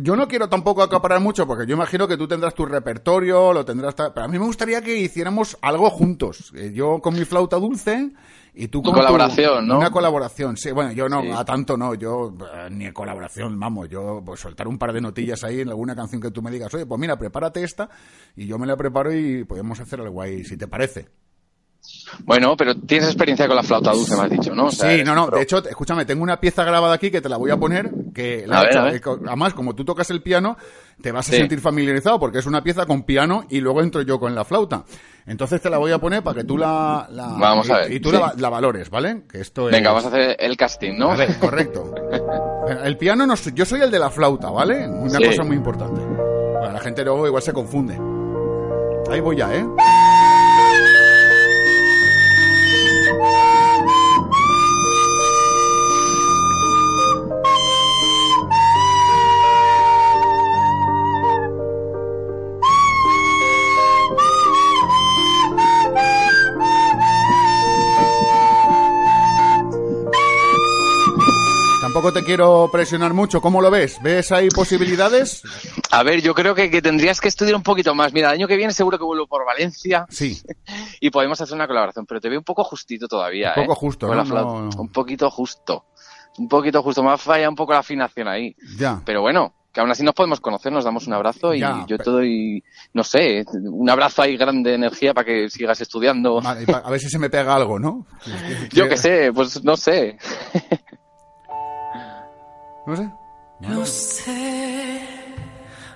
Yo 0.00 0.14
no 0.16 0.26
quiero 0.28 0.48
tampoco 0.48 0.82
acaparar 0.82 1.20
mucho 1.20 1.46
porque 1.48 1.66
yo 1.66 1.74
imagino 1.74 2.06
que 2.08 2.16
tú 2.16 2.26
tendrás 2.28 2.54
tu 2.54 2.64
repertorio, 2.66 3.52
lo 3.52 3.64
tendrás... 3.64 3.94
Pero 3.94 4.22
a 4.24 4.28
mí 4.28 4.38
me 4.38 4.44
gustaría 4.44 4.82
que 4.82 4.96
hiciéramos 4.98 5.56
algo 5.62 5.90
juntos. 5.90 6.52
Eh, 6.56 6.72
Yo 6.74 7.00
con 7.00 7.14
mi 7.14 7.24
flauta 7.24 7.56
dulce 7.56 8.10
y 8.58 8.68
tú 8.68 8.82
con 8.82 8.92
tu- 8.94 8.98
Colaboración, 9.00 9.66
¿no? 9.68 9.78
Una 9.78 9.90
colaboración, 9.90 10.56
sí. 10.56 10.70
Bueno, 10.72 10.90
yo 10.92 11.08
no, 11.08 11.20
Sí. 11.22 11.30
a 11.30 11.44
tanto 11.44 11.76
no. 11.76 11.94
Yo 11.94 12.34
eh, 12.54 12.68
ni 12.70 12.90
colaboración, 12.92 13.60
vamos. 13.60 13.88
Yo 13.88 14.22
pues 14.24 14.40
soltar 14.40 14.66
un 14.66 14.78
par 14.78 14.92
de 14.92 15.00
notillas 15.02 15.44
ahí 15.44 15.60
en 15.60 15.68
alguna 15.68 15.94
canción 15.94 16.20
que 16.22 16.30
tú 16.30 16.40
me 16.42 16.50
digas, 16.50 16.72
oye, 16.74 16.86
pues 16.86 16.98
mira, 17.00 17.16
prepárate 17.18 17.62
esta 17.62 17.88
y 18.34 18.46
yo 18.46 18.58
me 18.58 18.66
la 18.66 18.76
preparo 18.76 19.14
y 19.14 19.44
podemos 19.44 19.78
hacer 19.78 20.00
algo 20.00 20.22
ahí, 20.22 20.42
si 20.44 20.56
te 20.56 20.66
parece. 20.66 21.08
Bueno, 22.24 22.56
pero 22.56 22.74
tienes 22.74 23.08
experiencia 23.10 23.46
con 23.46 23.54
la 23.54 23.62
flauta 23.62 23.92
dulce, 23.92 24.16
me 24.16 24.22
has 24.22 24.30
dicho, 24.30 24.52
¿no? 24.54 24.66
O 24.66 24.70
sea, 24.72 24.90
sí, 24.96 25.04
no, 25.04 25.14
no. 25.14 25.26
pro. 25.26 25.36
De 25.36 25.42
hecho, 25.44 25.58
escuchame, 25.68 26.04
tengo 26.04 26.22
una 26.24 26.40
pieza 26.40 26.64
grabada 26.64 26.94
aquí 26.94 27.10
que 27.12 27.20
te 27.20 27.28
la 27.28 27.36
voy 27.36 27.50
a 27.52 27.56
poner. 27.58 27.90
Que 28.12 28.44
la 28.46 28.58
A 28.58 28.62
ver, 28.62 28.78
a 28.78 28.84
ver. 28.84 29.02
además, 29.26 29.54
como 29.54 29.74
tú 29.74 29.84
tocas 29.84 30.10
el 30.10 30.20
piano, 30.22 30.56
te 31.00 31.12
vas 31.12 31.28
a 31.28 31.32
Sí. 31.32 31.36
sentir 31.38 31.60
familiarizado 31.60 32.18
porque 32.18 32.38
es 32.38 32.46
una 32.46 32.62
pieza 32.62 32.86
con 32.86 33.02
piano 33.02 33.44
y 33.50 33.60
luego 33.60 33.82
entro 33.82 34.02
yo 34.02 34.18
con 34.18 34.34
la 34.34 34.44
flauta. 34.44 34.84
Entonces 35.26 35.60
te 35.60 35.68
la 35.70 35.78
voy 35.78 35.92
a 35.92 35.98
poner 35.98 36.22
para 36.22 36.40
que 36.40 36.44
tú 36.44 36.56
la, 36.56 37.06
la- 37.10 37.34
Vamos 37.38 37.68
y, 37.68 37.72
a 37.72 37.76
ver, 37.78 37.92
y 37.92 38.00
tú 38.00 38.10
sí. 38.10 38.16
la, 38.16 38.32
la 38.36 38.48
valores, 38.48 38.88
¿vale? 38.90 39.24
Que 39.30 39.40
esto 39.40 39.64
Venga, 39.66 39.90
vamos 39.90 40.04
a 40.04 40.08
hacer 40.08 40.36
el 40.38 40.56
casting, 40.56 40.94
¿no? 40.96 41.10
A 41.12 41.16
ver, 41.16 41.36
correcto. 41.38 41.92
El 42.84 42.96
piano 42.98 43.24
no 43.26 43.36
soy, 43.36 43.52
yo 43.54 43.64
soy 43.64 43.80
el 43.80 43.92
de 43.92 43.98
la 44.00 44.10
flauta, 44.10 44.50
¿vale? 44.50 44.88
Una 44.88 45.18
Sí. 45.18 45.24
cosa 45.24 45.44
muy 45.44 45.54
importante. 45.54 46.00
Bueno, 46.00 46.72
la 46.72 46.80
gente 46.80 47.04
luego 47.04 47.24
igual 47.26 47.40
se 47.42 47.52
confunde. 47.52 47.94
Ahí 49.08 49.20
voy 49.20 49.36
ya, 49.36 49.54
¿eh? 49.54 49.64
Quiero 72.26 72.68
presionar 72.70 73.14
mucho. 73.14 73.40
¿Cómo 73.40 73.62
lo 73.62 73.70
ves? 73.70 73.98
¿Ves 74.02 74.32
ahí 74.32 74.48
posibilidades? 74.48 75.42
A 75.90 76.02
ver, 76.02 76.20
yo 76.20 76.34
creo 76.34 76.54
que, 76.54 76.70
que 76.70 76.82
tendrías 76.82 77.20
que 77.20 77.28
estudiar 77.28 77.56
un 77.56 77.62
poquito 77.62 77.94
más. 77.94 78.12
Mira, 78.12 78.28
el 78.28 78.34
año 78.34 78.48
que 78.48 78.56
viene 78.56 78.72
seguro 78.74 78.98
que 78.98 79.04
vuelvo 79.04 79.26
por 79.26 79.46
Valencia 79.46 80.04
Sí. 80.10 80.42
y 81.00 81.08
podemos 81.10 81.40
hacer 81.40 81.54
una 81.54 81.66
colaboración, 81.66 82.04
pero 82.04 82.20
te 82.20 82.28
veo 82.28 82.38
un 82.38 82.44
poco 82.44 82.64
justito 82.64 83.08
todavía, 83.08 83.54
Un 83.56 83.62
poco 83.62 83.72
¿eh? 83.72 83.76
justo, 83.78 84.14
¿no? 84.14 84.70
Un 84.76 84.88
poquito 84.90 85.30
justo. 85.30 85.86
Un 86.36 86.48
poquito 86.48 86.82
justo. 86.82 87.02
Me 87.02 87.16
falla 87.16 87.48
un 87.48 87.54
poco 87.56 87.72
la 87.72 87.78
afinación 87.78 88.28
ahí. 88.28 88.54
Ya. 88.76 89.00
Pero 89.06 89.22
bueno, 89.22 89.54
que 89.72 89.80
aún 89.80 89.90
así 89.90 90.02
nos 90.02 90.14
podemos 90.14 90.40
conocer, 90.40 90.72
nos 90.72 90.84
damos 90.84 91.06
un 91.06 91.12
abrazo 91.12 91.54
y 91.54 91.60
Ya, 91.60 91.84
yo 91.86 91.96
te 91.98 92.10
doy, 92.10 92.64
no 92.92 93.04
sé, 93.04 93.44
un 93.54 93.88
abrazo 93.88 94.22
ahí 94.22 94.36
grande 94.36 94.70
de 94.70 94.76
energía 94.76 95.14
para 95.14 95.24
que 95.26 95.48
sigas 95.48 95.80
estudiando. 95.80 96.40
Vale, 96.40 96.64
a 96.82 96.90
ver 96.90 96.98
si 96.98 97.08
se 97.08 97.18
me 97.18 97.30
pega 97.30 97.54
algo, 97.54 97.78
¿no? 97.78 98.06
Yo 98.72 98.88
qué 98.88 98.96
sé, 98.96 99.32
pues 99.32 99.62
no 99.62 99.76
sé. 99.76 100.18
No 102.86 102.96
sé. 102.96 103.10
Lo 103.58 103.86
sé, 103.86 105.02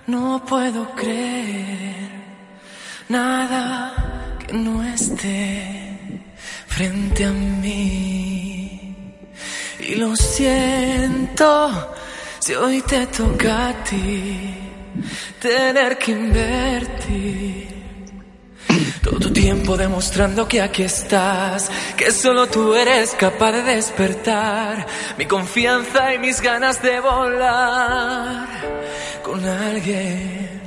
no 0.07 0.43
puedo 0.45 0.89
creer 0.93 2.09
nada 3.07 4.35
que 4.39 4.51
no 4.53 4.83
esté 4.83 6.25
frente 6.67 7.25
a 7.25 7.31
mí. 7.31 8.95
Y 9.79 9.95
lo 9.95 10.15
siento 10.15 11.93
si 12.39 12.55
hoy 12.55 12.81
te 12.81 13.07
toca 13.07 13.69
a 13.69 13.83
ti 13.83 14.53
tener 15.39 15.97
que 15.97 16.11
invertir. 16.11 17.70
Todo 19.03 19.19
tu 19.19 19.33
tiempo 19.33 19.77
demostrando 19.77 20.47
que 20.47 20.61
aquí 20.61 20.83
estás, 20.83 21.69
que 21.97 22.11
solo 22.11 22.47
tú 22.47 22.73
eres 22.73 23.11
capaz 23.11 23.51
de 23.51 23.63
despertar 23.63 24.85
mi 25.17 25.25
confianza 25.25 26.13
y 26.13 26.19
mis 26.19 26.41
ganas 26.41 26.81
de 26.81 26.99
volar 26.99 28.47
con 29.23 29.43
alguien. 29.45 30.61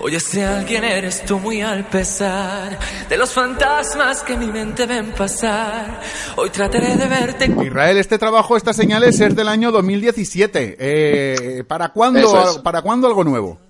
Oye, 0.00 0.18
ese 0.18 0.44
alguien 0.44 0.84
eres 0.84 1.24
tú 1.24 1.40
muy 1.40 1.60
al 1.60 1.84
pesar 1.86 2.78
de 3.08 3.16
los 3.16 3.32
fantasmas 3.32 4.22
que 4.22 4.36
mi 4.36 4.46
mente 4.46 4.86
ven 4.86 5.12
pasar. 5.12 6.00
Hoy 6.36 6.50
trataré 6.50 6.96
de 6.96 7.06
verte 7.06 7.46
Israel, 7.64 7.98
este 7.98 8.16
trabajo, 8.16 8.56
estas 8.56 8.76
señales 8.76 9.20
es 9.20 9.34
del 9.34 9.48
año 9.48 9.72
2017. 9.72 10.76
Eh, 10.78 11.64
¿para, 11.66 11.88
cuándo, 11.88 12.20
es. 12.20 12.58
¿Para 12.58 12.82
cuándo 12.82 13.08
algo 13.08 13.24
nuevo? 13.24 13.67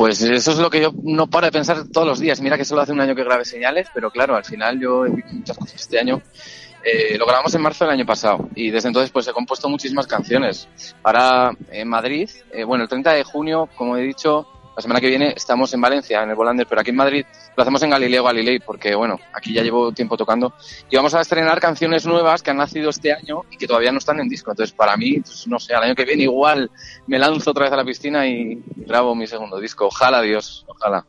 Pues 0.00 0.22
eso 0.22 0.52
es 0.52 0.56
lo 0.56 0.70
que 0.70 0.80
yo 0.80 0.94
no 1.02 1.26
paro 1.26 1.44
de 1.44 1.52
pensar 1.52 1.86
todos 1.92 2.06
los 2.06 2.18
días. 2.18 2.40
Mira 2.40 2.56
que 2.56 2.64
solo 2.64 2.80
hace 2.80 2.90
un 2.90 3.02
año 3.02 3.14
que 3.14 3.22
grabé 3.22 3.44
señales, 3.44 3.88
pero 3.92 4.10
claro, 4.10 4.34
al 4.34 4.46
final 4.46 4.80
yo 4.80 5.04
he 5.04 5.10
visto 5.10 5.30
muchas 5.30 5.58
cosas 5.58 5.74
este 5.74 5.98
año. 5.98 6.22
Eh, 6.82 7.18
lo 7.18 7.26
grabamos 7.26 7.54
en 7.54 7.60
marzo 7.60 7.84
del 7.84 7.92
año 7.92 8.06
pasado 8.06 8.48
y 8.54 8.70
desde 8.70 8.88
entonces 8.88 9.10
pues 9.10 9.28
he 9.28 9.32
compuesto 9.34 9.68
muchísimas 9.68 10.06
canciones. 10.06 10.68
Ahora 11.02 11.54
en 11.70 11.86
Madrid, 11.86 12.30
eh, 12.50 12.64
bueno, 12.64 12.84
el 12.84 12.88
30 12.88 13.12
de 13.12 13.24
junio, 13.24 13.68
como 13.76 13.98
he 13.98 14.00
dicho, 14.00 14.48
la 14.76 14.82
semana 14.82 15.00
que 15.00 15.08
viene 15.08 15.34
estamos 15.36 15.72
en 15.74 15.80
Valencia, 15.80 16.22
en 16.22 16.30
el 16.30 16.36
Volander, 16.36 16.66
pero 16.66 16.80
aquí 16.80 16.90
en 16.90 16.96
Madrid 16.96 17.24
lo 17.56 17.62
hacemos 17.62 17.82
en 17.82 17.90
Galileo 17.90 18.24
Galilei 18.24 18.60
porque, 18.60 18.94
bueno, 18.94 19.18
aquí 19.32 19.52
ya 19.52 19.62
llevo 19.62 19.92
tiempo 19.92 20.16
tocando 20.16 20.54
y 20.88 20.96
vamos 20.96 21.14
a 21.14 21.20
estrenar 21.20 21.60
canciones 21.60 22.06
nuevas 22.06 22.42
que 22.42 22.50
han 22.50 22.56
nacido 22.56 22.90
este 22.90 23.12
año 23.12 23.42
y 23.50 23.56
que 23.56 23.66
todavía 23.66 23.92
no 23.92 23.98
están 23.98 24.20
en 24.20 24.28
disco. 24.28 24.50
Entonces, 24.50 24.74
para 24.74 24.96
mí, 24.96 25.20
pues, 25.20 25.46
no 25.46 25.58
sé, 25.58 25.74
al 25.74 25.82
año 25.82 25.94
que 25.94 26.04
viene 26.04 26.24
igual 26.24 26.70
me 27.06 27.18
lanzo 27.18 27.50
otra 27.50 27.64
vez 27.64 27.72
a 27.72 27.76
la 27.76 27.84
piscina 27.84 28.26
y 28.26 28.62
grabo 28.76 29.14
mi 29.14 29.26
segundo 29.26 29.58
disco. 29.58 29.86
Ojalá, 29.86 30.22
Dios, 30.22 30.64
ojalá. 30.66 31.04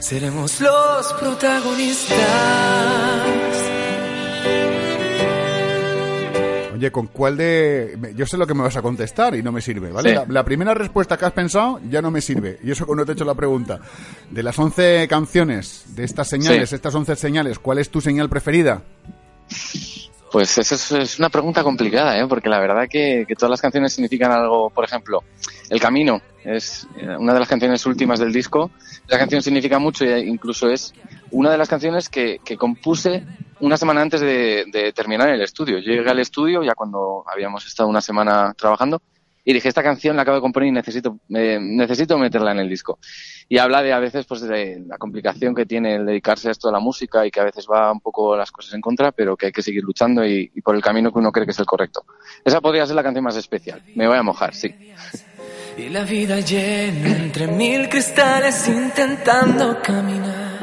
Seremos 0.00 0.60
los 0.60 1.12
protagonistas. 1.14 3.37
Oye, 6.78 6.92
¿con 6.92 7.08
cuál 7.08 7.36
de...? 7.36 8.12
Yo 8.14 8.24
sé 8.24 8.36
lo 8.36 8.46
que 8.46 8.54
me 8.54 8.62
vas 8.62 8.76
a 8.76 8.82
contestar 8.82 9.34
y 9.34 9.42
no 9.42 9.50
me 9.50 9.60
sirve, 9.60 9.90
¿vale? 9.90 10.10
Sí. 10.10 10.14
La, 10.14 10.24
la 10.28 10.44
primera 10.44 10.74
respuesta 10.74 11.16
que 11.16 11.24
has 11.24 11.32
pensado 11.32 11.80
ya 11.90 12.00
no 12.00 12.10
me 12.12 12.20
sirve. 12.20 12.58
Y 12.62 12.70
eso 12.70 12.86
cuando 12.86 13.04
te 13.04 13.12
he 13.12 13.14
hecho 13.14 13.24
la 13.24 13.34
pregunta. 13.34 13.80
De 14.30 14.42
las 14.44 14.56
11 14.58 15.06
canciones, 15.08 15.84
de 15.96 16.04
estas 16.04 16.28
señales, 16.28 16.68
Sí. 16.70 16.74
estas 16.76 16.94
11 16.94 17.16
señales, 17.16 17.58
¿cuál 17.58 17.78
es 17.78 17.90
tu 17.90 18.00
señal 18.00 18.28
preferida? 18.28 18.82
Pues 20.30 20.58
eso 20.58 20.98
es, 20.98 21.18
una 21.18 21.30
pregunta 21.30 21.62
complicada, 21.62 22.18
¿eh? 22.18 22.26
porque 22.26 22.50
la 22.50 22.60
verdad 22.60 22.86
que, 22.88 23.24
que 23.26 23.34
todas 23.34 23.50
las 23.50 23.62
canciones 23.62 23.94
significan 23.94 24.30
algo. 24.30 24.68
Por 24.68 24.84
ejemplo, 24.84 25.24
El 25.70 25.80
Camino 25.80 26.20
es 26.44 26.86
eh, 26.96 27.16
una 27.18 27.32
de 27.32 27.40
las 27.40 27.48
canciones 27.48 27.84
últimas 27.86 28.18
del 28.20 28.32
disco. 28.32 28.70
La 29.06 29.18
canción 29.18 29.40
significa 29.40 29.78
mucho 29.78 30.04
e 30.04 30.20
incluso 30.20 30.68
es 30.68 30.92
una 31.30 31.50
de 31.50 31.58
las 31.58 31.68
canciones 31.68 32.08
que, 32.10 32.40
que 32.44 32.56
compuse 32.56 33.24
una 33.60 33.76
semana 33.76 34.02
antes 34.02 34.20
de, 34.20 34.66
de 34.70 34.92
terminar 34.92 35.30
el 35.30 35.40
estudio. 35.40 35.78
Yo 35.78 35.92
llegué 35.92 36.10
al 36.10 36.20
estudio 36.20 36.62
ya 36.62 36.74
cuando 36.74 37.24
habíamos 37.26 37.66
estado 37.66 37.88
una 37.88 38.02
semana 38.02 38.54
trabajando 38.54 39.00
y 39.48 39.54
dije, 39.54 39.68
esta 39.70 39.82
canción 39.82 40.14
la 40.14 40.22
acabo 40.22 40.34
de 40.34 40.42
componer 40.42 40.68
y 40.68 40.72
necesito, 40.72 41.20
eh, 41.34 41.58
necesito 41.58 42.18
meterla 42.18 42.52
en 42.52 42.58
el 42.58 42.68
disco. 42.68 42.98
Y 43.48 43.58
habla 43.58 43.82
de 43.82 43.92
a 43.92 43.98
veces 43.98 44.26
pues 44.26 44.42
de 44.42 44.82
la 44.86 44.98
complicación 44.98 45.54
que 45.54 45.64
tiene 45.64 45.94
el 45.94 46.04
dedicarse 46.04 46.48
a 46.48 46.52
esto 46.52 46.68
de 46.68 46.72
la 46.72 46.80
música 46.80 47.26
y 47.26 47.30
que 47.30 47.40
a 47.40 47.44
veces 47.44 47.66
va 47.70 47.90
un 47.90 48.00
poco 48.00 48.36
las 48.36 48.50
cosas 48.50 48.74
en 48.74 48.82
contra, 48.82 49.10
pero 49.10 49.36
que 49.36 49.46
hay 49.46 49.52
que 49.52 49.62
seguir 49.62 49.82
luchando 49.82 50.24
y, 50.24 50.50
y 50.54 50.60
por 50.60 50.76
el 50.76 50.82
camino 50.82 51.10
que 51.10 51.18
uno 51.18 51.32
cree 51.32 51.46
que 51.46 51.52
es 51.52 51.58
el 51.58 51.66
correcto. 51.66 52.04
Esa 52.44 52.60
podría 52.60 52.84
ser 52.84 52.96
la 52.96 53.02
canción 53.02 53.24
más 53.24 53.36
especial. 53.36 53.82
Me 53.94 54.06
voy 54.06 54.18
a 54.18 54.22
mojar, 54.22 54.54
sí. 54.54 54.74
Y 55.78 55.88
la 55.90 56.02
vida 56.02 56.40
llena 56.40 57.08
entre 57.16 57.46
mil 57.46 57.88
cristales 57.88 58.68
intentando 58.68 59.80
caminar. 59.80 60.58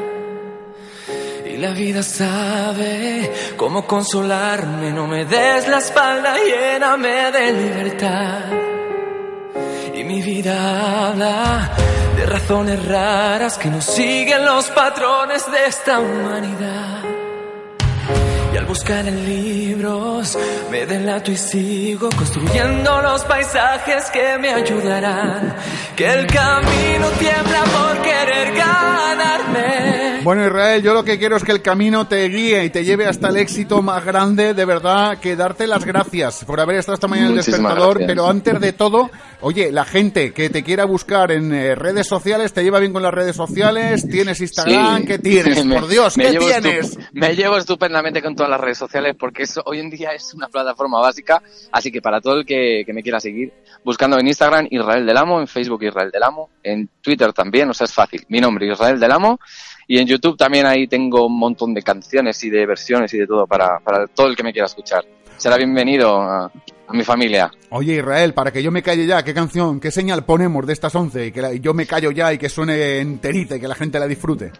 Y 1.46 1.56
la 1.56 1.70
vida 1.72 2.02
sabe 2.02 3.32
cómo 3.56 3.86
consolarme, 3.86 4.92
no 4.92 5.06
me 5.06 5.24
des 5.24 5.66
la 5.68 5.78
espalda, 5.78 6.36
lléname 6.36 7.32
de 7.32 7.52
libertad. 7.52 8.75
Y 9.96 10.04
mi 10.04 10.20
vida 10.20 11.08
habla 11.08 11.70
de 12.18 12.26
razones 12.26 12.84
raras 12.84 13.56
que 13.56 13.70
no 13.70 13.80
siguen 13.80 14.44
los 14.44 14.66
patrones 14.66 15.50
de 15.50 15.64
esta 15.64 16.00
humanidad. 16.00 17.02
Y 18.52 18.56
al 18.58 18.66
buscar 18.66 19.08
en 19.08 19.24
libros 19.24 20.36
me 20.70 20.84
delato 20.84 21.30
y 21.32 21.38
sigo 21.38 22.10
construyendo 22.10 23.00
los 23.00 23.24
paisajes 23.24 24.10
que 24.10 24.36
me 24.36 24.52
ayudarán. 24.52 25.56
Que 25.96 26.12
el 26.12 26.26
camino 26.26 27.08
tiembla 27.18 27.64
por 27.64 28.02
querer 28.02 28.54
ganarme. 28.54 30.15
Bueno, 30.26 30.44
Israel, 30.44 30.82
yo 30.82 30.92
lo 30.92 31.04
que 31.04 31.20
quiero 31.20 31.36
es 31.36 31.44
que 31.44 31.52
el 31.52 31.62
camino 31.62 32.08
te 32.08 32.28
guíe 32.28 32.64
y 32.64 32.70
te 32.70 32.84
lleve 32.84 33.06
hasta 33.06 33.28
el 33.28 33.36
éxito 33.36 33.80
más 33.80 34.04
grande, 34.04 34.54
de 34.54 34.64
verdad, 34.64 35.18
que 35.20 35.36
darte 35.36 35.68
las 35.68 35.84
gracias 35.84 36.44
por 36.44 36.58
haber 36.58 36.78
estado 36.78 36.94
esta 36.94 37.06
mañana 37.06 37.28
en 37.28 37.32
el 37.34 37.36
Muchísimas 37.36 37.60
despertador. 37.60 37.98
gracias. 37.98 38.08
Pero 38.08 38.28
antes 38.28 38.60
de 38.60 38.72
todo, 38.72 39.08
oye, 39.42 39.70
la 39.70 39.84
gente 39.84 40.32
que 40.32 40.50
te 40.50 40.64
quiera 40.64 40.84
buscar 40.84 41.30
en 41.30 41.54
eh, 41.54 41.76
redes 41.76 42.08
sociales, 42.08 42.52
¿te 42.52 42.64
lleva 42.64 42.80
bien 42.80 42.92
con 42.92 43.04
las 43.04 43.14
redes 43.14 43.36
sociales? 43.36 44.04
¿Tienes 44.10 44.40
Instagram? 44.40 45.02
Sí. 45.02 45.06
¿Qué 45.06 45.18
tienes? 45.20 45.64
Me- 45.64 45.76
Por 45.78 45.86
Dios, 45.86 46.14
¿qué 46.16 46.32
tienes? 46.36 46.98
me 47.12 47.36
llevo 47.36 47.56
estupendamente 47.56 48.20
con 48.20 48.34
todas 48.34 48.50
las 48.50 48.60
redes 48.60 48.78
sociales 48.78 49.14
porque 49.16 49.44
eso 49.44 49.62
hoy 49.64 49.78
en 49.78 49.90
día 49.90 50.10
es 50.10 50.34
una 50.34 50.48
plataforma 50.48 50.98
básica. 50.98 51.40
Así 51.70 51.92
que 51.92 52.02
para 52.02 52.20
todo 52.20 52.34
el 52.40 52.44
que, 52.44 52.82
que 52.84 52.92
me 52.92 53.04
quiera 53.04 53.20
seguir, 53.20 53.52
buscando 53.84 54.18
en 54.18 54.26
Instagram 54.26 54.66
Israel 54.72 55.06
del 55.06 55.16
Amo, 55.18 55.38
en 55.40 55.46
Facebook 55.46 55.84
Israel 55.84 56.10
del 56.10 56.24
Amo, 56.24 56.50
en 56.64 56.88
Twitter 57.00 57.32
también, 57.32 57.70
o 57.70 57.74
sea, 57.74 57.84
es 57.84 57.94
fácil. 57.94 58.24
Mi 58.28 58.40
nombre 58.40 58.66
Israel 58.66 58.98
del 58.98 59.12
Amo. 59.12 59.38
Y 59.86 59.98
en 59.98 60.06
YouTube 60.06 60.36
también 60.36 60.66
ahí 60.66 60.86
tengo 60.88 61.26
un 61.26 61.38
montón 61.38 61.72
de 61.74 61.82
canciones 61.82 62.42
y 62.44 62.50
de 62.50 62.66
versiones 62.66 63.12
y 63.14 63.18
de 63.18 63.26
todo 63.26 63.46
para, 63.46 63.78
para 63.80 64.06
todo 64.08 64.26
el 64.28 64.36
que 64.36 64.42
me 64.42 64.52
quiera 64.52 64.66
escuchar. 64.66 65.04
Será 65.36 65.56
bienvenido 65.56 66.20
a, 66.20 66.46
a 66.88 66.92
mi 66.92 67.04
familia. 67.04 67.50
Oye, 67.70 67.94
Israel, 67.96 68.32
para 68.34 68.50
que 68.50 68.62
yo 68.62 68.72
me 68.72 68.82
calle 68.82 69.06
ya, 69.06 69.22
¿qué 69.22 69.32
canción, 69.34 69.78
qué 69.78 69.90
señal 69.90 70.24
ponemos 70.24 70.66
de 70.66 70.72
estas 70.72 70.94
11? 70.94 71.26
Y 71.26 71.30
que 71.32 71.42
la- 71.42 71.52
yo 71.54 71.72
me 71.74 71.86
callo 71.86 72.10
ya 72.10 72.32
y 72.32 72.38
que 72.38 72.48
suene 72.48 72.98
enterita 73.00 73.56
y 73.56 73.60
que 73.60 73.68
la 73.68 73.74
gente 73.74 73.98
la 74.00 74.06
disfrute. 74.08 74.50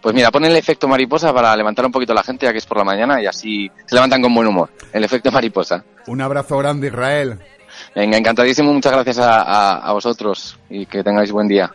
Pues 0.00 0.14
mira, 0.14 0.30
pon 0.32 0.44
el 0.46 0.56
efecto 0.56 0.88
mariposa 0.88 1.32
para 1.32 1.54
levantar 1.54 1.84
un 1.86 1.92
poquito 1.92 2.12
a 2.12 2.16
la 2.16 2.22
gente, 2.24 2.46
ya 2.46 2.52
que 2.52 2.58
es 2.58 2.66
por 2.66 2.78
la 2.78 2.84
mañana 2.84 3.22
y 3.22 3.26
así 3.26 3.70
se 3.86 3.94
levantan 3.94 4.20
con 4.22 4.34
buen 4.34 4.48
humor. 4.48 4.70
El 4.92 5.04
efecto 5.04 5.30
mariposa. 5.30 5.84
Un 6.08 6.20
abrazo 6.22 6.58
grande, 6.58 6.88
Israel. 6.88 7.38
Venga, 7.94 8.16
encantadísimo, 8.18 8.72
muchas 8.72 8.92
gracias 8.92 9.18
a, 9.18 9.42
a- 9.42 9.78
a 9.78 9.92
vosotros 9.92 10.58
y 10.70 10.86
que 10.86 11.04
tengáis 11.04 11.30
buen 11.30 11.46
día. 11.46 11.70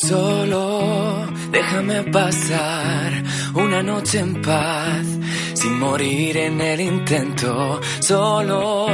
Solo 0.00 1.26
déjame 1.50 2.02
pasar 2.04 3.22
una 3.54 3.82
noche 3.82 4.18
en 4.18 4.40
paz, 4.40 5.06
sin 5.52 5.78
morir 5.78 6.38
en 6.38 6.58
el 6.60 6.80
intento. 6.80 7.80
Solo 8.00 8.86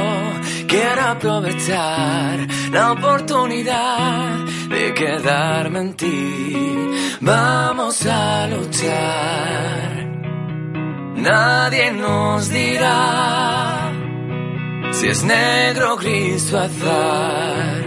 quiero 0.67 1.01
aprovechar 1.01 2.45
la 2.71 2.91
oportunidad 2.91 4.45
de 4.69 4.93
quedarme 4.93 5.79
en 5.79 5.93
ti. 5.93 6.55
Vamos 7.21 8.05
a 8.05 8.47
luchar. 8.47 10.07
Nadie 11.15 11.91
nos 11.91 12.49
dirá 12.49 13.91
si 14.91 15.07
es 15.07 15.23
negro, 15.23 15.95
gris 15.95 16.51
o 16.51 16.59
azar. 16.59 17.86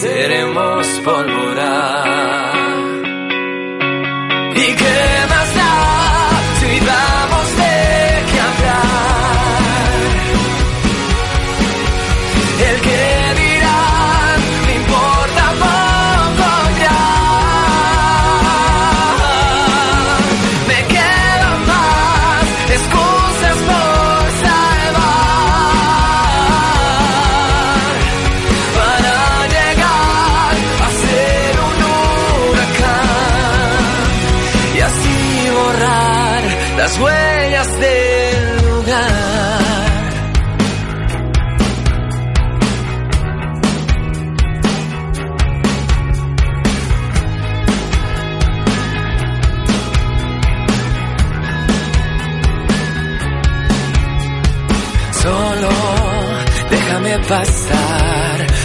Seremos 0.00 0.86
pólvora. 1.04 2.52
¿Y 4.56 4.74
qué 4.74 5.26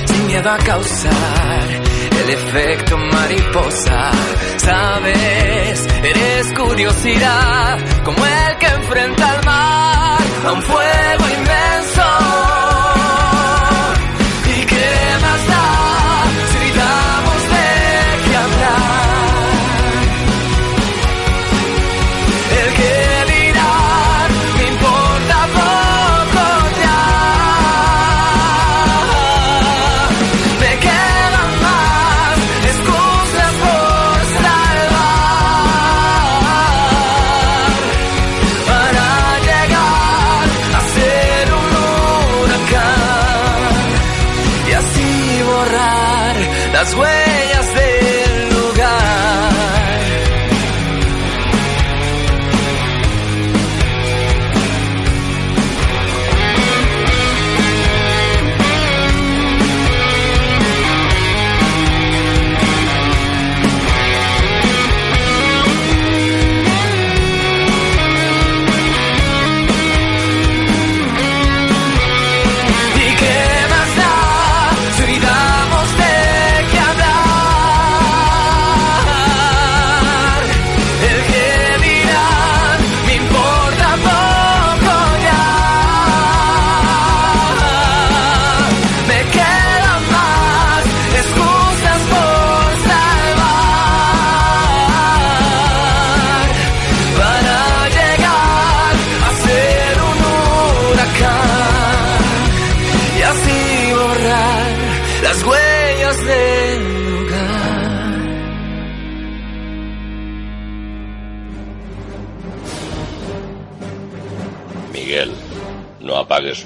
sin 0.06 0.26
miedo 0.26 0.50
a 0.50 0.58
causar 0.58 1.70
el 1.70 2.30
efecto 2.32 2.98
mariposa. 2.98 4.12
Sabes, 4.58 5.88
eres 6.04 6.54
curiosidad 6.54 7.78
como 8.04 8.26
el 8.26 8.58
que 8.58 8.66
enfrenta 8.66 9.32
al 9.34 9.46
mar 9.46 10.22
a 10.48 10.52
un 10.52 10.62
fuego 10.64 11.30
inmenso. 11.30 11.65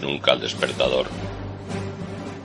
Nunca 0.01 0.33
el 0.33 0.41
despertador. 0.41 1.07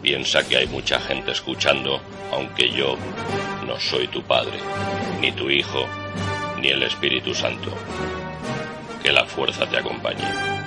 Piensa 0.03 0.47
que 0.47 0.57
hay 0.57 0.66
mucha 0.66 1.01
gente 1.01 1.33
escuchando, 1.33 2.01
aunque 2.31 2.70
yo 2.70 2.97
no 3.66 3.81
soy 3.81 4.07
tu 4.07 4.23
padre, 4.23 4.59
ni 5.20 5.33
tu 5.33 5.51
hijo, 5.51 5.85
ni 6.61 6.68
el 6.68 6.83
Espíritu 6.85 7.35
Santo. 7.35 7.73
Que 9.03 9.11
la 9.11 9.25
fuerza 9.25 9.66
te 9.66 9.79
acompañe. 9.79 10.63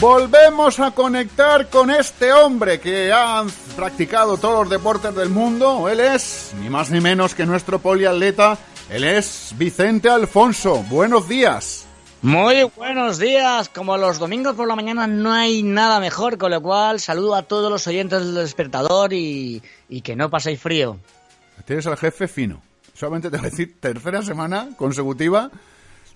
Volvemos 0.00 0.80
a 0.80 0.92
conectar 0.92 1.68
con 1.68 1.90
este 1.90 2.32
hombre 2.32 2.80
que 2.80 3.12
ha 3.12 3.44
practicado 3.76 4.38
todos 4.38 4.60
los 4.60 4.70
deportes 4.70 5.14
del 5.14 5.28
mundo. 5.28 5.90
Él 5.90 6.00
es 6.00 6.54
ni 6.58 6.70
más 6.70 6.90
ni 6.90 7.02
menos 7.02 7.34
que 7.34 7.44
nuestro 7.44 7.80
poliatleta. 7.80 8.56
Él 8.88 9.04
es 9.04 9.54
Vicente 9.58 10.08
Alfonso. 10.08 10.82
Buenos 10.88 11.28
días. 11.28 11.84
Muy 12.22 12.62
buenos 12.74 13.18
días. 13.18 13.68
Como 13.68 13.98
los 13.98 14.18
domingos 14.18 14.54
por 14.54 14.66
la 14.66 14.74
mañana 14.74 15.06
no 15.06 15.34
hay 15.34 15.62
nada 15.62 16.00
mejor, 16.00 16.38
con 16.38 16.50
lo 16.50 16.62
cual 16.62 16.98
saludo 16.98 17.34
a 17.34 17.42
todos 17.42 17.70
los 17.70 17.86
oyentes 17.86 18.20
del 18.24 18.36
despertador 18.36 19.12
y, 19.12 19.62
y 19.90 20.00
que 20.00 20.16
no 20.16 20.30
paséis 20.30 20.58
frío. 20.58 20.96
Tienes 21.66 21.86
al 21.86 21.98
jefe 21.98 22.26
fino. 22.26 22.62
Solamente 22.94 23.28
te 23.30 23.36
voy 23.36 23.48
a 23.48 23.50
decir, 23.50 23.78
tercera 23.78 24.22
semana 24.22 24.70
consecutiva 24.78 25.50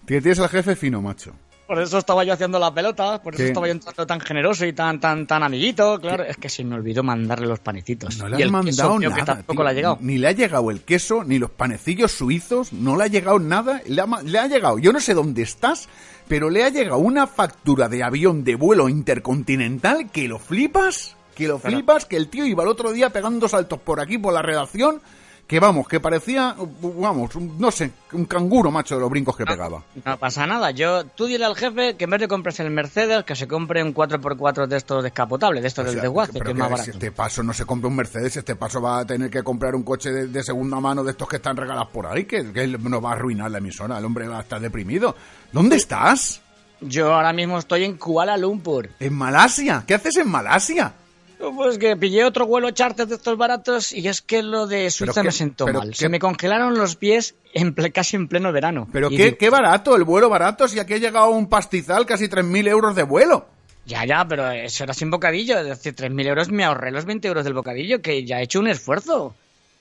que 0.07 0.23
tienes 0.23 0.41
al 0.41 0.49
jefe 0.49 0.75
fino, 0.75 1.03
macho. 1.03 1.35
Por 1.67 1.79
eso 1.81 1.97
estaba 1.97 2.25
yo 2.25 2.35
haciendo 2.35 2.59
la 2.59 2.75
pelota, 2.75 3.23
por 3.23 3.35
eso 3.35 3.43
¿Qué? 3.43 3.49
estaba 3.49 3.67
yo 3.67 3.73
entrando 3.73 4.07
tan 4.07 4.21
generoso 4.21 4.67
y 4.67 4.75
tan 4.75 5.01
tan 5.01 5.27
tan 5.27 5.43
amiguito. 5.43 5.99
Claro, 5.99 6.23
es 6.23 6.37
que 6.37 6.51
se 6.51 6.63
me 6.63 6.75
olvidó 6.75 7.03
mandarle 7.03 7.47
los 7.47 7.59
panecitos. 7.61 8.19
No 8.19 8.29
le 8.29 8.37
y 8.37 8.43
has 8.43 8.47
el 8.47 8.51
mandado 8.53 8.73
queso, 8.91 8.99
tío, 9.01 9.09
nada. 9.09 9.21
que 9.21 9.27
tampoco 9.27 9.55
tío. 9.55 9.65
le 9.65 9.71
ha 9.71 9.73
llegado. 9.73 9.99
Ni 10.01 10.19
le 10.19 10.29
ha 10.29 10.33
llegado 10.33 10.71
el 10.71 10.83
queso, 10.83 11.25
ni 11.25 11.39
los 11.39 11.51
panecillos 11.51 12.13
suizos, 12.13 12.73
no 12.75 12.97
le 12.99 13.05
ha 13.05 13.07
llegado 13.07 13.39
nada. 13.39 13.81
Le 13.87 14.01
ha, 14.03 14.07
le 14.23 14.39
ha 14.39 14.47
llegado, 14.47 14.79
yo 14.79 14.93
no 14.93 15.01
sé 15.01 15.15
dónde 15.15 15.41
estás, 15.41 15.89
pero 16.29 16.51
le 16.51 16.65
ha 16.65 16.69
llegado 16.69 16.99
una 16.99 17.27
factura 17.27 17.89
de 17.89 18.03
avión 18.03 18.45
de 18.45 18.57
vuelo 18.57 18.89
intercontinental 18.91 20.11
que 20.11 20.29
lo 20.29 20.39
flipas, 20.39 21.17
que 21.35 21.49
lo 21.49 21.59
Claro. 21.59 21.77
flipas, 21.77 22.05
que 22.05 22.17
el 22.17 22.29
tío 22.29 22.45
iba 22.45 22.63
el 22.63 22.69
otro 22.69 22.93
día 22.93 23.11
pegando 23.11 23.49
saltos 23.49 23.81
por 23.81 24.01
aquí, 24.01 24.19
por 24.19 24.35
la 24.35 24.43
redacción, 24.43 25.01
que 25.47 25.61
vamos, 25.61 25.87
que 25.87 26.01
parecía, 26.01 26.57
vamos, 26.81 27.35
un- 27.37 27.59
no 27.59 27.71
sé, 27.71 27.91
un 28.13 28.25
canguro, 28.25 28.71
macho, 28.71 28.95
de 28.95 29.03
los 29.03 29.11
brincos 29.11 29.37
que 29.37 29.45
pegaba. 29.45 29.83
No 30.05 30.17
pasa 30.19 30.47
nada. 30.47 30.71
Yo, 30.71 31.05
tú 31.05 31.27
dile 31.27 31.45
al 31.45 31.55
jefe 31.55 31.97
que 31.97 32.05
en 32.05 32.11
vez 32.11 32.21
de 32.21 32.29
comprarse 32.29 32.63
el 32.63 32.71
Mercedes, 32.71 33.25
que 33.25 33.37
se 33.37 33.47
compre 33.47 33.83
un 33.83 33.93
4x4 33.95 34.67
de 34.67 34.77
estos 34.79 35.03
descapotables, 35.05 35.61
de 35.63 35.69
estos 35.69 35.85
O 35.87 35.91
del 35.91 36.01
desguace, 36.01 36.41
que 36.41 36.51
es 36.51 36.57
más 36.57 36.71
barato. 36.71 36.85
Si 36.85 36.91
este 36.93 37.13
paso 37.13 37.43
no 37.43 37.53
se 37.53 37.67
compra 37.67 37.89
un 37.89 37.97
Mercedes, 37.97 38.37
este 38.39 38.57
paso 38.57 38.81
va 38.81 39.01
a 39.01 39.05
tener 39.07 39.29
que 39.29 39.43
comprar 39.43 39.75
un 39.75 39.83
coche 39.83 40.11
de, 40.11 40.27
de 40.29 40.43
segunda 40.43 40.81
mano 40.81 41.05
de 41.05 41.11
estos 41.11 41.29
que 41.29 41.37
están 41.37 41.57
regalados 41.59 41.89
por 41.91 42.07
ahí, 42.07 42.25
que, 42.25 42.51
que 42.53 42.67
nos 42.67 43.05
va 43.05 43.11
a 43.11 43.13
arruinar 43.13 43.51
la 43.51 43.59
emisora. 43.59 43.99
El 43.99 44.05
hombre 44.07 44.27
va 44.27 44.39
a 44.39 44.43
estar 44.43 44.61
deprimido. 44.61 45.15
¿Dónde 45.53 45.77
estás? 45.77 46.41
Yo 46.81 47.15
ahora 47.15 47.33
mismo 47.35 47.59
estoy 47.59 47.85
en 47.85 47.97
Kuala 47.99 48.37
Lumpur. 48.39 48.89
En 48.99 49.15
Malasia. 49.15 49.85
¿Qué 49.87 49.95
haces 49.95 50.17
en 50.17 50.29
Malasia? 50.31 50.95
Pues 51.39 51.79
que 51.79 51.97
pillé 51.97 52.25
otro 52.25 52.47
vuelo 52.47 52.71
charter 52.71 53.07
de 53.07 53.17
estos 53.17 53.37
baratos 53.37 53.93
y 53.93 54.07
es 54.09 54.23
que 54.23 54.43
lo 54.43 54.67
de 54.67 54.91
Suiza 54.91 55.23
me 55.23 55.33
sentó 55.33 55.67
mal. 55.67 55.91
qué- 55.91 55.95
Se 55.97 56.09
me 56.09 56.19
congelaron 56.19 56.75
los 56.79 56.97
pies 56.97 57.35
en 57.53 57.75
ple- 57.75 57.93
casi 57.93 58.17
en 58.17 58.29
pleno 58.29 58.51
verano. 58.53 58.89
Pero 58.93 59.11
qué, 59.11 59.17
digo, 59.25 59.37
qué 59.39 59.51
barato, 59.51 59.95
el 59.97 60.05
vuelo 60.05 60.29
barato, 60.29 60.67
si 60.69 60.79
aquí 60.79 60.95
ha 60.95 60.99
llegado 60.99 61.29
un 61.31 61.49
pastizal, 61.49 62.07
casi 62.07 62.29
3.000 62.29 62.67
euros 62.69 62.95
de 62.95 63.03
vuelo. 63.03 63.47
Ya, 63.87 64.05
ya, 64.07 64.27
pero 64.27 64.51
eso 64.51 64.85
era 64.85 64.95
sin 64.95 65.11
bocadillo. 65.11 65.59
Es 65.59 65.67
decir, 65.67 65.95
3.000 65.95 66.27
euros 66.27 66.51
me 66.51 66.65
ahorré 66.65 66.91
los 66.91 67.05
20 67.05 67.29
euros 67.29 67.45
del 67.45 67.53
bocadillo, 67.55 68.01
que 68.01 68.25
ya 68.25 68.41
he 68.41 68.45
hecho 68.45 68.61
un 68.61 68.69
esfuerzo. 68.69 69.35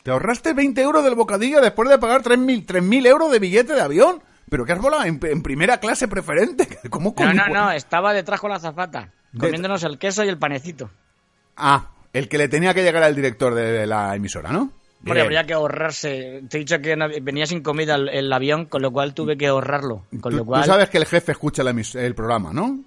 Te 0.04 0.12
ahorraste 0.12 0.54
20 0.54 0.82
euros 0.82 1.04
del 1.06 1.16
bocadillo 1.16 1.62
después 1.62 1.88
de 1.90 1.98
pagar 1.98 2.22
3.000 2.24 2.66
3.000 2.66 3.06
euros 3.08 3.32
de 3.32 3.40
billete 3.40 3.74
de 3.74 3.82
avión. 3.82 4.22
¿Pero 4.50 4.66
qué 4.66 4.74
has 4.74 4.80
volado? 4.82 5.06
¿En, 5.06 5.20
en 5.24 5.42
primera 5.42 5.80
clase 5.80 6.10
preferente? 6.10 6.68
¿Cómo 6.90 7.16
No, 7.18 7.34
no, 7.34 7.48
no, 7.48 7.72
estaba 7.72 8.14
detrás 8.14 8.42
con 8.42 8.52
la 8.52 8.60
zafata, 8.60 9.10
De- 9.32 9.40
comiéndonos 9.40 9.82
el 9.84 9.98
queso 9.98 10.26
y 10.26 10.28
el 10.28 10.38
panecito. 10.38 10.90
Ah, 11.58 11.92
el 12.12 12.28
que 12.30 12.38
le 12.38 12.48
tenía 12.48 12.74
que 12.74 12.84
llegar 12.84 13.04
al 13.04 13.16
director 13.16 13.54
de 13.56 13.88
la 13.88 14.16
emisora, 14.16 14.52
¿no? 14.52 14.72
Hombre, 15.06 15.22
habría 15.22 15.46
que 15.46 15.54
ahorrarse. 15.54 16.44
Te 16.50 16.58
he 16.58 16.60
dicho 16.60 16.80
que 16.80 16.96
venía 17.22 17.46
sin 17.46 17.62
comida 17.62 17.96
el, 17.96 18.08
el 18.08 18.32
avión, 18.32 18.66
con 18.66 18.82
lo 18.82 18.92
cual 18.92 19.14
tuve 19.14 19.38
que 19.38 19.48
ahorrarlo. 19.48 20.06
Con 20.22 20.32
Tú, 20.32 20.38
lo 20.38 20.46
cual, 20.46 20.62
tú 20.62 20.68
sabes 20.68 20.90
que 20.90 20.98
el 20.98 21.06
jefe 21.06 21.34
escucha 21.34 21.62
el 21.62 22.16
programa, 22.16 22.54
¿no? 22.54 22.80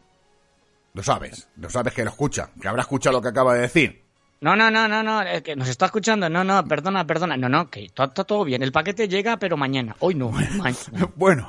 Lo 0.94 1.02
sabes, 1.02 1.46
lo 1.56 1.68
sabes 1.68 1.92
que 1.92 2.04
lo 2.04 2.10
escucha, 2.10 2.48
que 2.58 2.68
habrá 2.68 2.82
escuchado 2.82 3.18
lo 3.18 3.22
que 3.22 3.28
acaba 3.28 3.54
de 3.54 3.60
decir. 3.60 4.05
No, 4.40 4.54
no, 4.54 4.70
no, 4.70 4.86
no, 4.86 5.02
no, 5.02 5.22
es 5.22 5.42
que 5.42 5.56
nos 5.56 5.68
está 5.68 5.86
escuchando. 5.86 6.28
No, 6.28 6.44
no, 6.44 6.62
perdona, 6.64 7.06
perdona. 7.06 7.36
No, 7.36 7.48
no, 7.48 7.70
que 7.70 7.86
está, 7.86 8.08
todo 8.08 8.44
bien. 8.44 8.62
El 8.62 8.70
paquete 8.70 9.08
llega, 9.08 9.38
pero 9.38 9.56
mañana. 9.56 9.96
Hoy 10.00 10.14
no, 10.14 10.30
mañana. 10.30 10.74
Bueno, 11.16 11.48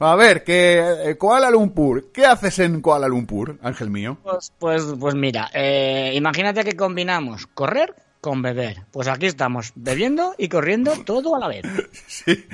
a 0.00 0.16
ver, 0.16 0.42
que 0.42 1.10
eh, 1.10 1.16
Kuala 1.16 1.50
Lumpur, 1.50 2.10
¿qué 2.12 2.26
haces 2.26 2.58
en 2.58 2.80
Kuala 2.80 3.06
Lumpur, 3.06 3.58
ángel 3.62 3.90
mío? 3.90 4.18
Pues, 4.22 4.52
pues, 4.58 4.84
pues 4.98 5.14
mira, 5.14 5.50
eh, 5.54 6.12
imagínate 6.14 6.64
que 6.64 6.74
combinamos 6.74 7.46
correr 7.46 7.94
con 8.20 8.42
beber. 8.42 8.82
Pues 8.90 9.06
aquí 9.08 9.26
estamos, 9.26 9.72
bebiendo 9.76 10.34
y 10.38 10.48
corriendo 10.48 10.92
todo 11.04 11.36
a 11.36 11.38
la 11.38 11.48
vez. 11.48 11.62
Sí, 12.08 12.46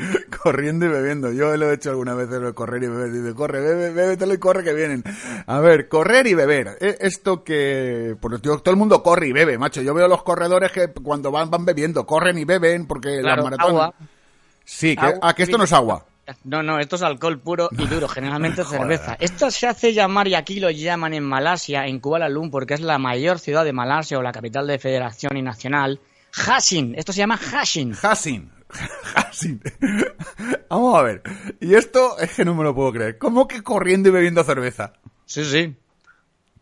corriendo 0.42 0.86
y 0.86 0.88
bebiendo. 0.88 1.30
Yo 1.32 1.56
lo 1.56 1.70
he 1.70 1.74
hecho 1.74 1.90
alguna 1.90 2.14
vez, 2.14 2.28
lo 2.28 2.40
de 2.40 2.52
correr 2.52 2.82
y 2.82 2.88
beber. 2.88 3.12
Dice, 3.12 3.34
corre, 3.34 3.60
bebe, 3.60 3.90
bébetelo 3.92 4.34
y 4.34 4.38
corre 4.38 4.64
que 4.64 4.72
vienen. 4.74 5.04
A 5.46 5.60
ver, 5.60 5.88
correr 5.88 6.26
y 6.26 6.34
beber. 6.34 6.76
Eh, 6.80 6.96
Esto 7.00 7.44
que... 7.44 8.16
Pues 8.20 8.40
yo- 8.42 8.58
todo 8.58 8.70
el 8.72 8.76
mundo 8.78 9.02
corre 9.02 9.28
y 9.28 9.32
bebe, 9.32 9.56
macho. 9.58 9.82
Yo 9.82 9.94
veo 9.94 10.08
los 10.08 10.22
corredores 10.22 10.72
que 10.72 10.88
cuando 10.88 11.30
van, 11.30 11.50
van 11.50 11.64
bebiendo, 11.64 12.04
corren 12.06 12.38
y 12.38 12.44
beben 12.44 12.86
porque 12.86 13.20
Claro, 13.20 13.42
las 13.42 13.44
maratones... 13.52 13.70
agua. 13.82 13.94
Sí, 14.64 14.94
que, 14.96 15.04
Agua, 15.06 15.18
ah, 15.22 15.34
que 15.34 15.42
esto 15.44 15.58
no 15.58 15.64
es 15.64 15.72
agua. 15.72 16.06
No, 16.44 16.62
no, 16.62 16.78
esto 16.78 16.96
es 16.96 17.02
alcohol 17.02 17.38
puro 17.38 17.68
y 17.72 17.86
duro, 17.86 18.08
generalmente 18.08 18.64
cerveza. 18.64 19.16
Esto 19.20 19.50
se 19.50 19.66
hace 19.66 19.92
llamar, 19.92 20.28
y 20.28 20.34
aquí 20.34 20.60
lo 20.60 20.70
llaman 20.70 21.14
en 21.14 21.24
Malasia, 21.24 21.86
en 21.86 22.00
Kuala 22.00 22.28
Lumpur, 22.28 22.66
que 22.66 22.74
es 22.74 22.80
la 22.80 22.98
mayor 22.98 23.38
ciudad 23.38 23.64
de 23.64 23.72
Malasia 23.72 24.18
o 24.18 24.22
la 24.22 24.32
capital 24.32 24.66
de 24.66 24.78
federación 24.78 25.36
y 25.36 25.42
nacional, 25.42 26.00
Hashin. 26.32 26.94
Esto 26.96 27.12
se 27.12 27.18
llama 27.18 27.36
Hashin. 27.36 27.94
Hassin. 28.00 28.50
Hassin. 29.14 29.60
Vamos 30.68 30.98
a 30.98 31.02
ver. 31.02 31.22
Y 31.60 31.74
esto 31.74 32.18
es 32.18 32.32
que 32.32 32.44
no 32.44 32.54
me 32.54 32.64
lo 32.64 32.74
puedo 32.74 32.92
creer. 32.92 33.18
¿Cómo 33.18 33.46
que 33.46 33.62
corriendo 33.62 34.08
y 34.08 34.12
bebiendo 34.12 34.42
cerveza? 34.44 34.94
Sí, 35.26 35.44
sí. 35.44 35.76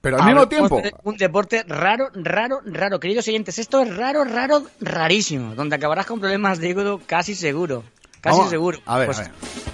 Pero 0.01 0.19
al 0.19 0.27
mismo 0.27 0.49
tiempo. 0.49 0.83
Un 1.05 1.17
deporte 1.17 1.63
raro, 1.69 2.11
raro, 2.15 2.63
raro. 2.65 2.99
Queridos 2.99 3.29
oyentes, 3.29 3.59
esto 3.59 3.81
es 3.83 3.97
raro, 3.97 4.25
raro, 4.25 4.65
rarísimo. 4.81 5.55
Donde 5.55 5.77
acabarás 5.77 6.07
con 6.07 6.21
problemas 6.21 6.59
de 6.59 6.71
hígado 6.71 7.01
casi 7.07 7.35
seguro. 7.35 7.85
Casi 8.21 8.37
Vamos, 8.37 8.51
seguro. 8.51 8.79
A 8.87 8.99
ver, 8.99 9.07
Pues, 9.07 9.19
a 9.19 9.23
ver. 9.23 9.33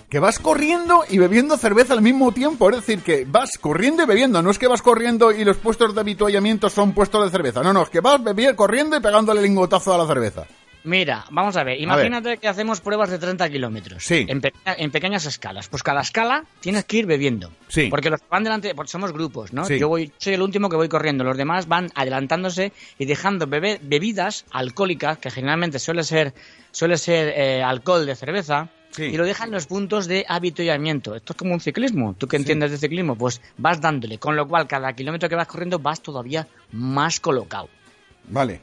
Que 0.08 0.20
vas 0.20 0.38
corriendo 0.38 1.02
y 1.08 1.18
bebiendo 1.18 1.56
cerveza 1.56 1.92
al 1.92 2.02
mismo 2.02 2.32
tiempo. 2.32 2.70
Es 2.70 2.76
decir, 2.76 3.02
que 3.02 3.24
vas 3.28 3.58
corriendo 3.58 4.04
y 4.04 4.06
bebiendo. 4.06 4.40
No 4.40 4.50
es 4.50 4.58
que 4.58 4.68
vas 4.68 4.82
corriendo 4.82 5.32
y 5.32 5.44
los 5.44 5.56
puestos 5.56 5.94
de 5.94 6.00
habituallamiento 6.00 6.70
son 6.70 6.92
puestos 6.92 7.24
de 7.24 7.30
cerveza. 7.30 7.62
No, 7.62 7.72
no, 7.72 7.82
es 7.82 7.90
que 7.90 8.00
vas 8.00 8.22
bebiendo, 8.22 8.54
corriendo 8.56 8.96
y 8.96 9.00
pegándole 9.00 9.42
lingotazo 9.42 9.92
a 9.92 9.98
la 9.98 10.06
cerveza. 10.06 10.44
Mira, 10.86 11.24
vamos 11.30 11.56
a 11.56 11.64
ver. 11.64 11.80
Imagínate 11.80 12.38
que 12.38 12.48
hacemos 12.48 12.80
pruebas 12.80 13.10
de 13.10 13.18
30 13.18 13.50
kilómetros. 13.50 14.04
Sí. 14.04 14.24
En, 14.28 14.40
pe- 14.40 14.52
en 14.64 14.90
pequeñas 14.90 15.26
escalas. 15.26 15.68
Pues 15.68 15.82
cada 15.82 16.00
escala 16.00 16.44
tienes 16.60 16.84
que 16.84 16.98
ir 16.98 17.06
bebiendo. 17.06 17.50
Sí. 17.68 17.88
Porque 17.90 18.08
los 18.08 18.20
que 18.20 18.26
van 18.30 18.44
delante, 18.44 18.74
porque 18.74 18.90
somos 18.92 19.12
grupos, 19.12 19.52
¿no? 19.52 19.64
Sí. 19.64 19.78
Yo 19.78 19.88
voy, 19.88 20.12
soy 20.18 20.34
el 20.34 20.42
último 20.42 20.68
que 20.70 20.76
voy 20.76 20.88
corriendo. 20.88 21.24
Los 21.24 21.36
demás 21.36 21.66
van 21.68 21.90
adelantándose 21.94 22.72
y 22.98 23.04
dejando 23.04 23.46
bebe- 23.48 23.80
bebidas 23.82 24.44
alcohólicas, 24.52 25.18
que 25.18 25.30
generalmente 25.30 25.78
suele 25.80 26.04
ser, 26.04 26.32
suele 26.70 26.96
ser 26.98 27.34
eh, 27.36 27.62
alcohol 27.62 28.06
de 28.06 28.14
cerveza. 28.14 28.68
Sí. 28.92 29.02
Y 29.04 29.16
lo 29.16 29.24
dejan 29.24 29.48
en 29.48 29.54
los 29.54 29.66
puntos 29.66 30.06
de 30.06 30.24
habituallamiento. 30.28 31.16
Esto 31.16 31.32
es 31.32 31.36
como 31.36 31.52
un 31.52 31.60
ciclismo. 31.60 32.14
¿Tú 32.16 32.28
que 32.28 32.36
entiendes 32.36 32.70
de 32.70 32.78
ciclismo? 32.78 33.14
Pues 33.16 33.42
vas 33.58 33.80
dándole. 33.80 34.18
Con 34.18 34.36
lo 34.36 34.46
cual, 34.48 34.66
cada 34.68 34.92
kilómetro 34.94 35.28
que 35.28 35.34
vas 35.34 35.48
corriendo 35.48 35.78
vas 35.80 36.00
todavía 36.00 36.46
más 36.72 37.18
colocado. 37.20 37.68
Vale. 38.28 38.60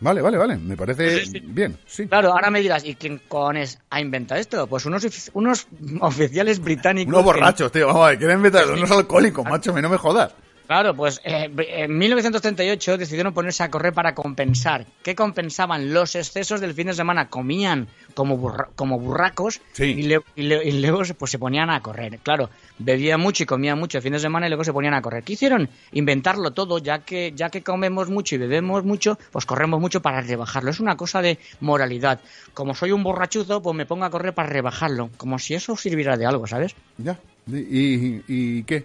Vale, 0.00 0.20
vale, 0.20 0.36
vale. 0.36 0.56
Me 0.56 0.76
parece 0.76 1.24
Sí, 1.24 1.30
sí. 1.32 1.40
bien, 1.42 1.78
sí. 1.86 2.06
Claro, 2.06 2.32
ahora 2.32 2.50
me 2.50 2.60
dirás, 2.60 2.84
¿y 2.84 2.94
quién 2.96 3.20
cojones 3.28 3.78
ha 3.90 4.00
inventado 4.00 4.40
esto? 4.40 4.66
Pues 4.66 4.84
unos, 4.84 5.06
unos 5.32 5.66
oficiales 6.00 6.60
británicos. 6.60 7.08
Unos 7.14 7.20
que- 7.20 7.24
borrachos, 7.24 7.72
tío. 7.72 7.86
Vamos 7.86 8.04
a 8.04 8.08
ver, 8.10 8.18
quieren 8.18 8.40
meter 8.40 8.70
unos 8.70 8.90
alcohólicos, 8.90 9.44
macho, 9.44 9.72
me 9.72 9.80
no 9.80 9.88
me 9.88 9.96
jodas. 9.96 10.32
Claro, 10.66 10.94
pues 10.96 11.20
eh, 11.24 11.48
en 11.58 11.96
1938 11.96 12.98
decidieron 12.98 13.32
ponerse 13.32 13.62
a 13.62 13.70
correr 13.70 13.92
para 13.92 14.14
compensar. 14.14 14.84
¿Qué 15.02 15.14
compensaban? 15.14 15.92
Los 15.94 16.14
excesos 16.16 16.60
del 16.60 16.74
fin 16.74 16.88
de 16.88 16.94
semana. 16.94 17.28
Comían 17.28 17.86
como, 18.14 18.36
burra- 18.36 18.68
como 18.74 18.98
burracos 18.98 19.60
Sí. 19.72 19.84
y, 19.84 20.02
le- 20.02 20.22
y 20.34 20.42
le- 20.42 20.64
y 20.68 20.80
luego 20.80 21.04
se- 21.04 21.14
pues, 21.14 21.30
se 21.30 21.38
ponían 21.38 21.70
a 21.70 21.80
correr. 21.82 22.18
Claro, 22.22 22.50
bebían 22.78 23.20
mucho 23.20 23.44
y 23.44 23.46
comían 23.46 23.78
mucho 23.78 23.98
el 23.98 24.02
fin 24.02 24.12
de 24.14 24.18
semana 24.18 24.46
y 24.46 24.50
luego 24.50 24.64
se 24.64 24.72
ponían 24.72 24.94
a 24.94 25.02
correr. 25.02 25.22
¿Qué 25.22 25.34
hicieron? 25.34 25.68
Inventarlo 25.92 26.50
todo, 26.50 26.78
ya 26.78 26.98
que, 27.00 27.32
ya 27.36 27.48
que 27.50 27.62
comemos 27.62 28.08
mucho 28.10 28.34
y 28.34 28.38
bebemos 28.38 28.84
mucho, 28.84 29.18
pues 29.30 29.46
corremos 29.46 29.80
mucho 29.80 30.02
para 30.02 30.20
rebajarlo. 30.20 30.70
Es 30.70 30.80
una 30.80 30.96
cosa 30.96 31.22
de 31.22 31.38
moralidad. 31.60 32.20
Como 32.54 32.74
soy 32.74 32.90
un 32.92 33.02
borrachuzo, 33.04 33.62
pues 33.62 33.76
me 33.76 33.86
pongo 33.86 34.04
a 34.04 34.10
correr 34.10 34.34
para 34.34 34.48
rebajarlo. 34.48 35.10
Como 35.16 35.38
si 35.38 35.54
eso 35.54 35.76
sirviera 35.76 36.16
de 36.16 36.26
algo, 36.26 36.46
¿sabes? 36.46 36.74
Ya. 36.98 37.18
¿Y, 37.48 37.56
y, 37.58 38.24
y 38.26 38.62
qué? 38.64 38.84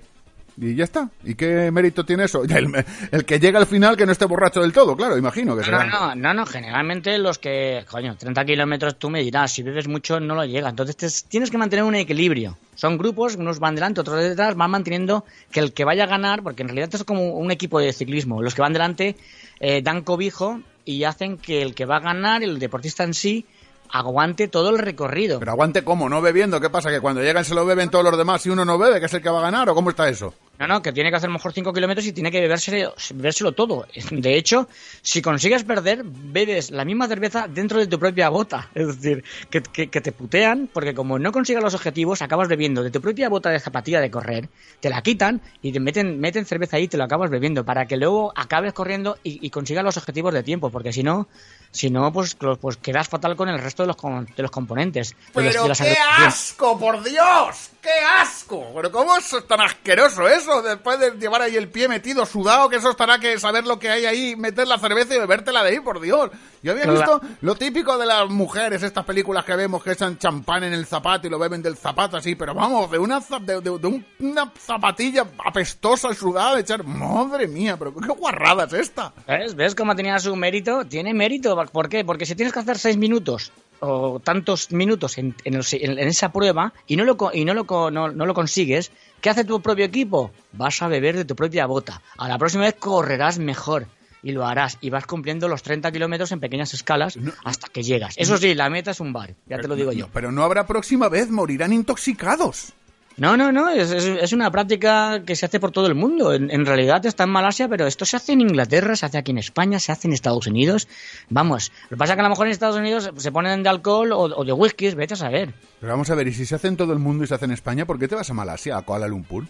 Y 0.57 0.75
ya 0.75 0.83
está. 0.83 1.09
¿Y 1.23 1.35
qué 1.35 1.71
mérito 1.71 2.05
tiene 2.05 2.25
eso? 2.25 2.43
El, 2.49 2.85
el 3.11 3.25
que 3.25 3.39
llega 3.39 3.59
al 3.59 3.65
final 3.65 3.95
que 3.97 4.05
no 4.05 4.11
esté 4.11 4.25
borracho 4.25 4.61
del 4.61 4.73
todo, 4.73 4.95
claro, 4.95 5.17
imagino 5.17 5.53
que 5.55 5.61
No, 5.61 5.65
será. 5.65 5.85
no, 5.85 6.15
no, 6.15 6.33
no, 6.33 6.45
generalmente 6.45 7.17
los 7.17 7.39
que, 7.39 7.85
coño, 7.89 8.15
30 8.17 8.45
kilómetros 8.45 8.97
tú 8.99 9.09
me 9.09 9.21
dirás, 9.23 9.51
si 9.53 9.63
bebes 9.63 9.87
mucho 9.87 10.19
no 10.19 10.35
lo 10.35 10.43
llega, 10.45 10.69
entonces 10.69 10.95
te- 10.97 11.29
tienes 11.29 11.49
que 11.51 11.57
mantener 11.57 11.83
un 11.85 11.95
equilibrio. 11.95 12.57
Son 12.75 12.97
grupos, 12.97 13.35
unos 13.35 13.59
van 13.59 13.75
delante, 13.75 14.01
otros 14.01 14.21
detrás, 14.21 14.55
van 14.55 14.71
manteniendo 14.71 15.25
que 15.51 15.59
el 15.61 15.73
que 15.73 15.85
vaya 15.85 16.03
a 16.03 16.07
ganar, 16.07 16.43
porque 16.43 16.63
en 16.63 16.67
realidad 16.69 16.85
esto 16.87 16.97
es 16.97 17.03
como 17.03 17.33
un 17.35 17.51
equipo 17.51 17.79
de 17.79 17.93
ciclismo, 17.93 18.41
los 18.41 18.53
que 18.55 18.61
van 18.61 18.73
delante 18.73 19.15
eh, 19.59 19.81
dan 19.81 20.01
cobijo 20.01 20.61
y 20.85 21.03
hacen 21.03 21.37
que 21.37 21.61
el 21.61 21.75
que 21.75 21.85
va 21.85 21.97
a 21.97 22.01
ganar, 22.01 22.43
el 22.43 22.59
deportista 22.59 23.03
en 23.03 23.13
sí, 23.13 23.45
aguante 23.91 24.47
todo 24.47 24.69
el 24.69 24.77
recorrido. 24.79 25.39
Pero 25.39 25.51
aguante 25.51 25.83
cómo, 25.83 26.09
no 26.09 26.21
bebiendo. 26.21 26.59
¿Qué 26.61 26.69
pasa? 26.69 26.89
¿Que 26.89 26.99
cuando 27.01 27.21
llegan 27.21 27.45
se 27.45 27.53
lo 27.55 27.65
beben 27.65 27.89
todos 27.89 28.03
los 28.05 28.17
demás 28.17 28.45
y 28.45 28.49
uno 28.49 28.65
no 28.65 28.77
bebe, 28.77 28.99
que 28.99 29.05
es 29.07 29.13
el 29.13 29.21
que 29.21 29.29
va 29.29 29.39
a 29.39 29.43
ganar? 29.43 29.69
¿O 29.69 29.75
cómo 29.75 29.89
está 29.89 30.07
eso? 30.09 30.33
No, 30.59 30.67
no, 30.67 30.81
que 30.81 30.93
tiene 30.93 31.09
que 31.09 31.15
hacer 31.15 31.29
mejor 31.29 31.53
5 31.53 31.73
kilómetros 31.73 32.05
y 32.05 32.13
tiene 32.13 32.29
que 32.31 32.39
bebérselo, 32.39 32.93
bebérselo 33.15 33.51
todo. 33.53 33.87
De 34.11 34.35
hecho, 34.35 34.67
si 35.01 35.21
consigues 35.21 35.63
perder, 35.63 36.03
bebes 36.05 36.69
la 36.69 36.85
misma 36.85 37.07
cerveza 37.07 37.47
dentro 37.47 37.79
de 37.79 37.87
tu 37.87 37.97
propia 37.97 38.29
bota. 38.29 38.69
Es 38.75 38.87
decir, 39.01 39.23
que, 39.49 39.61
que- 39.63 39.89
que 39.89 40.01
te 40.01 40.11
putean, 40.11 40.69
porque 40.71 40.93
como 40.93 41.17
no 41.17 41.31
consigas 41.31 41.63
los 41.63 41.73
objetivos, 41.73 42.21
acabas 42.21 42.47
bebiendo 42.47 42.83
de 42.83 42.91
tu 42.91 43.01
propia 43.01 43.27
bota 43.29 43.49
de 43.49 43.59
zapatilla 43.59 43.99
de 44.01 44.11
correr, 44.11 44.49
te 44.79 44.89
la 44.89 45.01
quitan 45.01 45.41
y 45.63 45.71
te 45.71 45.79
meten, 45.79 46.19
meten 46.19 46.45
cerveza 46.45 46.77
ahí 46.77 46.83
y 46.83 46.87
te 46.87 46.97
lo 46.97 47.03
acabas 47.05 47.31
bebiendo, 47.31 47.65
para 47.65 47.87
que 47.87 47.97
luego 47.97 48.31
acabes 48.35 48.73
corriendo 48.73 49.17
y, 49.23 49.45
y 49.45 49.49
consigas 49.49 49.83
los 49.83 49.97
objetivos 49.97 50.33
de 50.33 50.43
tiempo, 50.43 50.69
porque 50.69 50.93
si 50.93 51.01
no, 51.01 51.27
si 51.71 51.89
no, 51.89 52.11
pues, 52.13 52.35
pues 52.59 52.77
quedas 52.77 53.07
fatal 53.09 53.35
con 53.35 53.49
el 53.49 53.59
resto 53.59 53.83
de 53.83 53.87
los, 53.87 53.97
de 54.35 54.41
los 54.43 54.51
componentes. 54.51 55.15
de 55.33 55.43
los- 55.43 55.53
de 55.63 55.69
las 55.69 55.81
agrupaciones. 55.81 56.27
asco, 56.27 56.79
por 56.79 57.03
Dios! 57.03 57.70
¡Qué 57.81 57.89
asco! 58.19 58.67
Pero 58.75 58.91
¿cómo 58.91 59.17
es 59.17 59.35
tan 59.47 59.59
asqueroso 59.59 60.27
eso? 60.27 60.61
Después 60.61 60.99
de 60.99 61.11
llevar 61.13 61.41
ahí 61.41 61.55
el 61.55 61.67
pie 61.69 61.87
metido, 61.87 62.27
sudado, 62.27 62.69
que 62.69 62.75
eso 62.75 62.91
estará 62.91 63.17
que 63.17 63.39
saber 63.39 63.65
lo 63.65 63.79
que 63.79 63.89
hay 63.89 64.05
ahí, 64.05 64.35
meter 64.35 64.67
la 64.67 64.77
cerveza 64.77 65.15
y 65.15 65.19
bebértela 65.19 65.63
de 65.63 65.69
ahí, 65.71 65.79
por 65.79 65.99
Dios. 65.99 66.29
Yo 66.61 66.73
había 66.73 66.85
visto 66.85 67.19
lo 67.41 67.55
típico 67.55 67.97
de 67.97 68.05
las 68.05 68.29
mujeres, 68.29 68.83
estas 68.83 69.03
películas 69.03 69.43
que 69.45 69.55
vemos 69.55 69.83
que 69.83 69.93
echan 69.93 70.19
champán 70.19 70.63
en 70.63 70.73
el 70.73 70.85
zapato 70.85 71.25
y 71.25 71.31
lo 71.31 71.39
beben 71.39 71.63
del 71.63 71.75
zapato 71.75 72.17
así, 72.17 72.35
pero 72.35 72.53
vamos, 72.53 72.91
de 72.91 72.99
una, 72.99 73.19
de, 73.19 73.61
de- 73.61 73.79
de 73.79 73.87
un- 73.87 74.05
una 74.19 74.51
zapatilla 74.59 75.25
apestosa, 75.43 76.13
sudada, 76.13 76.53
de 76.55 76.61
echar... 76.61 76.83
¡Madre 76.83 77.47
mía! 77.47 77.77
¿Pero 77.79 77.95
qué 77.95 78.07
guarrada 78.09 78.65
es 78.65 78.73
esta? 78.73 79.11
¿Ves? 79.27 79.55
¿Ves 79.55 79.73
cómo 79.73 79.95
tenía 79.95 80.19
su 80.19 80.35
mérito? 80.35 80.85
Tiene 80.85 81.15
mérito. 81.15 81.55
¿Por 81.71 81.89
qué? 81.89 82.05
Porque 82.05 82.27
si 82.27 82.35
tienes 82.35 82.53
que 82.53 82.59
hacer 82.59 82.77
seis 82.77 82.95
minutos 82.97 83.51
o 83.81 84.19
tantos 84.19 84.71
minutos 84.71 85.17
en, 85.17 85.35
en 85.43 85.55
el- 85.55 85.65
en- 85.73 85.99
en 85.99 86.07
esa 86.07 86.31
prueba 86.31 86.73
y 86.87 86.95
no 86.95 87.03
lo, 87.03 87.17
y 87.33 87.43
no 87.45 87.53
lo, 87.53 87.65
no, 87.91 88.09
no 88.11 88.25
lo 88.25 88.33
consigues, 88.33 88.91
¿qué 89.19 89.29
hace 89.29 89.43
tu 89.43 89.61
propio 89.61 89.83
equipo? 89.85 90.31
Vas 90.53 90.81
a 90.81 90.87
beber 90.87 91.17
de 91.17 91.25
tu 91.25 91.35
propia 91.35 91.65
bota. 91.65 92.01
A 92.17 92.27
la 92.29 92.37
próxima 92.37 92.63
vez 92.63 92.75
correrás 92.79 93.37
mejor. 93.39 93.87
Y 94.23 94.33
lo 94.33 94.45
harás. 94.45 94.77
Y 94.81 94.91
vas 94.91 95.07
cumpliendo 95.07 95.47
los 95.47 95.63
30 95.63 95.91
kilómetros 95.91 96.31
en 96.31 96.39
pequeñas 96.39 96.75
escalas 96.75 97.17
hasta 97.43 97.69
que 97.69 97.81
llegas. 97.81 98.13
Eso 98.17 98.37
sí, 98.37 98.53
la 98.53 98.69
meta 98.69 98.91
es 98.91 98.99
un 98.99 99.11
bar. 99.11 99.33
Ya 99.47 99.57
te 99.57 99.67
lo 99.67 99.75
digo 99.75 99.91
yo. 99.93 100.09
Pero 100.13 100.31
no 100.31 100.43
habrá 100.43 100.67
próxima 100.67 101.09
vez, 101.09 101.31
morirán 101.31 101.73
intoxicados. 101.73 102.73
No, 103.21 103.37
no, 103.37 103.51
no, 103.51 103.69
es, 103.69 103.91
es- 103.91 104.05
es 104.23 104.33
una 104.33 104.49
práctica 104.49 105.21
que 105.23 105.35
se 105.35 105.45
hace 105.45 105.59
por 105.59 105.71
todo 105.71 105.85
el 105.85 105.93
mundo. 105.93 106.33
En, 106.33 106.49
en 106.49 106.65
realidad 106.65 107.05
está 107.05 107.25
en 107.25 107.29
Malasia, 107.29 107.67
pero 107.67 107.85
esto 107.85 108.03
se 108.03 108.17
hace 108.17 108.31
en 108.33 108.41
Inglaterra, 108.41 108.95
se 108.95 109.05
hace 109.05 109.19
aquí 109.19 109.29
en 109.29 109.37
España, 109.37 109.77
se 109.79 109.91
hace 109.91 110.07
en 110.07 110.13
Estados 110.13 110.47
Unidos. 110.47 110.87
Vamos, 111.29 111.71
lo 111.83 111.89
que 111.89 111.97
pasa 111.97 112.13
es 112.13 112.15
que 112.17 112.21
a 112.21 112.23
lo 112.23 112.29
mejor 112.29 112.47
en 112.47 112.51
Estados 112.53 112.77
Unidos 112.77 113.11
se 113.15 113.31
ponen 113.31 113.61
de 113.61 113.69
alcohol 113.69 114.11
o, 114.11 114.21
o 114.21 114.43
de 114.43 114.51
whiskies, 114.53 114.95
vete 114.95 115.13
a 115.13 115.17
saber. 115.17 115.53
Pero 115.79 115.93
vamos 115.93 116.09
a 116.09 116.15
ver, 116.15 116.27
y 116.29 116.33
si 116.33 116.47
se 116.47 116.55
hace 116.55 116.67
en 116.67 116.77
todo 116.77 116.93
el 116.93 116.99
mundo 116.99 117.23
y 117.23 117.27
se 117.27 117.35
hace 117.35 117.45
en 117.45 117.51
España, 117.51 117.85
¿por 117.85 117.99
qué 117.99 118.07
te 118.07 118.15
vas 118.15 118.29
a 118.29 118.33
Malasia, 118.33 118.75
a 118.75 118.81
Kuala 118.81 119.07
Lumpur? 119.07 119.45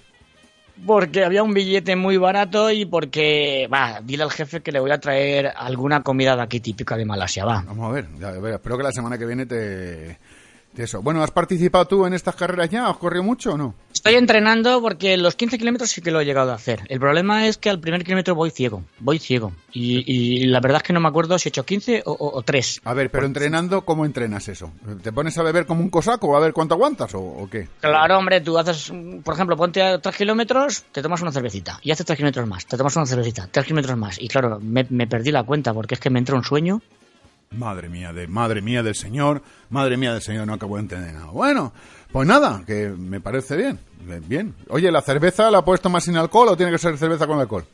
Porque 0.85 1.23
había 1.23 1.41
un 1.43 1.53
billete 1.53 1.95
muy 1.95 2.17
barato 2.17 2.71
y 2.71 2.85
porque, 2.85 3.69
va, 3.71 4.01
dile 4.03 4.23
al 4.23 4.31
jefe 4.31 4.61
que 4.61 4.71
le 4.73 4.79
voy 4.81 4.91
a 4.91 4.99
traer 4.99 5.53
alguna 5.55 6.01
comida 6.03 6.35
de 6.35 6.41
aquí 6.41 6.59
típica 6.59 6.97
de 6.97 7.05
Malasia, 7.05 7.45
va. 7.45 7.63
Vamos 7.65 7.89
a 7.89 7.93
ver, 7.93 8.07
ya, 8.19 8.29
a 8.29 8.39
ver, 8.39 8.55
espero 8.55 8.77
que 8.77 8.83
la 8.83 8.91
semana 8.91 9.17
que 9.17 9.25
viene 9.25 9.45
te, 9.45 10.17
eso. 10.77 11.01
Bueno, 11.01 11.23
¿has 11.23 11.31
participado 11.31 11.85
tú 11.85 12.05
en 12.05 12.13
estas 12.13 12.35
carreras 12.35 12.69
ya? 12.69 12.87
¿Has 12.87 12.97
corrido 12.97 13.23
mucho 13.23 13.53
o 13.53 13.57
no? 13.57 13.75
Estoy 13.93 14.15
entrenando 14.15 14.81
porque 14.81 15.17
los 15.17 15.35
15 15.35 15.57
kilómetros 15.57 15.91
sí 15.91 16.01
que 16.01 16.11
lo 16.11 16.21
he 16.21 16.25
llegado 16.25 16.51
a 16.51 16.55
hacer. 16.55 16.81
El 16.87 16.99
problema 16.99 17.47
es 17.47 17.57
que 17.57 17.69
al 17.69 17.79
primer 17.79 18.03
kilómetro 18.03 18.35
voy 18.35 18.49
ciego, 18.51 18.83
voy 18.99 19.19
ciego. 19.19 19.51
Y, 19.73 20.03
y 20.05 20.45
la 20.45 20.59
verdad 20.59 20.77
es 20.77 20.83
que 20.83 20.93
no 20.93 20.99
me 20.99 21.07
acuerdo 21.07 21.37
si 21.37 21.47
he 21.47 21.51
hecho 21.51 21.65
15 21.65 22.03
o, 22.05 22.11
o, 22.11 22.37
o 22.37 22.41
3. 22.41 22.81
A 22.83 22.93
ver, 22.93 23.11
pero 23.11 23.25
entrenando, 23.25 23.81
¿cómo 23.85 24.05
entrenas 24.05 24.47
eso? 24.47 24.71
¿Te 25.03 25.11
pones 25.11 25.37
a 25.37 25.43
beber 25.43 25.65
como 25.65 25.81
un 25.81 25.89
cosaco 25.89 26.35
a 26.35 26.39
ver 26.39 26.53
cuánto 26.53 26.75
aguantas 26.75 27.13
o, 27.15 27.21
o 27.21 27.49
qué? 27.49 27.67
Claro, 27.79 28.17
hombre, 28.17 28.41
tú 28.41 28.57
haces, 28.57 28.91
por 29.23 29.33
ejemplo, 29.33 29.55
ponte 29.57 29.81
a 29.81 29.99
3 29.99 30.15
kilómetros, 30.15 30.83
te 30.91 31.01
tomas 31.01 31.21
una 31.21 31.31
cervecita. 31.31 31.79
Y 31.83 31.91
haces 31.91 32.05
3 32.05 32.17
kilómetros 32.17 32.47
más, 32.47 32.65
te 32.65 32.77
tomas 32.77 32.95
una 32.95 33.05
cervecita, 33.05 33.47
3 33.51 33.65
kilómetros 33.65 33.97
más. 33.97 34.19
Y 34.21 34.27
claro, 34.27 34.59
me, 34.61 34.85
me 34.89 35.05
perdí 35.07 35.31
la 35.31 35.43
cuenta 35.43 35.73
porque 35.73 35.95
es 35.95 35.99
que 35.99 36.09
me 36.09 36.19
entra 36.19 36.35
un 36.35 36.43
sueño. 36.43 36.81
Madre 37.51 37.89
mía, 37.89 38.13
de, 38.13 38.27
madre 38.27 38.61
mía 38.61 38.81
del 38.81 38.95
Señor, 38.95 39.41
madre 39.69 39.97
mía 39.97 40.13
del 40.13 40.21
Señor, 40.21 40.47
no 40.47 40.53
acabo 40.53 40.77
de 40.77 40.83
entender 40.83 41.13
nada. 41.13 41.27
Bueno, 41.27 41.73
pues 42.09 42.25
nada, 42.25 42.63
que 42.65 42.87
me 42.87 43.19
parece 43.19 43.57
bien, 43.57 43.79
bien. 44.25 44.55
Oye, 44.69 44.89
¿la 44.89 45.01
cerveza 45.01 45.51
la 45.51 45.57
ha 45.57 45.65
puesto 45.65 45.89
más 45.89 46.05
sin 46.05 46.15
alcohol 46.15 46.47
o 46.47 46.55
tiene 46.55 46.71
que 46.71 46.77
ser 46.77 46.97
cerveza 46.97 47.27
con 47.27 47.39
alcohol? 47.39 47.65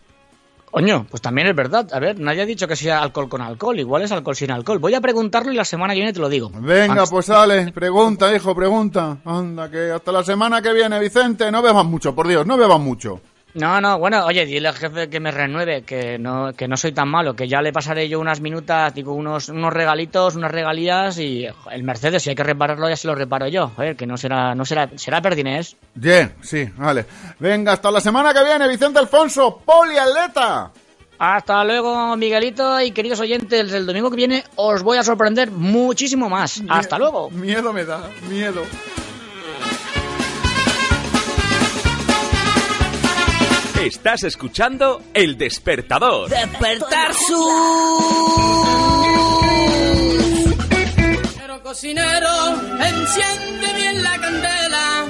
Coño, 0.71 1.05
pues 1.09 1.21
también 1.21 1.47
es 1.47 1.55
verdad. 1.55 1.87
A 1.93 1.99
ver, 1.99 2.19
nadie 2.19 2.41
ha 2.41 2.45
dicho 2.45 2.67
que 2.67 2.75
sea 2.75 3.01
alcohol 3.01 3.29
con 3.29 3.41
alcohol. 3.41 3.79
Igual 3.79 4.01
es 4.01 4.11
alcohol 4.11 4.35
sin 4.35 4.51
alcohol. 4.51 4.79
Voy 4.79 4.95
a 4.95 5.01
preguntarlo 5.01 5.51
y 5.51 5.55
la 5.55 5.63
semana 5.63 5.93
que 5.93 5.99
viene 5.99 6.13
te 6.13 6.19
lo 6.19 6.27
digo. 6.27 6.51
Venga, 6.53 7.05
pues 7.05 7.27
sale, 7.27 7.71
pregunta, 7.71 8.35
hijo, 8.35 8.55
pregunta. 8.55 9.17
Anda, 9.25 9.71
que 9.71 9.91
hasta 9.91 10.11
la 10.11 10.23
semana 10.23 10.61
que 10.61 10.73
viene, 10.73 10.99
Vicente, 10.99 11.51
no 11.51 11.61
bebas 11.61 11.85
mucho, 11.85 12.13
por 12.13 12.27
Dios, 12.27 12.45
no 12.45 12.57
bebas 12.57 12.79
mucho. 12.79 13.21
No, 13.57 13.81
no, 13.81 13.97
bueno, 13.97 14.23
oye, 14.23 14.45
dile 14.45 14.67
al 14.67 14.75
jefe 14.75 15.09
que 15.09 15.19
me 15.19 15.31
renueve, 15.31 15.81
que 15.81 16.19
no, 16.19 16.53
que 16.53 16.67
no 16.67 16.77
soy 16.77 16.91
tan 16.91 17.09
malo, 17.09 17.35
que 17.35 17.47
ya 17.47 17.59
le 17.59 17.73
pasaré 17.73 18.07
yo 18.07 18.19
unas 18.19 18.39
minutas, 18.39 18.93
digo, 18.93 19.13
unos, 19.13 19.49
unos 19.49 19.73
regalitos, 19.73 20.35
unas 20.35 20.51
regalías 20.51 21.17
y 21.17 21.47
el 21.71 21.83
Mercedes, 21.83 22.21
si 22.21 22.29
hay 22.29 22.35
que 22.35 22.43
repararlo, 22.43 22.87
ya 22.87 22.95
se 22.95 23.07
lo 23.07 23.15
reparo 23.15 23.47
yo. 23.47 23.71
A 23.75 23.81
ver, 23.81 23.95
que 23.95 24.05
no 24.05 24.15
será, 24.15 24.53
no 24.53 24.63
será, 24.63 24.87
será 24.95 25.23
perdinés. 25.23 25.75
Bien, 25.95 26.35
sí, 26.39 26.69
vale. 26.77 27.05
Venga, 27.39 27.73
hasta 27.73 27.89
la 27.89 27.99
semana 27.99 28.31
que 28.31 28.43
viene, 28.43 28.67
Vicente 28.67 28.99
Alfonso, 28.99 29.59
poliatleta. 29.65 30.71
Hasta 31.17 31.63
luego, 31.63 32.15
Miguelito 32.15 32.79
y 32.79 32.91
queridos 32.91 33.19
oyentes, 33.21 33.73
el 33.73 33.87
domingo 33.87 34.11
que 34.11 34.17
viene 34.17 34.43
os 34.55 34.83
voy 34.83 34.99
a 34.99 35.03
sorprender 35.03 35.49
muchísimo 35.49 36.29
más. 36.29 36.61
Hasta 36.69 36.99
luego. 36.99 37.31
Miedo 37.31 37.73
me 37.73 37.85
da, 37.85 38.07
miedo. 38.29 38.61
Estás 43.81 44.23
escuchando 44.23 45.03
El 45.13 45.37
Despertador. 45.37 46.29
Despertar 46.29 47.13
su. 47.13 47.47
Pero 51.37 51.61
cocinero, 51.61 52.27
enciende 52.79 53.73
bien 53.75 54.01
la 54.01 54.17
candela 54.19 55.05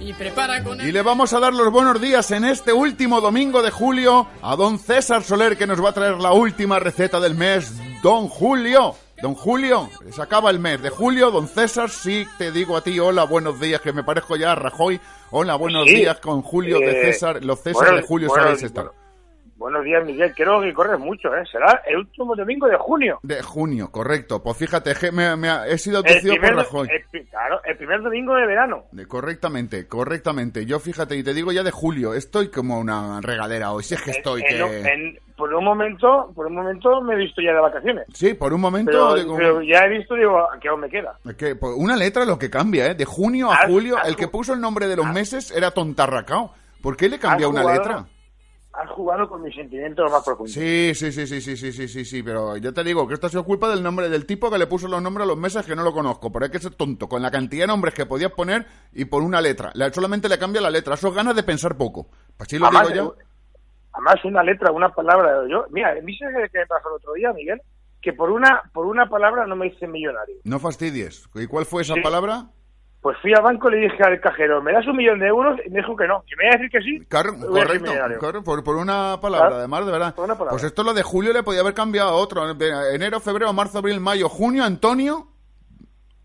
y 0.00 0.12
prepara 0.12 0.62
con 0.64 0.80
Y 0.80 0.90
le 0.90 1.02
vamos 1.02 1.32
a 1.32 1.38
dar 1.38 1.52
los 1.52 1.70
buenos 1.70 2.00
días 2.00 2.32
en 2.32 2.44
este 2.44 2.72
último 2.72 3.20
domingo 3.20 3.62
de 3.62 3.70
julio 3.70 4.26
a 4.42 4.56
don 4.56 4.80
César 4.80 5.22
Soler 5.22 5.56
que 5.56 5.68
nos 5.68 5.82
va 5.82 5.90
a 5.90 5.94
traer 5.94 6.16
la 6.16 6.32
última 6.32 6.80
receta 6.80 7.20
del 7.20 7.36
mes. 7.36 7.72
Don 8.02 8.26
Julio, 8.26 8.96
don 9.22 9.36
Julio, 9.36 9.88
se 10.10 10.20
acaba 10.20 10.50
el 10.50 10.58
mes 10.58 10.82
de 10.82 10.90
julio. 10.90 11.30
Don 11.30 11.46
César, 11.46 11.88
sí 11.88 12.26
te 12.38 12.50
digo 12.50 12.76
a 12.76 12.82
ti, 12.82 12.98
hola, 12.98 13.22
buenos 13.22 13.60
días, 13.60 13.80
que 13.80 13.92
me 13.92 14.02
parezco 14.02 14.34
ya 14.34 14.52
a 14.52 14.56
Rajoy. 14.56 15.00
Hola, 15.30 15.54
buenos 15.56 15.86
Sí. 15.86 15.94
días 15.96 16.18
con 16.20 16.42
Julio 16.42 16.78
de 16.80 16.90
Eh, 16.90 17.12
César. 17.12 17.44
Los 17.44 17.60
César 17.60 17.94
de 17.96 18.02
Julio 18.02 18.28
buenos- 18.28 18.44
sabéis 18.46 18.62
estar. 18.64 18.90
Bueno, 19.60 19.78
buenos 19.78 19.84
días, 19.84 20.04
Miguel. 20.04 20.32
Creo 20.34 20.60
que 20.62 20.72
corres 20.74 20.98
mucho, 20.98 21.28
¿eh? 21.34 21.44
Será 21.50 21.82
el 21.86 21.98
último 21.98 22.34
domingo 22.34 22.66
de 22.66 22.76
junio. 22.76 23.20
De 23.22 23.42
junio, 23.42 23.90
correcto. 23.92 24.42
Pues 24.42 24.56
fíjate, 24.56 24.92
me, 25.12 25.36
me 25.36 25.48
ha- 25.48 25.66
he 25.68 25.78
sido 25.78 25.98
abducido 25.98 26.34
por 26.40 26.56
Rajoy. 26.56 26.88
el 27.12 27.26
claro, 27.28 27.60
el 27.64 27.76
primer 27.76 28.02
domingo 28.02 28.34
de 28.34 28.46
verano. 28.46 28.84
De- 28.92 29.06
Correctamente, 29.06 29.86
correctamente. 29.86 30.66
Yo 30.66 30.80
fíjate, 30.80 31.16
y 31.16 31.22
te 31.22 31.34
digo 31.34 31.52
ya 31.52 31.62
de 31.62 31.70
julio, 31.70 32.14
estoy 32.14 32.48
como 32.48 32.80
una 32.80 33.20
regadera 33.20 33.70
hoy. 33.72 33.84
Si 33.84 33.94
es 33.94 34.02
que 34.02 34.10
estoy, 34.12 34.42
En- 34.42 34.48
que... 34.48 34.78
en- 34.80 34.86
en- 34.86 35.18
por 35.36 35.54
un 35.54 35.64
momento, 35.64 36.30
por 36.34 36.46
un 36.46 36.54
momento 36.54 37.00
me 37.00 37.14
he 37.14 37.16
visto 37.16 37.40
ya 37.40 37.52
de 37.54 37.60
vacaciones. 37.60 38.04
Sí, 38.12 38.34
por 38.34 38.52
un 38.52 38.60
momento... 38.60 38.90
Pero, 38.92 39.14
digo, 39.14 39.36
pero 39.36 39.62
ya 39.62 39.84
he 39.86 39.88
visto, 39.88 40.14
digo, 40.14 40.46
que 40.60 40.68
aún 40.68 40.80
me 40.80 40.88
queda. 40.90 41.18
es 41.24 41.34
que, 41.34 41.56
pues, 41.56 41.72
una 41.78 41.96
letra 41.96 42.26
lo 42.26 42.38
que 42.38 42.50
cambia, 42.50 42.88
¿eh? 42.88 42.94
De 42.94 43.06
junio 43.06 43.50
a 43.50 43.54
Has- 43.56 43.66
julio, 43.66 43.96
has 43.96 44.08
el 44.08 44.16
que 44.16 44.28
puso 44.28 44.52
el 44.52 44.60
nombre 44.60 44.86
de 44.86 44.96
los 44.96 45.06
meses 45.06 45.50
era 45.50 45.70
Tontarracao. 45.70 46.52
¿Por 46.82 46.96
qué 46.96 47.08
le 47.08 47.18
cambia 47.18 47.48
una 47.48 47.64
letra? 47.64 48.04
Has 48.72 48.88
jugado 48.90 49.28
con 49.28 49.42
mis 49.42 49.54
sentimientos 49.54 50.10
más 50.10 50.24
profundos. 50.24 50.52
Sí, 50.52 50.92
sí, 50.94 51.10
sí, 51.12 51.26
sí, 51.26 51.40
sí, 51.40 51.56
sí, 51.56 51.72
sí, 51.72 51.88
sí, 51.88 52.04
sí, 52.04 52.22
pero 52.22 52.56
yo 52.56 52.72
te 52.72 52.84
digo 52.84 53.06
que 53.08 53.14
esto 53.14 53.26
ha 53.26 53.30
sido 53.30 53.44
culpa 53.44 53.68
del 53.68 53.82
nombre 53.82 54.08
del 54.08 54.26
tipo 54.26 54.50
que 54.50 54.58
le 54.58 54.66
puso 54.68 54.86
los 54.88 55.02
nombres 55.02 55.24
a 55.24 55.28
los 55.28 55.36
meses 55.36 55.66
que 55.66 55.74
no 55.74 55.82
lo 55.82 55.92
conozco, 55.92 56.30
pero 56.30 56.44
hay 56.44 56.50
que 56.50 56.60
ser 56.60 56.74
tonto, 56.74 57.08
con 57.08 57.20
la 57.20 57.30
cantidad 57.30 57.64
de 57.64 57.68
nombres 57.68 57.94
que 57.94 58.06
podías 58.06 58.32
poner 58.32 58.66
y 58.92 59.04
por 59.06 59.22
una 59.22 59.40
letra. 59.40 59.70
Le- 59.74 59.92
solamente 59.92 60.28
le 60.28 60.38
cambia 60.38 60.60
la 60.60 60.70
letra, 60.70 60.94
eso 60.94 61.08
es 61.08 61.14
ganas 61.14 61.34
de 61.34 61.42
pensar 61.42 61.76
poco. 61.76 62.08
Pues 62.36 62.48
sí 62.48 62.58
lo 62.58 62.66
Además, 62.66 62.88
digo 62.92 62.96
yo. 62.96 63.14
además, 63.92 64.24
una 64.24 64.42
letra, 64.44 64.70
una 64.72 64.88
palabra. 64.94 65.42
Yo, 65.50 65.66
mira, 65.70 65.92
me 65.94 66.16
que 66.16 66.58
me 66.58 66.66
pasó 66.66 66.88
el 66.90 66.94
otro 66.96 67.12
día, 67.14 67.32
Miguel, 67.32 67.60
que 68.00 68.12
por 68.12 68.30
una 68.30 68.62
por 68.72 68.86
una 68.86 69.08
palabra 69.08 69.46
no 69.46 69.56
me 69.56 69.66
hice 69.66 69.86
millonario. 69.88 70.36
No 70.44 70.58
fastidies. 70.60 71.28
¿Y 71.34 71.46
cuál 71.48 71.66
fue 71.66 71.82
esa 71.82 71.94
Sí. 71.94 72.00
palabra? 72.00 72.44
Pues 73.00 73.16
fui 73.22 73.32
al 73.32 73.42
banco 73.42 73.70
y 73.70 73.76
le 73.76 73.80
dije 73.88 74.02
al 74.02 74.20
cajero, 74.20 74.60
¿me 74.60 74.72
das 74.74 74.86
un 74.86 74.94
millón 74.96 75.18
de 75.20 75.26
euros? 75.28 75.58
Y 75.64 75.70
me 75.70 75.78
dijo 75.80 75.96
que 75.96 76.06
no, 76.06 76.22
que 76.28 76.36
me 76.36 76.44
iba 76.44 76.54
a 76.54 76.58
decir 76.58 76.70
que 76.70 76.80
sí. 76.82 76.96
Hacer 77.10 77.32
correcto, 77.48 77.92
claro, 78.18 78.44
por, 78.44 78.62
por 78.62 78.76
una 78.76 79.18
palabra, 79.22 79.46
Claro, 79.48 79.56
además, 79.60 79.86
de 79.86 79.92
verdad. 79.92 80.14
por 80.14 80.24
una 80.26 80.34
palabra. 80.34 80.50
Pues 80.50 80.64
esto 80.64 80.82
lo 80.82 80.92
de 80.92 81.02
julio 81.02 81.32
le 81.32 81.42
podía 81.42 81.60
haber 81.60 81.72
cambiado 81.72 82.10
a 82.10 82.14
otro. 82.14 82.42
Enero, 82.92 83.18
febrero, 83.20 83.52
marzo, 83.54 83.78
abril, 83.78 84.00
mayo, 84.00 84.28
junio, 84.28 84.64
Antonio. 84.64 85.28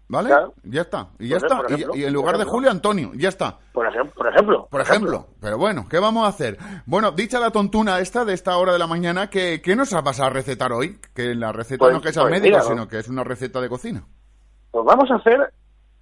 ¿Vale? 0.07 0.29
Claro. 0.29 0.53
Ya 0.63 0.81
está. 0.81 1.07
Y 1.17 1.29
ya 1.29 1.39
Por 1.39 1.47
está. 1.47 1.61
ejemplo, 1.73 1.95
Y- 1.95 2.01
y, 2.01 2.03
en 2.05 2.13
lugar 2.13 2.37
de 2.37 2.43
julio, 2.43 2.69
Antonio. 2.69 3.11
Ya 3.15 3.29
está. 3.29 3.57
Por 3.73 3.87
ejemplo, 3.87 4.13
por 4.13 4.27
ejemplo. 4.27 4.67
Por 4.69 4.81
ejemplo. 4.81 5.27
Pero 5.41 5.57
bueno, 5.57 5.87
¿qué 5.89 5.97
vamos 5.97 6.25
a 6.25 6.27
hacer? 6.29 6.57
Bueno, 6.85 7.11
dicha 7.11 7.39
la 7.39 7.49
tontuna 7.51 7.99
esta 7.99 8.23
de 8.23 8.33
esta 8.33 8.55
hora 8.57 8.73
de 8.73 8.79
la 8.79 8.85
mañana, 8.85 9.29
¿qué, 9.31 9.61
qué 9.63 9.75
nos 9.75 9.91
vas 10.03 10.19
a 10.19 10.29
recetar 10.29 10.71
hoy? 10.73 10.99
Que 11.15 11.33
la 11.33 11.51
receta 11.53 11.79
Pues- 11.79 11.93
no 11.93 11.97
es 11.99 12.03
que 12.05 12.13
sea 12.13 12.21
pues 12.23 12.33
médica, 12.33 12.57
mira, 12.57 12.69
sino 12.69 12.87
que 12.87 12.99
es 12.99 13.07
una 13.07 13.23
receta 13.23 13.59
de 13.61 13.69
cocina. 13.69 14.03
Pues 14.69 14.85
vamos 14.85 15.09
a 15.09 15.15
hacer 15.15 15.51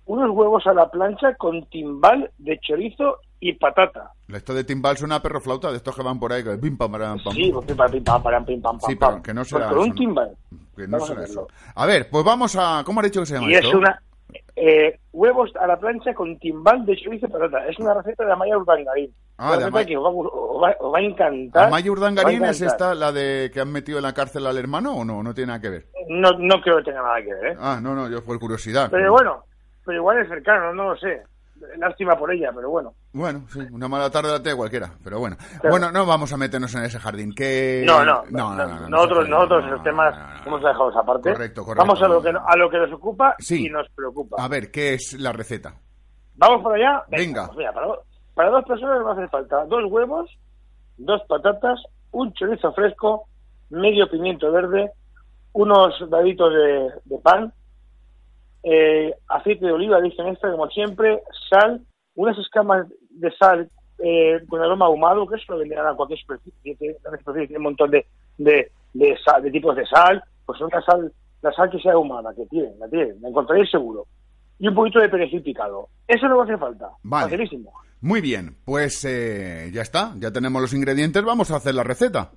unos 0.05 0.29
huevos 0.31 0.65
a 0.67 0.73
la 0.73 0.89
plancha 0.89 1.35
con 1.35 1.63
timbal 1.69 2.29
de 2.37 2.59
chorizo 2.59 3.17
y 3.39 3.53
patata. 3.53 4.11
Esto 4.27 4.53
de 4.53 4.63
timbal 4.63 4.97
suena 4.97 5.15
a 5.15 5.21
perro 5.21 5.41
flauta, 5.41 5.69
de 5.71 5.77
estos 5.77 5.95
que 5.95 6.01
van 6.03 6.19
por 6.19 6.31
ahí, 6.33 6.43
que 6.43 6.51
pim, 6.57 6.77
pam, 6.77 6.91
param, 6.91 7.19
pam. 7.23 7.33
Sí, 7.33 7.51
pues 7.53 7.65
pim, 7.65 7.75
pam, 7.75 7.91
pim, 7.91 8.03
pam, 8.03 8.21
pim, 8.45 8.61
pam, 8.61 8.79
pam, 8.79 8.89
Sí, 8.89 8.95
pam. 8.95 9.09
pero 9.11 9.23
que 9.23 9.33
no 9.33 9.41
Pues 9.41 9.49
será 9.49 9.69
con 9.69 9.79
un 9.79 9.95
timbal. 9.95 10.37
Que 10.75 10.87
no 10.87 10.91
Vamos 10.97 11.09
a 11.09 11.13
será 11.13 11.25
eso. 11.25 11.47
A 11.75 11.85
ver, 11.85 12.09
pues 12.09 12.23
vamos 12.23 12.55
a... 12.57 12.83
¿Cómo 12.85 12.99
has 13.01 13.05
dicho 13.05 13.19
que 13.19 13.25
se 13.27 13.35
llama 13.35 13.49
Y 13.51 13.55
es 13.55 13.73
una 13.73 14.01
eh, 14.55 14.99
huevos 15.11 15.51
a 15.59 15.67
la 15.67 15.77
plancha 15.79 16.13
con 16.13 16.37
timbal 16.39 16.85
de 16.85 16.95
chorizo 16.95 17.25
y 17.27 17.29
patata. 17.29 17.67
Es 17.67 17.77
una 17.79 17.93
receta 17.93 18.25
de 18.25 18.31
Amaya 18.31 18.57
Urdangarín. 18.57 19.13
Ah, 19.37 19.47
una 19.57 19.65
receta 19.65 19.85
que 19.85 19.97
os 19.97 20.03
va, 20.05 20.09
a 20.09 20.11
gu- 20.11 20.29
os 20.31 20.63
va- 20.63 20.75
os 20.79 20.93
va 20.93 20.97
a 20.99 21.01
encantar. 21.01 21.67
¿Amaya 21.67 21.91
Urdangarín 21.91 22.45
es 22.45 22.61
esta 22.61 22.95
la 22.95 23.11
de 23.11 23.51
que 23.53 23.59
han 23.59 23.71
metido 23.71 23.97
en 23.99 24.03
la 24.03 24.13
cárcel 24.13 24.45
al 24.47 24.57
hermano 24.57 24.95
o 24.95 25.03
no? 25.05 25.21
No 25.21 25.33
tiene 25.33 25.47
nada 25.47 25.59
que 25.59 25.69
ver. 25.69 25.87
No, 26.07 26.31
no 26.39 26.61
creo 26.61 26.77
que 26.77 26.83
tenga 26.83 27.01
nada 27.01 27.21
que 27.21 27.33
ver, 27.33 27.45
¿eh? 27.53 27.57
Ah, 27.59 27.79
no, 27.81 27.93
no, 27.93 28.07
yo 28.09 28.23
por 28.23 28.39
curiosidad. 28.39 28.89
Pero 28.89 29.11
bueno, 29.11 29.43
pero 29.85 29.97
igual 29.97 30.19
es 30.19 30.27
cercano, 30.29 30.73
no 30.73 30.89
lo 30.89 30.97
sé. 30.97 31.23
Lástima 31.77 32.17
por 32.17 32.31
ella, 32.33 32.51
pero 32.53 32.69
bueno. 32.69 32.93
Bueno, 33.13 33.45
sí, 33.49 33.59
una 33.71 33.87
mala 33.87 34.09
tarde 34.09 34.37
la 34.43 34.55
cualquiera, 34.55 34.91
pero 35.03 35.19
bueno. 35.19 35.37
Claro. 35.37 35.69
Bueno, 35.69 35.91
no 35.91 36.05
vamos 36.05 36.33
a 36.33 36.37
meternos 36.37 36.73
en 36.75 36.83
ese 36.83 36.99
jardín. 36.99 37.33
Que... 37.33 37.83
No, 37.85 38.03
no, 38.03 38.23
no, 38.31 38.53
no, 38.53 38.67
no, 38.67 38.79
no, 38.81 38.89
nosotros, 38.89 39.29
no, 39.29 39.35
nosotros 39.37 39.63
no, 39.63 39.69
esos 39.69 39.83
temas 39.83 40.13
hemos 40.45 40.61
dejado 40.61 40.89
esa 40.89 41.03
parte. 41.03 41.31
Correcto, 41.31 41.63
correcto. 41.63 41.85
Vamos 41.85 42.01
a 42.01 42.07
lo 42.07 42.21
que, 42.21 42.29
a 42.29 42.55
lo 42.57 42.69
que 42.69 42.77
nos 42.79 42.91
ocupa 42.91 43.35
Sí. 43.39 43.67
y 43.67 43.69
nos 43.69 43.87
preocupa. 43.95 44.35
A 44.43 44.47
ver, 44.49 44.71
¿qué 44.71 44.95
es 44.95 45.13
la 45.19 45.31
receta? 45.31 45.73
¿Vamos 46.35 46.63
por 46.63 46.73
allá? 46.75 47.03
Venga. 47.09 47.45
pues 47.45 47.57
mira, 47.59 47.71
para, 47.71 47.87
para 48.33 48.49
dos 48.49 48.65
personas 48.65 48.99
nos 49.01 49.17
hace 49.17 49.27
falta 49.29 49.63
dos 49.65 49.85
huevos, 49.89 50.29
dos 50.97 51.21
patatas, 51.29 51.79
un 52.11 52.33
chorizo 52.33 52.73
fresco, 52.73 53.27
medio 53.69 54.09
pimiento 54.09 54.51
verde, 54.51 54.91
unos 55.53 55.93
daditos 56.09 56.51
de, 56.53 56.89
de 57.05 57.17
pan, 57.19 57.53
eh, 58.63 59.13
aceite 59.27 59.65
de 59.65 59.71
oliva, 59.71 59.99
dicen 60.01 60.27
extra 60.27 60.51
como 60.51 60.67
siempre, 60.69 61.21
sal, 61.49 61.81
unas 62.15 62.37
escamas 62.37 62.87
de 63.09 63.31
sal 63.37 63.69
eh, 63.99 64.41
con 64.47 64.61
aroma 64.61 64.85
ahumado, 64.85 65.27
que 65.27 65.35
eso 65.35 65.53
lo 65.53 65.59
venderán 65.59 65.87
a 65.87 65.95
cualquier 65.95 66.19
superficie, 66.19 66.75
tiene 66.75 67.57
un 67.57 67.63
montón 67.63 67.91
de, 67.91 68.05
de, 68.37 68.71
de, 68.93 69.17
sal- 69.23 69.41
de 69.43 69.51
tipos 69.51 69.75
de 69.75 69.85
sal, 69.85 70.23
pues 70.45 70.59
una 70.61 70.81
sal, 70.81 71.11
la 71.41 71.51
sal 71.53 71.69
que 71.69 71.79
sea 71.79 71.93
ahumada, 71.93 72.33
que 72.35 72.45
tienen, 72.47 72.77
la 72.79 72.87
tienen, 72.89 73.21
la 73.21 73.29
encontraréis 73.29 73.69
seguro. 73.69 74.05
Y 74.59 74.67
un 74.67 74.75
poquito 74.75 74.99
de 74.99 75.09
perejil 75.09 75.41
picado. 75.41 75.89
Eso 76.07 76.27
no 76.27 76.37
va 76.37 76.43
a 76.43 76.45
hacer 76.45 76.57
falta. 76.59 76.89
Vale. 77.03 77.25
Facilísimo. 77.25 77.73
Muy 78.01 78.21
bien, 78.21 78.55
pues 78.65 79.03
eh, 79.05 79.69
ya 79.73 79.81
está, 79.81 80.13
ya 80.17 80.31
tenemos 80.31 80.61
los 80.61 80.73
ingredientes, 80.73 81.23
vamos 81.23 81.51
a 81.51 81.55
hacer 81.57 81.73
la 81.75 81.83
receta. 81.83 82.31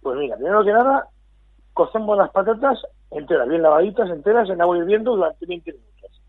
Pues 0.00 0.16
mira, 0.18 0.36
primero 0.36 0.64
que 0.64 0.72
nada, 0.72 1.06
cocemos 1.72 2.16
las 2.16 2.30
patatas 2.30 2.78
enteras, 3.10 3.48
bien 3.48 3.62
lavaditas, 3.62 4.08
enteras, 4.10 4.48
en 4.50 4.60
agua 4.60 4.76
hirviendo 4.78 5.16
durante 5.16 5.46
20 5.46 5.72
minutos. 5.72 6.22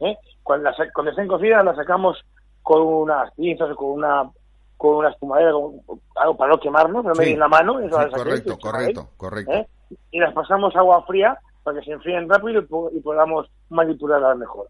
¿eh? 0.00 0.16
Cuando, 0.42 0.70
las, 0.70 0.76
cuando 0.92 1.10
estén 1.10 1.28
cocidas, 1.28 1.64
las 1.64 1.76
sacamos 1.76 2.18
con 2.62 2.82
unas 2.82 3.32
pinzas 3.34 3.70
o 3.70 3.76
con 3.76 3.90
una 3.90 4.30
con 4.76 4.96
una 4.96 5.10
espumadera, 5.10 5.52
con 5.52 5.80
algo 6.16 6.36
para 6.36 6.52
no 6.52 6.58
quemarnos, 6.60 7.04
no 7.04 7.14
Sí. 7.14 7.20
me 7.20 7.30
en 7.32 7.38
la 7.38 7.48
mano. 7.48 7.78
eso 7.80 7.96
Sí, 7.96 8.04
las 8.04 8.10
correcto, 8.12 8.58
correcto, 8.58 9.08
correcto. 9.16 9.52
¿eh? 9.52 9.66
Y 10.10 10.18
las 10.18 10.34
pasamos 10.34 10.74
agua 10.76 11.02
fría 11.06 11.38
para 11.62 11.78
que 11.78 11.86
se 11.86 11.92
enfríen 11.92 12.28
rápido 12.28 12.60
y, 12.60 12.96
y 12.98 13.00
podamos 13.00 13.48
manipularlas 13.70 14.36
mejor. 14.36 14.68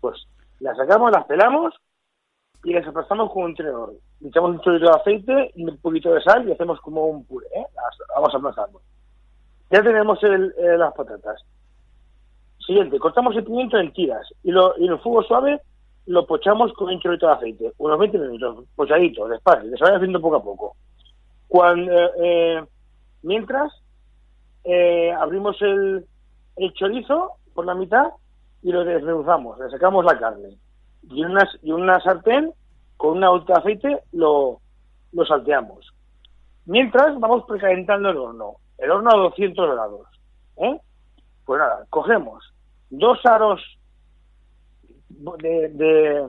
Pues 0.00 0.26
las 0.60 0.76
sacamos, 0.76 1.12
las 1.12 1.24
pelamos 1.26 1.72
y 2.64 2.72
las 2.72 2.86
aplastamos 2.86 3.32
con 3.32 3.44
un 3.44 3.54
tenedor. 3.54 3.92
Le 4.20 4.28
echamos 4.28 4.50
un 4.50 4.60
chorrito 4.60 4.86
de 4.90 4.96
aceite 4.96 5.52
y 5.54 5.64
un 5.64 5.78
poquito 5.78 6.12
de 6.12 6.20
sal 6.22 6.46
y 6.48 6.52
hacemos 6.52 6.80
como 6.80 7.06
un 7.06 7.24
puré. 7.24 7.46
¿eh? 7.54 7.64
Las 7.74 7.96
vamos 8.14 8.34
aplastando. 8.34 8.80
Ya 9.74 9.82
tenemos 9.82 10.22
el- 10.22 10.54
eh, 10.56 10.78
las 10.78 10.94
patatas. 10.94 11.42
Siguiente, 12.64 12.96
cortamos 13.00 13.34
el 13.34 13.42
pimiento 13.42 13.76
en 13.76 13.92
tiras 13.92 14.24
y, 14.44 14.52
lo, 14.52 14.72
y 14.78 14.86
el 14.86 15.00
fuego 15.00 15.24
suave 15.24 15.60
lo 16.06 16.24
pochamos 16.26 16.72
con 16.74 16.90
un 16.94 17.00
chorrito 17.00 17.26
de 17.26 17.32
aceite. 17.32 17.72
Unos 17.78 17.98
20 17.98 18.18
minutos, 18.18 18.66
pochadito, 18.76 19.26
despacio, 19.26 19.68
que 19.68 19.76
se 19.76 19.82
vaya 19.82 19.96
haciendo 19.96 20.20
poco 20.20 20.36
a 20.36 20.44
poco. 20.44 20.76
Cuando, 21.48 21.90
eh, 21.92 22.10
eh, 22.22 22.64
mientras, 23.24 23.72
eh, 24.62 25.10
abrimos 25.10 25.60
el, 25.60 26.06
el 26.54 26.72
chorizo 26.74 27.32
por 27.52 27.66
la 27.66 27.74
mitad 27.74 28.12
y 28.62 28.70
lo 28.70 28.84
desmenuzamos, 28.84 29.58
le 29.58 29.70
sacamos 29.70 30.04
la 30.04 30.16
carne. 30.16 30.56
Y 31.10 31.20
en 31.24 31.32
una, 31.32 31.50
y 31.64 31.72
una 31.72 31.98
sartén, 32.00 32.52
con 32.96 33.16
una 33.16 33.30
gota 33.30 33.54
de 33.54 33.58
aceite, 33.58 33.98
lo, 34.12 34.60
lo 35.12 35.26
salteamos. 35.26 35.92
Mientras, 36.64 37.18
vamos 37.18 37.42
precalentando 37.48 38.10
el 38.10 38.18
horno. 38.18 38.54
El 38.78 38.90
horno 38.90 39.10
a 39.10 39.16
200 39.16 39.70
grados. 39.74 40.06
¿eh? 40.56 40.80
Pues 41.44 41.58
nada, 41.58 41.84
cogemos 41.90 42.52
dos 42.90 43.18
aros 43.26 43.60
de, 45.08 45.68
de, 45.68 46.28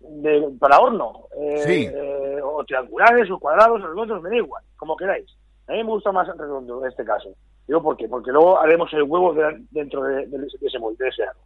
de- 0.00 0.56
para 0.58 0.78
horno, 0.78 1.24
eh, 1.38 1.58
Sí. 1.66 1.86
eh, 1.92 2.40
o 2.42 2.64
triangulares, 2.64 3.30
o 3.30 3.38
cuadrados, 3.38 3.82
o 3.82 3.86
redondos, 3.86 4.22
me 4.22 4.30
da 4.30 4.36
igual, 4.36 4.62
como 4.76 4.96
queráis. 4.96 5.26
A 5.68 5.72
mí 5.72 5.78
me 5.78 5.90
gusta 5.90 6.12
más 6.12 6.26
redondo 6.36 6.80
en 6.82 6.88
este 6.90 7.04
caso. 7.04 7.30
Digo, 7.66 7.82
¿por 7.82 7.96
qué? 7.96 8.08
Porque 8.08 8.30
luego 8.30 8.58
haremos 8.60 8.92
el 8.92 9.02
huevo 9.02 9.34
de- 9.34 9.64
dentro 9.70 10.02
de, 10.04 10.26
de 10.26 10.46
ese- 10.46 10.58
de 10.58 10.66
ese 10.66 10.78
molde, 10.78 11.02
de 11.04 11.10
ese 11.10 11.22
aro. 11.24 11.40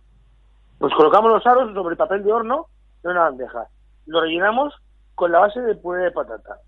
Pues 0.79 0.93
colocamos 0.95 1.33
los 1.33 1.47
aros 1.47 1.73
sobre 1.75 1.93
el 1.93 1.97
papel 1.99 2.23
de 2.23 2.33
horno 2.33 2.67
en 3.03 3.11
una 3.11 3.23
bandeja. 3.31 3.67
Lo 4.07 4.21
rellenamos 4.21 4.75
con 5.15 5.33
la 5.33 5.41
base 5.41 5.61
de 5.61 5.75
puré 5.77 6.05
de 6.05 6.11
patata. 6.11 6.59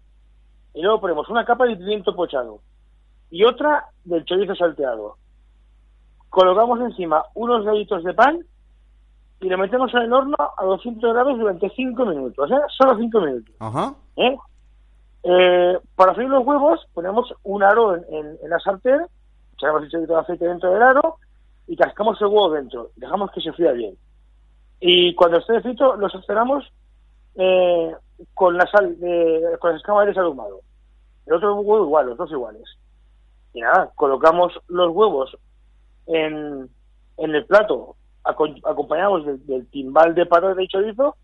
Y 0.75 0.83
luego 0.83 1.01
ponemos 1.01 1.29
una 1.29 1.45
capa 1.45 1.67
de 1.67 1.77
pimiento 1.77 2.15
pochado 2.15 2.61
y 3.33 3.43
otra 3.45 3.87
del 4.05 4.25
chorizo 4.25 4.55
salteado. 4.55 5.17
Colocamos 6.29 6.81
encima 6.81 7.25
unos 7.35 7.65
deditos 7.65 8.05
de 8.05 8.15
pan 8.15 8.39
y 9.41 9.49
lo 9.49 9.59
metemos 9.59 9.93
en 9.95 10.03
el 10.03 10.13
horno 10.13 10.37
a 10.57 10.65
200 10.65 11.13
grados 11.13 11.39
durante 11.39 11.69
5 11.71 12.07
minutos, 12.07 12.51
¿eh? 12.51 12.61
Solo 12.79 12.97
5 12.97 13.21
minutos. 13.21 13.55
Ajá. 13.59 13.95
¿eh? 14.17 14.37
Eh, 15.25 15.79
para 15.97 16.15
freír 16.15 16.31
los 16.31 16.45
huevos 16.47 16.87
ponemos 16.95 17.33
un 17.45 17.63
aro 17.63 17.97
en, 17.97 18.05
en- 18.15 18.39
en 18.43 18.51
la 18.51 18.59
sartén, 18.61 19.03
echamos 19.55 19.83
el 19.83 19.91
chorrito 19.91 20.15
de 20.15 20.21
aceite 20.21 20.45
dentro 20.47 20.71
del 20.73 20.83
aro 20.83 21.17
y 21.67 21.77
cascamos 21.77 22.21
el 22.21 22.29
huevo 22.29 22.51
dentro. 22.51 22.91
Dejamos 22.97 23.31
que 23.33 23.41
se 23.41 23.53
fría 23.53 23.73
bien. 23.73 23.97
Y 24.81 25.15
cuando 25.15 25.39
esté 25.39 25.61
frito 25.61 25.97
lo 25.97 26.09
sazonamos 26.09 26.71
eh, 27.35 27.95
con 28.35 28.57
la 28.57 28.67
sal, 28.67 28.99
de, 29.01 29.57
con 29.61 29.71
las 29.73 29.81
escamas 29.81 30.07
de 30.07 30.15
sal 30.15 30.25
ahumado. 30.27 30.61
El 31.27 31.35
otro 31.35 31.55
huevo 31.57 31.85
igual, 31.85 32.07
los 32.07 32.17
dos 32.19 32.31
iguales. 32.31 32.65
Y 33.55 33.61
nada, 33.61 33.91
colocamos 33.95 34.53
los 34.69 34.91
huevos 34.95 35.37
en, 36.07 36.69
en 37.19 37.35
el 37.35 37.45
plato, 37.47 37.97
acompañados 38.25 39.27
del, 39.27 39.47
del 39.47 39.67
timbal 39.71 40.15
de 40.15 40.27
patata 40.27 40.63
y 40.63 40.69
chorizo, 40.69 41.17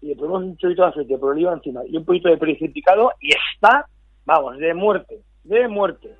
y 0.00 0.08
le 0.08 0.16
ponemos 0.16 0.42
un 0.42 0.56
chorrito 0.56 0.82
de 0.82 0.88
aceite 0.88 1.18
por 1.18 1.32
oliva 1.32 1.52
encima 1.52 1.80
y 1.86 1.96
un 1.96 2.04
poquito 2.04 2.28
de 2.28 2.36
perejil 2.36 2.72
picado, 2.72 3.10
y 3.20 3.30
está, 3.32 3.86
vamos, 4.24 4.58
de 4.58 4.74
muerte, 4.74 5.20
de 5.44 5.68
muerte. 5.68 6.14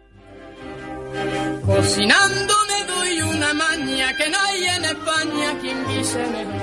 Cocinando 1.65 2.55
me 2.69 2.85
doy 2.93 3.23
una 3.23 3.55
maña 3.55 4.17
que 4.17 4.29
no 4.31 4.37
hay 4.47 4.65
en 4.65 4.85
España 4.85 5.59
quien. 5.61 5.85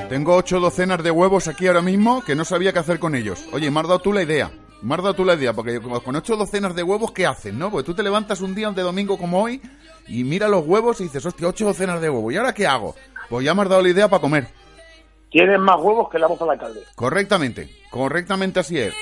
Tengo 0.10 0.36
ocho 0.36 0.60
docenas 0.60 1.02
de 1.04 1.10
huevos 1.10 1.48
aquí 1.48 1.68
ahora 1.68 1.82
mismo 1.82 2.22
que 2.24 2.36
no 2.36 2.46
sabía 2.46 2.74
qué 2.74 2.80
hacer 2.80 3.00
con 3.00 3.16
ellos. 3.16 3.48
Oye, 3.54 3.72
me 3.72 3.80
has 3.80 3.88
dado 3.88 4.00
tú 4.00 4.14
la 4.14 4.22
idea. 4.24 4.52
Me 4.82 4.96
has 4.96 5.02
dado 5.02 5.14
tú 5.14 5.26
la 5.26 5.36
idea, 5.36 5.54
porque 5.54 5.80
con 5.80 6.16
ocho 6.16 6.36
docenas 6.36 6.76
de 6.76 6.82
huevos, 6.82 7.12
¿qué 7.12 7.26
haces, 7.26 7.54
no? 7.54 7.70
Porque 7.70 7.86
tú 7.86 7.94
te 7.94 8.02
levantas 8.02 8.42
un 8.42 8.56
día 8.56 8.72
de 8.72 8.82
domingo 8.82 9.18
como 9.18 9.42
hoy 9.44 9.62
y 10.08 10.24
mira 10.24 10.48
los 10.48 10.66
huevos 10.66 11.00
y 11.02 11.04
dices, 11.04 11.26
hostia, 11.26 11.48
ocho 11.48 11.66
docenas 11.66 12.02
de 12.02 12.10
huevos. 12.10 12.34
¿Y 12.34 12.38
ahora 12.38 12.54
qué 12.54 12.66
hago? 12.66 12.96
Pues 13.30 13.46
ya 13.46 13.54
me 13.54 13.62
has 13.62 13.70
dado 13.70 13.82
la 13.82 13.90
idea 13.90 14.10
para 14.10 14.22
comer. 14.22 14.48
Tienen 15.30 15.62
más 15.62 15.78
huevos 15.80 16.10
que 16.10 16.20
la 16.20 16.28
moza 16.28 16.44
de 16.46 16.52
alcalde. 16.52 16.82
Correctamente. 16.96 17.70
Correctamente 17.90 18.60
así 18.60 18.78
es. 18.78 18.94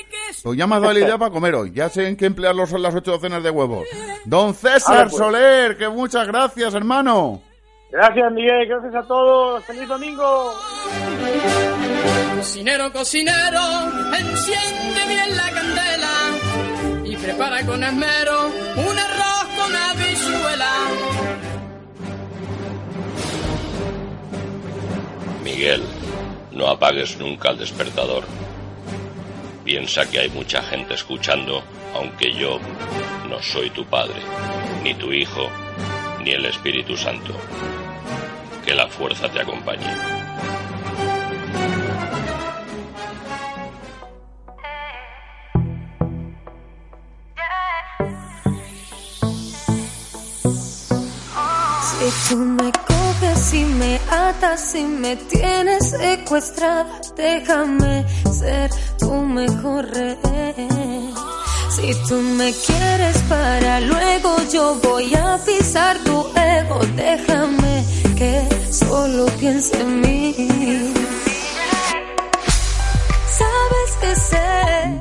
Pues 0.44 0.58
ya 0.58 0.68
me 0.68 0.76
has 0.76 0.82
dado 0.82 0.94
la 0.94 1.00
idea 1.00 1.18
para 1.18 1.32
comer 1.32 1.56
hoy. 1.56 1.72
Ya 1.72 1.90
sé 1.90 2.08
en 2.08 2.16
qué 2.16 2.28
emplear 2.28 2.54
los, 2.54 2.72
las 2.74 2.94
ocho 2.94 3.12
docenas 3.12 3.42
de 3.42 3.50
huevos. 3.50 3.88
Don 4.26 4.54
César 4.54 5.08
pues. 5.10 5.18
Soler, 5.18 5.78
que 5.78 5.90
muchas 5.90 6.28
gracias, 6.28 6.74
hermano. 6.76 7.42
Gracias, 7.92 8.32
Miguel. 8.32 8.68
Gracias 8.68 8.96
a 8.96 9.08
todos. 9.08 9.64
¡Feliz 9.66 9.88
domingo! 9.88 10.54
Cocinero, 12.40 12.90
cocinero, 12.94 13.60
enciende 14.18 15.08
bien 15.10 15.36
la 15.36 15.52
candela 15.52 17.04
y 17.04 17.18
prepara 17.18 17.66
con 17.66 17.84
esmero 17.84 18.48
un 18.78 18.98
arroz 18.98 19.46
con 19.58 19.76
habichuela. 19.76 20.72
Miguel, 25.44 25.84
no 26.54 26.70
apagues 26.70 27.18
nunca 27.18 27.50
el 27.50 27.58
despertador. 27.58 28.24
Piensa 29.66 30.10
que 30.10 30.20
hay 30.20 30.30
mucha 30.30 30.62
gente 30.62 30.94
escuchando, 30.94 31.62
aunque 31.94 32.32
yo 32.32 32.62
no 33.28 33.44
soy 33.44 33.70
tu 33.72 33.84
padre, 33.86 34.22
ni 34.82 34.94
tu 34.94 35.12
hijo, 35.12 35.50
ni 36.24 36.32
el 36.32 36.46
Espíritu 36.46 36.96
Santo. 36.96 37.34
Que 38.66 38.74
la 38.74 38.88
fuerza 38.88 39.28
te 39.28 39.42
acompañe. 39.42 40.30
Si 52.00 52.30
tú 52.30 52.38
me 52.38 52.72
coges 52.72 53.54
y 53.54 53.66
me 53.66 54.00
atas 54.10 54.74
y 54.74 54.84
me 54.84 55.18
tienes 55.18 55.90
secuestrada, 55.90 57.02
déjame 57.18 58.06
ser 58.32 58.72
tu 58.98 59.12
mejor 59.12 59.86
rehén. 59.90 61.14
Si 61.70 61.94
tú 62.08 62.16
me 62.22 62.54
quieres 62.54 63.18
para 63.28 63.82
luego, 63.82 64.38
yo 64.50 64.76
voy 64.82 65.14
a 65.14 65.38
pisar 65.46 65.98
tu 66.06 66.26
ego. 66.38 66.80
Déjame 66.96 67.84
que 68.18 68.48
solo 68.72 69.26
piense 69.38 69.82
en 69.82 70.00
mí. 70.00 70.90
Sabes 74.00 74.16
que 74.16 74.16
sé 74.16 74.40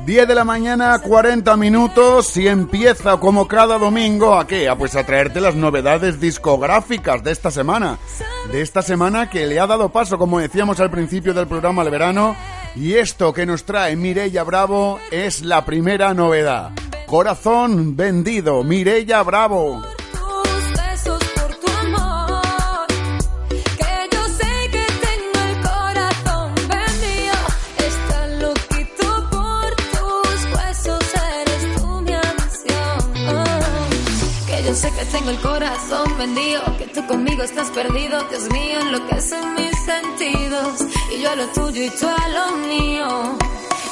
10 0.05 0.27
de 0.27 0.35
la 0.35 0.43
mañana, 0.43 0.97
40 0.99 1.55
minutos 1.57 2.35
y 2.37 2.47
empieza 2.47 3.17
como 3.17 3.47
cada 3.47 3.77
domingo 3.77 4.39
a 4.39 4.47
qué? 4.47 4.67
A 4.67 4.75
pues 4.75 4.95
a 4.95 5.05
traerte 5.05 5.39
las 5.39 5.55
novedades 5.55 6.19
discográficas 6.19 7.23
de 7.23 7.31
esta 7.31 7.51
semana. 7.51 7.99
De 8.51 8.61
esta 8.61 8.81
semana 8.81 9.29
que 9.29 9.45
le 9.45 9.59
ha 9.59 9.67
dado 9.67 9.89
paso, 9.89 10.17
como 10.17 10.39
decíamos 10.39 10.79
al 10.79 10.89
principio 10.89 11.33
del 11.33 11.47
programa, 11.47 11.83
al 11.83 11.91
verano. 11.91 12.35
Y 12.75 12.93
esto 12.93 13.33
que 13.33 13.45
nos 13.45 13.65
trae 13.65 13.95
Mireia 13.95 14.43
Bravo 14.43 14.99
es 15.11 15.43
la 15.43 15.63
primera 15.63 16.13
novedad. 16.13 16.71
Corazón 17.05 17.95
vendido, 17.95 18.63
Mireia 18.63 19.21
Bravo. 19.23 19.81
Tengo 35.29 35.31
el 35.31 35.39
corazón 35.39 36.17
vendido. 36.17 36.61
Que 36.77 36.87
tú 36.87 37.05
conmigo 37.07 37.43
estás 37.43 37.69
perdido. 37.71 38.21
Dios 38.29 38.49
mío, 38.51 38.79
enloquecen 38.79 39.55
mis 39.55 39.75
sentidos. 39.85 40.81
Y 41.11 41.21
yo 41.21 41.31
a 41.31 41.35
lo 41.35 41.47
tuyo 41.47 41.83
y 41.83 41.89
tú 41.89 42.07
a 42.07 42.27
lo 42.29 42.57
mío. 42.57 43.37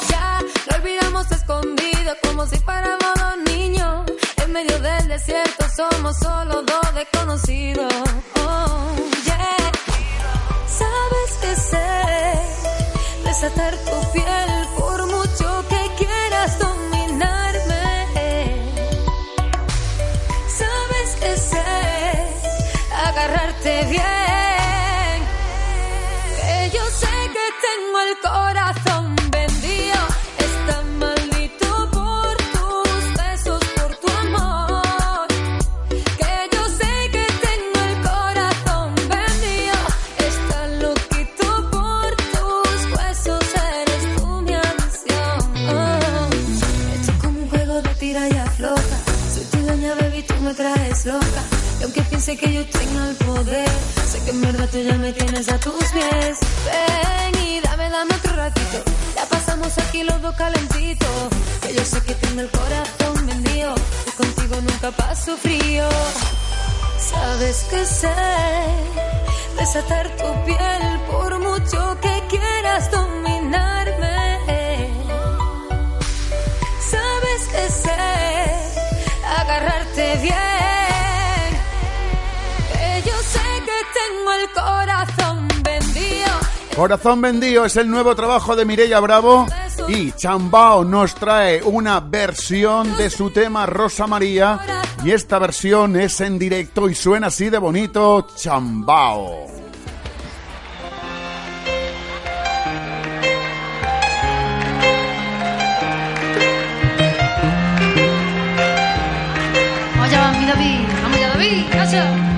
Ya 0.09 0.39
lo 0.67 0.77
olvidamos 0.77 1.31
escondido 1.31 2.15
como 2.23 2.45
si 2.47 2.57
fuéramos 2.57 3.13
dos 3.15 3.53
niños. 3.53 4.05
En 4.43 4.51
medio 4.51 4.79
del 4.79 5.07
desierto 5.07 5.65
somos 5.75 6.17
solo 6.17 6.61
dos 6.63 6.95
desconocidos. 6.95 7.93
Oh, 8.39 8.95
yeah. 9.25 9.71
Sabes 10.79 11.31
que 11.41 11.55
sé 11.55 13.29
desatar 13.29 13.75
tu 13.77 14.11
piel 14.13 14.66
agarrarte 23.67 23.89
bien. 23.89 24.26
Sé 53.43 54.23
que 54.23 54.31
en 54.31 54.41
verdad 54.41 54.67
tú 54.71 54.79
ya 54.79 54.93
me 54.95 55.11
tienes 55.13 55.49
a 55.49 55.59
tus 55.59 55.85
pies. 55.91 56.39
Ven 56.65 57.43
y 57.43 57.59
dame, 57.61 57.89
dame 57.89 58.15
otro 58.15 58.35
ratito. 58.35 58.83
Ya 59.15 59.25
pasamos 59.25 59.77
aquí 59.77 60.03
los 60.03 60.21
dos 60.21 60.35
calentitos. 60.35 61.29
Que 61.61 61.73
yo 61.75 61.85
sé 61.85 62.01
que 62.01 62.15
tengo 62.15 62.41
el 62.41 62.49
corazón 62.49 63.27
vendido. 63.27 63.75
Y 64.07 64.11
contigo 64.11 64.55
nunca 64.61 64.91
paso 64.91 65.37
frío. 65.37 65.87
Sabes 66.99 67.65
que 67.69 67.85
sé 67.85 68.15
desatar 69.59 70.09
tu 70.17 70.45
piel 70.45 70.99
por 71.11 71.39
mucho 71.39 71.97
que 72.01 72.23
quieras 72.29 72.89
dominarme. 72.91 74.89
Sabes 76.91 77.41
que 77.51 77.71
sé 77.83 78.01
agarrarte 79.39 80.17
bien. 80.23 80.56
Corazón 86.77 87.21
vendido 87.21 87.65
es 87.65 87.75
el 87.75 87.89
nuevo 87.89 88.15
trabajo 88.15 88.55
de 88.55 88.63
Mireia 88.63 88.99
Bravo 88.99 89.47
y 89.87 90.11
Chambao 90.11 90.85
nos 90.85 91.15
trae 91.15 91.63
una 91.63 91.99
versión 92.01 92.95
de 92.97 93.09
su 93.09 93.31
tema 93.31 93.65
Rosa 93.65 94.05
María 94.05 94.59
y 95.03 95.09
esta 95.09 95.39
versión 95.39 95.99
es 95.99 96.21
en 96.21 96.37
directo 96.37 96.87
y 96.87 96.93
suena 96.93 97.27
así 97.27 97.49
de 97.49 97.57
bonito 97.57 98.27
Chambao. 98.35 99.47
Allá, 109.99 110.31
mi 110.39 110.45
David. 110.45 110.87
Vamos 111.01 111.17
allá, 111.17 111.29
David. 111.29 111.65
Gracias. 111.71 112.36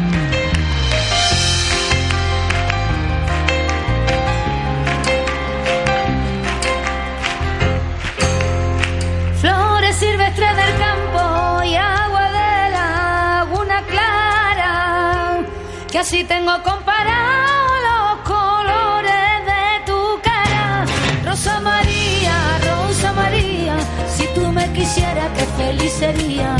Que 15.92 15.98
así 15.98 16.24
tengo 16.24 16.52
comparado 16.62 17.68
los 17.88 18.28
colores 18.28 19.46
de 19.46 19.86
tu 19.86 20.22
cara. 20.22 20.86
Rosa 21.26 21.60
María, 21.62 22.60
Rosa 22.70 23.14
María, 23.14 23.76
si 24.08 24.28
tú 24.36 24.52
me 24.52 24.72
quisieras, 24.72 25.30
qué 25.36 25.46
feliz 25.58 25.92
sería. 25.94 26.56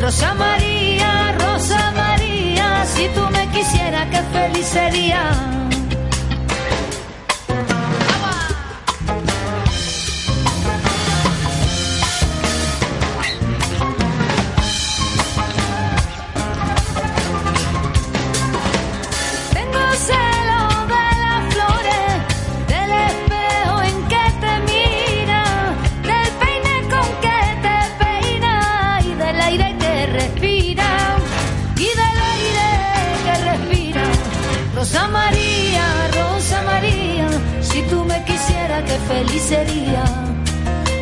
Rosa 0.00 0.34
María, 0.34 1.32
Rosa 1.38 1.92
María, 1.94 2.84
si 2.86 3.08
tú 3.08 3.22
me 3.30 3.46
quisieras, 3.48 4.06
qué 4.10 4.22
feliz 4.32 4.66
sería. 4.66 5.71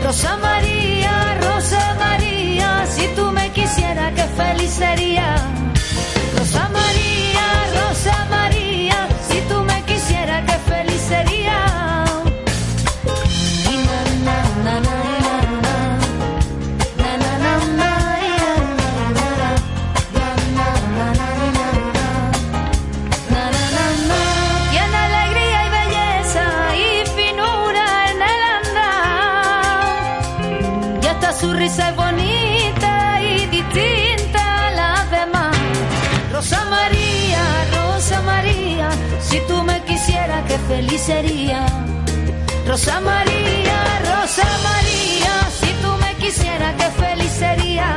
Rosa 0.02 0.36
María, 0.38 1.38
Rosa 1.42 1.94
María, 1.98 2.86
si 2.86 3.06
tú 3.14 3.30
me 3.32 3.50
quisieras, 3.50 4.12
qué 4.14 4.22
feliz 4.22 4.70
sería. 4.70 5.36
Es 31.58 31.96
bonita 31.96 33.20
y 33.22 33.46
distinta. 33.46 34.10
Rosa 36.40 36.64
María, 36.70 37.42
Rosa 37.74 38.22
María, 38.22 38.88
si 39.20 39.40
tú 39.40 39.62
me 39.62 39.78
quisieras, 39.84 40.42
qué 40.48 40.56
feliz 40.70 41.02
sería. 41.02 41.66
Rosa 42.66 42.98
María, 43.00 43.76
Rosa 44.00 44.48
María, 44.64 45.32
si 45.60 45.70
tú 45.82 45.90
me 46.00 46.14
quisieras, 46.14 46.74
qué 46.76 46.90
feliz 47.02 47.30
sería. 47.30 47.94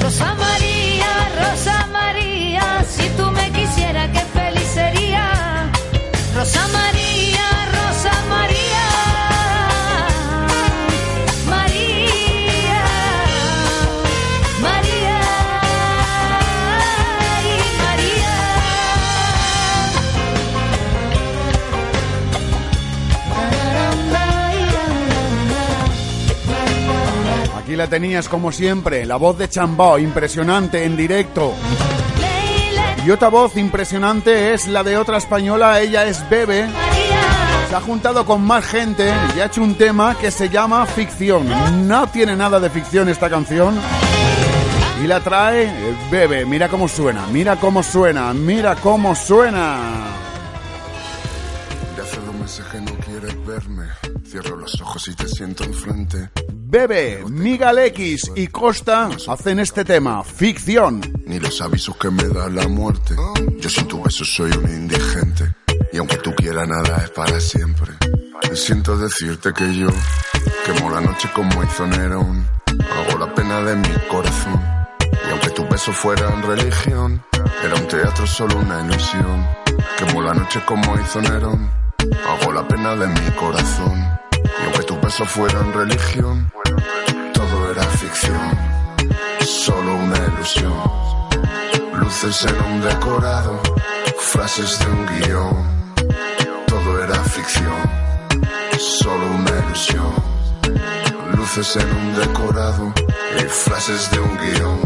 Rosa 0.00 0.34
María, 0.36 1.10
Rosa 1.38 1.86
María, 1.92 2.82
si 2.88 3.08
tú 3.10 3.30
me 3.30 3.50
quisieras, 3.50 4.08
qué 4.14 4.24
feliz 4.38 4.68
sería. 4.72 5.70
Rosa 6.34 6.66
María, 6.68 7.03
Aquí 27.74 27.78
la 27.78 27.88
tenías 27.88 28.28
como 28.28 28.52
siempre, 28.52 29.04
la 29.04 29.16
voz 29.16 29.36
de 29.36 29.48
Chambó, 29.48 29.98
impresionante 29.98 30.84
en 30.84 30.96
directo. 30.96 31.52
Y 33.04 33.10
otra 33.10 33.30
voz 33.30 33.56
impresionante 33.56 34.54
es 34.54 34.68
la 34.68 34.84
de 34.84 34.96
otra 34.96 35.16
española, 35.16 35.80
ella 35.80 36.04
es 36.04 36.22
Bebe. 36.30 36.68
Se 37.68 37.74
ha 37.74 37.80
juntado 37.80 38.24
con 38.24 38.44
más 38.44 38.64
gente 38.64 39.12
y 39.36 39.40
ha 39.40 39.46
hecho 39.46 39.60
un 39.60 39.74
tema 39.74 40.16
que 40.16 40.30
se 40.30 40.48
llama 40.48 40.86
Ficción. 40.86 41.48
No 41.88 42.06
tiene 42.06 42.36
nada 42.36 42.60
de 42.60 42.70
ficción 42.70 43.08
esta 43.08 43.28
canción. 43.28 43.74
Y 45.02 45.08
la 45.08 45.18
trae 45.18 45.68
Bebe. 46.12 46.46
Mira 46.46 46.68
cómo 46.68 46.86
suena, 46.86 47.26
mira 47.32 47.56
cómo 47.56 47.82
suena, 47.82 48.32
mira 48.34 48.76
cómo 48.76 49.16
suena. 49.16 49.80
Hace 52.00 52.20
dos 52.20 52.34
meses 52.36 52.64
que 52.66 52.80
no 52.80 52.92
quieres 52.98 53.44
verme. 53.44 53.86
Cierro 54.24 54.58
los 54.58 54.80
ojos 54.80 55.08
y 55.08 55.14
te 55.16 55.26
siento 55.26 55.64
enfrente. 55.64 56.30
Bebe, 56.74 57.22
Miguel 57.30 57.78
X 57.78 58.32
y 58.34 58.48
Costa 58.48 59.08
hacen 59.28 59.60
este 59.60 59.84
tema, 59.84 60.24
Ficción. 60.24 61.00
Ni 61.24 61.38
los 61.38 61.60
avisos 61.60 61.96
que 61.96 62.10
me 62.10 62.24
da 62.24 62.48
la 62.48 62.66
muerte. 62.66 63.14
Yo 63.60 63.70
sin 63.70 63.86
tu 63.86 64.02
beso 64.02 64.24
soy 64.24 64.50
un 64.50 64.68
indigente. 64.68 65.54
Y 65.92 65.98
aunque 65.98 66.16
tú 66.16 66.34
quieras 66.34 66.66
nada 66.66 66.96
es 67.04 67.10
para 67.10 67.38
siempre. 67.38 67.92
Y 68.52 68.56
siento 68.56 68.98
decirte 68.98 69.52
que 69.52 69.72
yo 69.72 69.86
quemo 70.66 70.90
la 70.90 71.00
noche 71.00 71.30
como 71.32 71.62
hizo 71.62 71.86
Nerón. 71.86 72.44
Hago 72.66 73.18
la 73.20 73.32
pena 73.32 73.60
de 73.60 73.76
mi 73.76 73.94
corazón. 74.10 74.60
Y 75.00 75.30
aunque 75.30 75.50
tus 75.50 75.68
besos 75.68 75.94
fueran 75.94 76.42
religión, 76.42 77.22
era 77.64 77.74
un 77.76 77.86
teatro 77.86 78.26
solo 78.26 78.56
una 78.58 78.84
ilusión. 78.84 79.46
Quemo 79.96 80.22
la 80.22 80.34
noche 80.34 80.60
como 80.66 81.00
hizo 81.00 81.22
Nerón. 81.22 81.70
Hago 82.26 82.52
la 82.52 82.66
pena 82.66 82.96
de 82.96 83.06
mi 83.06 83.30
corazón. 83.36 84.14
Y 84.42 84.64
aunque 84.64 84.82
tus 84.82 85.00
besos 85.00 85.30
fueran 85.30 85.72
religión, 85.72 86.50
ficción. 88.24 88.58
Solo 89.40 89.94
una 89.96 90.16
ilusión. 90.26 90.72
Luces 91.94 92.46
en 92.46 92.72
un 92.72 92.80
decorado, 92.82 93.60
frases 94.18 94.78
de 94.78 94.86
un 94.86 95.06
guion. 95.06 95.84
Todo 96.66 97.02
era 97.02 97.14
ficción, 97.24 97.82
solo 98.78 99.26
una 99.38 99.66
ilusión. 99.66 100.12
Luces 101.36 101.76
en 101.76 101.96
un 101.96 102.14
decorado 102.16 102.92
y 103.38 103.42
frases 103.42 104.10
de 104.10 104.18
un 104.20 104.36
guion. 104.38 104.78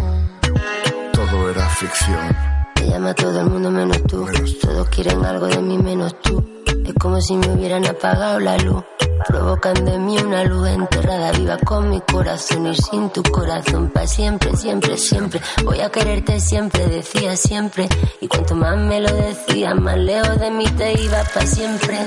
Todo 1.13 1.51
era 1.51 1.69
ficción. 1.69 2.37
Te 2.75 2.89
llama 2.89 3.15
todo 3.15 3.41
el 3.41 3.47
mundo 3.47 3.71
menos 3.71 4.03
tú. 4.05 4.27
Todos 4.61 4.89
quieren 4.89 5.25
algo 5.25 5.47
de 5.47 5.61
mí 5.61 5.79
menos 5.79 6.15
tú. 6.21 6.45
Es 6.85 6.95
como 6.95 7.21
si 7.21 7.37
me 7.37 7.49
hubieran 7.49 7.87
apagado 7.87 8.41
la 8.41 8.57
luz. 8.59 8.85
Provocan 9.29 9.85
de 9.85 9.99
mí 9.99 10.17
una 10.19 10.43
luz 10.45 10.69
enterrada 10.69 11.33
viva 11.33 11.59
con 11.59 11.91
mi 11.91 12.01
corazón 12.01 12.67
y 12.67 12.75
sin 12.75 13.11
tu 13.11 13.23
corazón. 13.25 13.91
Pa' 13.91 14.07
siempre, 14.07 14.57
siempre, 14.57 14.97
siempre. 14.97 15.39
Voy 15.65 15.81
a 15.81 15.91
quererte 15.91 16.41
siempre, 16.41 16.87
decía 16.87 17.37
siempre. 17.37 17.87
Y 18.23 18.27
cuanto 18.27 18.55
más 18.55 18.79
me 18.79 19.03
lo 19.03 19.13
decía, 19.13 19.75
más 19.75 19.99
lejos 19.99 20.41
de 20.41 20.51
mí 20.51 20.65
te 20.65 20.99
iba 21.03 21.23
pa' 21.25 21.45
siempre. 21.45 21.99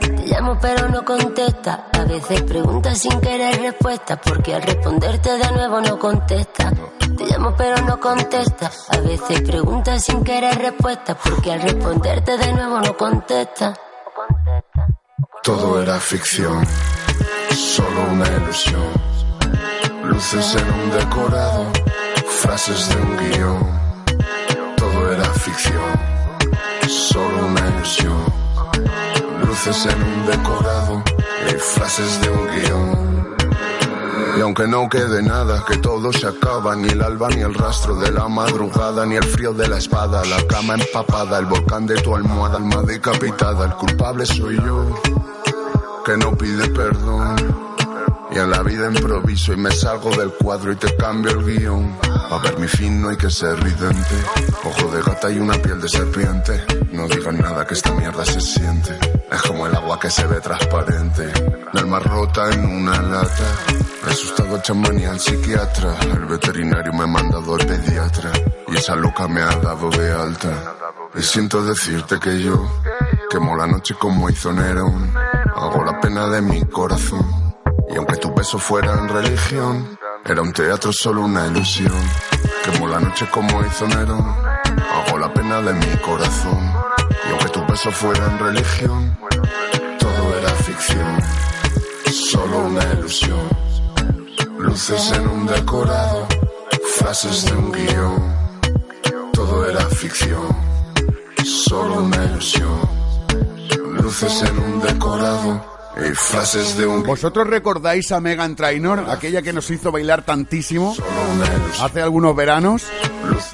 Te 0.00 0.26
llamo 0.26 0.58
pero 0.58 0.88
no 0.88 1.04
contesta. 1.04 1.88
A 1.92 2.04
veces 2.04 2.40
preguntas 2.44 2.96
sin 2.96 3.20
querer 3.20 3.60
respuesta. 3.60 4.18
Porque 4.18 4.54
al 4.54 4.62
responderte 4.62 5.36
de 5.36 5.52
nuevo 5.52 5.82
no 5.82 5.98
contesta. 5.98 6.72
Te 7.14 7.26
llamo 7.26 7.54
pero 7.58 7.76
no 7.82 8.00
contesta. 8.00 8.70
A 8.88 8.96
veces 9.00 9.42
preguntas 9.42 10.02
sin 10.02 10.24
querer 10.24 10.58
respuesta. 10.58 11.14
Porque 11.14 11.52
al 11.52 11.60
responderte 11.60 12.38
de 12.38 12.52
nuevo 12.54 12.80
no 12.80 12.96
contesta. 12.96 13.74
Todo 15.42 15.82
era 15.82 15.98
ficción, 15.98 16.64
solo 17.50 18.12
una 18.12 18.24
ilusión. 18.28 18.86
Luces 20.04 20.54
en 20.54 20.72
un 20.72 20.90
decorado, 20.92 21.66
frases 22.42 22.88
de 22.88 22.96
un 23.02 23.16
guion. 23.16 23.80
Todo 24.76 25.12
era 25.12 25.24
ficción, 25.34 26.00
solo 26.88 27.46
una 27.48 27.68
ilusión. 27.70 28.24
Luces 29.44 29.86
en 29.86 30.02
un 30.02 30.26
decorado 30.26 31.02
y 31.48 31.54
frases 31.54 32.20
de 32.20 32.30
un 32.30 32.46
guion. 32.46 33.41
Y 34.36 34.40
aunque 34.40 34.66
no 34.66 34.88
quede 34.88 35.22
nada, 35.22 35.64
que 35.66 35.76
todo 35.76 36.12
se 36.12 36.26
acaba, 36.26 36.74
ni 36.74 36.88
el 36.88 37.02
alba, 37.02 37.28
ni 37.28 37.42
el 37.42 37.54
rastro 37.54 37.96
de 37.96 38.10
la 38.10 38.28
madrugada, 38.28 39.04
ni 39.04 39.16
el 39.16 39.24
frío 39.24 39.52
de 39.52 39.68
la 39.68 39.78
espada, 39.78 40.24
la 40.24 40.46
cama 40.46 40.74
empapada, 40.74 41.38
el 41.38 41.46
volcán 41.46 41.86
de 41.86 42.00
tu 42.00 42.14
almohada, 42.14 42.56
alma 42.56 42.82
decapitada, 42.82 43.66
el 43.66 43.74
culpable 43.74 44.24
soy 44.24 44.56
yo, 44.56 44.86
que 46.04 46.16
no 46.16 46.32
pide 46.32 46.68
perdón. 46.68 47.61
Y 48.34 48.38
en 48.38 48.50
la 48.50 48.62
vida 48.62 48.86
improviso 48.86 49.52
y 49.52 49.56
me 49.56 49.70
salgo 49.70 50.10
del 50.16 50.30
cuadro 50.30 50.72
y 50.72 50.76
te 50.76 50.96
cambio 50.96 51.32
el 51.32 51.44
guion. 51.44 51.98
Pa' 52.30 52.38
ver 52.38 52.58
mi 52.58 52.66
fin 52.66 53.02
no 53.02 53.10
hay 53.10 53.16
que 53.18 53.28
ser 53.28 53.62
ridente. 53.62 54.14
Ojo 54.64 54.90
de 54.90 55.02
gata 55.02 55.30
y 55.30 55.38
una 55.38 55.54
piel 55.60 55.78
de 55.82 55.88
serpiente. 55.88 56.64
No 56.92 57.06
digan 57.08 57.38
nada 57.38 57.66
que 57.66 57.74
esta 57.74 57.92
mierda 57.92 58.24
se 58.24 58.40
siente. 58.40 58.98
Es 59.30 59.42
como 59.42 59.66
el 59.66 59.74
agua 59.74 60.00
que 60.00 60.08
se 60.08 60.26
ve 60.26 60.40
transparente. 60.40 61.30
El 61.74 61.78
alma 61.78 61.98
rota 61.98 62.50
en 62.52 62.64
una 62.64 63.02
lata. 63.02 63.44
He 64.06 64.10
asustado 64.10 64.62
chamán 64.62 64.98
y 64.98 65.04
al 65.04 65.20
psiquiatra. 65.20 65.94
El 66.00 66.24
veterinario 66.24 66.92
me 66.94 67.02
ha 67.02 67.06
mandado 67.06 67.54
al 67.54 67.66
pediatra. 67.66 68.30
Y 68.68 68.76
esa 68.76 68.96
loca 68.96 69.28
me 69.28 69.42
ha 69.42 69.56
dado 69.56 69.90
de 69.90 70.10
alta. 70.10 70.74
Y 71.14 71.22
siento 71.22 71.62
decirte 71.62 72.18
que 72.18 72.40
yo 72.40 72.66
quemo 73.28 73.54
la 73.56 73.66
noche 73.66 73.94
como 73.98 74.30
hizo 74.30 74.50
Nerón. 74.54 75.12
Hago 75.54 75.84
la 75.84 76.00
pena 76.00 76.28
de 76.28 76.40
mi 76.40 76.64
corazón. 76.64 77.41
Y 77.92 77.96
aunque 77.96 78.16
tus 78.16 78.34
besos 78.34 78.62
fueran 78.62 79.06
religión, 79.08 79.98
era 80.24 80.40
un 80.40 80.52
teatro 80.52 80.90
solo 80.92 81.22
una 81.22 81.46
ilusión. 81.46 81.92
Quemo 82.64 82.88
la 82.88 83.00
noche 83.00 83.28
como 83.30 83.60
hizo 83.66 83.86
Nerón. 83.86 84.24
Hago 84.24 85.18
la 85.18 85.32
pena 85.34 85.60
de 85.60 85.74
mi 85.74 85.96
corazón. 85.98 86.72
Y 87.26 87.30
aunque 87.30 87.48
tus 87.50 87.66
besos 87.66 87.94
fueran 87.94 88.38
religión, 88.38 89.18
todo 89.98 90.38
era 90.38 90.48
ficción. 90.48 91.18
Solo 92.30 92.58
una 92.60 92.84
ilusión. 92.94 93.48
Luces 94.58 95.12
en 95.12 95.28
un 95.28 95.46
decorado, 95.46 96.26
frases 96.96 97.44
de 97.44 97.52
un 97.52 97.72
guion. 97.72 98.36
Todo 99.34 99.68
era 99.68 99.84
ficción. 99.90 100.48
Solo 101.44 102.04
una 102.04 102.24
ilusión. 102.24 102.80
Luces 104.00 104.42
en 104.42 104.58
un 104.58 104.80
decorado 104.80 105.72
y 105.96 106.14
frases 106.14 106.76
de 106.76 106.86
un 106.86 107.02
¿Vosotros 107.02 107.46
recordáis 107.46 108.12
a 108.12 108.20
Megan 108.20 108.56
Trainor, 108.56 109.04
aquella 109.08 109.42
que 109.42 109.52
nos 109.52 109.70
hizo 109.70 109.92
bailar 109.92 110.24
tantísimo 110.24 110.94
hace 111.80 112.00
algunos 112.00 112.34
veranos? 112.34 112.86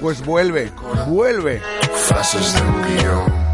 Pues 0.01 0.25
vuelve, 0.25 0.73
vuelve. 1.07 1.61
frases 2.07 2.55
de 2.55 2.61
un 2.63 2.83
guion. 2.83 3.49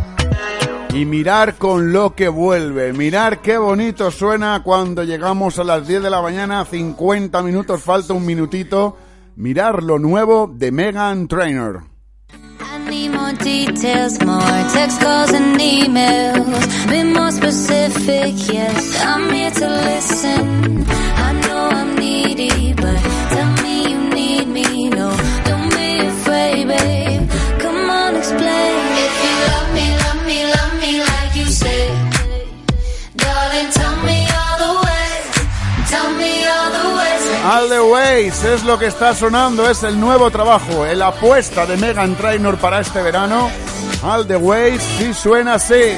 Y 0.94 1.06
mirar 1.06 1.56
con 1.56 1.92
lo 1.92 2.14
que 2.14 2.28
vuelve. 2.28 2.92
Mirar 2.92 3.40
qué 3.40 3.58
bonito 3.58 4.10
suena 4.10 4.62
cuando 4.62 5.02
llegamos 5.02 5.58
a 5.58 5.64
las 5.64 5.88
10 5.88 6.02
de 6.04 6.10
la 6.10 6.22
mañana, 6.22 6.64
50 6.64 7.42
minutos, 7.42 7.82
falta 7.82 8.12
un 8.12 8.24
minutito. 8.24 8.96
Mirar 9.36 9.82
lo 9.82 9.98
nuevo 9.98 10.48
de 10.52 10.70
Megan 10.70 11.26
Trainor. 11.26 11.93
More 13.24 13.32
details, 13.32 14.22
more 14.22 14.60
text 14.74 15.00
calls 15.00 15.32
and 15.32 15.58
emails. 15.58 16.90
Be 16.90 17.04
more 17.04 17.30
specific, 17.30 18.34
yes. 18.52 19.02
I'm 19.02 19.32
here 19.32 19.50
to 19.50 19.66
listen. 19.66 20.84
I 20.86 21.32
know 21.40 21.68
I'm 21.72 21.96
needy, 21.96 22.74
All 37.44 37.68
the 37.68 37.80
Ways 37.80 38.42
es 38.42 38.64
lo 38.64 38.78
que 38.78 38.86
está 38.86 39.14
sonando, 39.14 39.68
es 39.68 39.82
el 39.82 40.00
nuevo 40.00 40.30
trabajo, 40.30 40.86
la 40.86 41.08
apuesta 41.08 41.66
de 41.66 41.76
Megan 41.76 42.16
Trainor 42.16 42.56
para 42.56 42.80
este 42.80 43.02
verano. 43.02 43.50
All 44.02 44.26
the 44.26 44.36
Ways 44.36 44.80
sí 44.98 45.12
suena 45.12 45.54
así. 45.54 45.92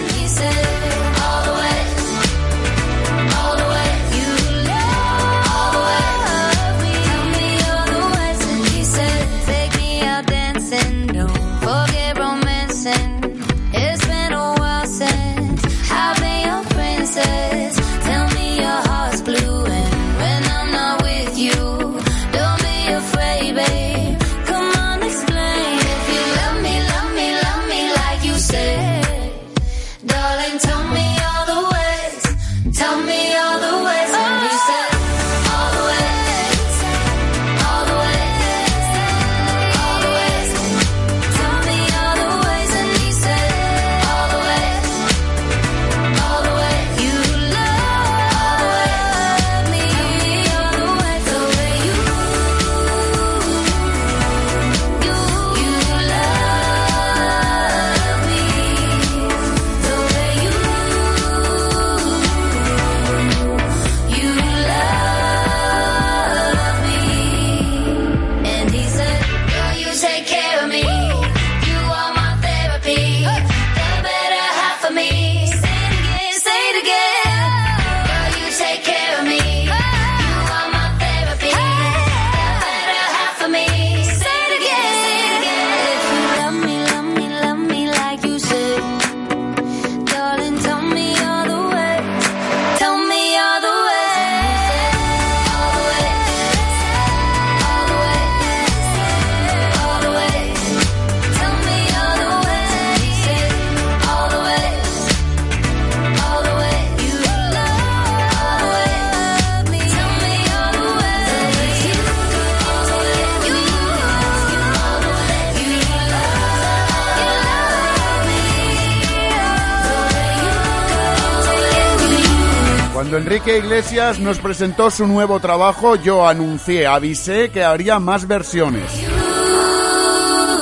Iglesias 123.76 124.18
nos 124.20 124.38
presentó 124.38 124.90
su 124.90 125.06
nuevo 125.06 125.38
trabajo, 125.38 125.96
yo 125.96 126.26
anuncié, 126.26 126.86
avisé 126.86 127.50
que 127.50 127.62
habría 127.62 127.98
más 127.98 128.26
versiones. 128.26 128.90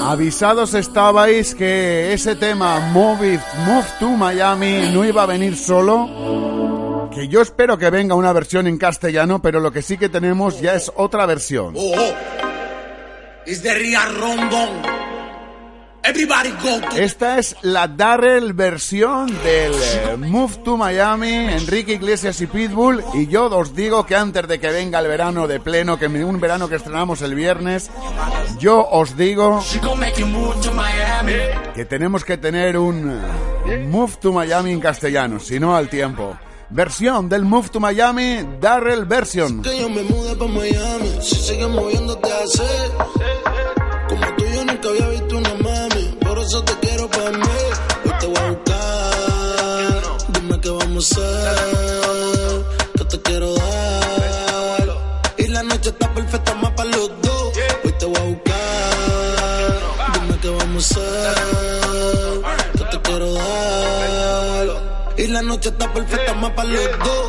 Avisados 0.02 0.74
estabais 0.74 1.54
que 1.54 2.12
ese 2.12 2.34
tema 2.34 2.80
Move, 2.92 3.38
Move 3.64 3.86
to 4.00 4.08
Miami 4.08 4.90
no 4.92 5.04
iba 5.04 5.22
a 5.22 5.26
venir 5.26 5.56
solo. 5.56 7.08
Que 7.14 7.28
yo 7.28 7.40
espero 7.40 7.78
que 7.78 7.88
venga 7.88 8.16
una 8.16 8.32
versión 8.32 8.66
en 8.66 8.78
castellano, 8.78 9.40
pero 9.40 9.60
lo 9.60 9.70
que 9.70 9.82
sí 9.82 9.96
que 9.96 10.08
tenemos 10.08 10.60
ya 10.60 10.74
es 10.74 10.90
otra 10.96 11.24
versión. 11.24 11.74
Oh, 11.76 11.92
oh. 11.96 12.14
The 13.46 13.74
real 13.74 14.12
Esta 16.96 17.38
es 17.38 17.56
la 17.62 17.88
Darrell 17.88 18.52
versión 18.52 19.26
del 19.42 19.72
eh, 19.72 20.16
Move 20.18 20.56
to 20.62 20.76
Miami, 20.76 21.32
Enrique 21.32 21.94
Iglesias 21.94 22.40
y 22.42 22.46
Pitbull. 22.46 23.02
Y 23.14 23.26
yo 23.26 23.46
os 23.46 23.74
digo 23.74 24.04
que 24.04 24.14
antes 24.14 24.46
de 24.46 24.60
que 24.60 24.68
venga 24.70 24.98
el 24.98 25.08
verano 25.08 25.48
de 25.48 25.60
pleno, 25.60 25.98
que 25.98 26.06
un 26.06 26.40
verano 26.40 26.68
que 26.68 26.76
estrenamos 26.76 27.22
el 27.22 27.34
viernes, 27.34 27.90
yo 28.58 28.86
os 28.86 29.16
digo 29.16 29.64
que 31.74 31.84
tenemos 31.86 32.22
que 32.22 32.36
tener 32.36 32.76
un 32.76 33.22
eh, 33.66 33.86
Move 33.88 34.12
to 34.20 34.32
Miami 34.32 34.72
en 34.72 34.80
castellano, 34.80 35.40
si 35.40 35.58
no 35.58 35.74
al 35.74 35.88
tiempo. 35.88 36.36
Versión 36.68 37.28
del 37.30 37.44
Move 37.44 37.70
to 37.70 37.80
Miami, 37.80 38.46
Darrell 38.60 39.06
version. 39.06 39.62
Que 39.62 39.80
yo 39.80 39.88
me 39.88 40.02
mude 40.02 40.36
pa' 40.36 40.48
Miami, 40.48 41.08
si 41.22 41.36
sigues 41.36 41.68
moviéndote 41.68 42.28
hacer, 51.04 52.64
que 52.96 53.04
te 53.04 53.20
quiero 53.22 53.54
dar. 53.54 54.88
Y 55.36 55.46
la 55.48 55.62
noche 55.62 55.90
está 55.90 56.12
perfecta 56.14 56.54
más 56.54 56.72
para 56.72 56.90
los 56.90 57.10
dos. 57.20 57.52
Hoy 57.84 57.92
te 57.92 58.06
voy 58.06 58.16
a 58.16 58.22
buscar, 58.22 60.14
dime 60.14 60.38
qué 60.40 60.48
vamos 60.48 60.96
a 60.96 61.00
hacer, 61.00 61.34
que 62.72 62.84
te 62.84 63.00
quiero 63.02 63.32
dar. 63.34 65.14
Y 65.18 65.26
la 65.26 65.42
noche 65.42 65.68
está 65.68 65.92
perfecta 65.92 66.34
más 66.34 66.50
para 66.52 66.68
los 66.70 66.98
dos. 67.04 67.28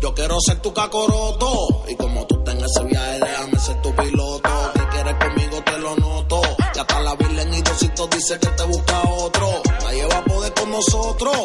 Yo 0.00 0.14
quiero 0.14 0.36
ser 0.40 0.60
tu 0.60 0.72
cacoroto. 0.72 1.84
Y 1.88 1.96
como 1.96 2.26
tú 2.26 2.42
tengas 2.44 2.70
ese 2.70 2.84
viaje, 2.86 3.20
déjame 3.20 3.58
ser 3.58 3.82
tu 3.82 3.94
piloto. 3.94 4.50
Si 4.74 4.80
quieres 4.80 5.14
conmigo, 5.14 5.62
te 5.64 5.78
lo 5.78 5.96
noto. 5.96 6.40
Ya 6.74 6.80
está 6.82 7.00
la 7.00 7.14
Virgen 7.14 7.54
y 7.54 7.62
Diosito 7.62 8.06
dice 8.06 8.38
que 8.38 8.48
te 8.48 8.62
busca 8.64 9.02
otro. 9.18 9.62
Nadie 9.82 10.06
va 10.06 10.18
a 10.18 10.24
poder 10.24 10.54
con 10.54 10.70
nosotros. 10.70 11.36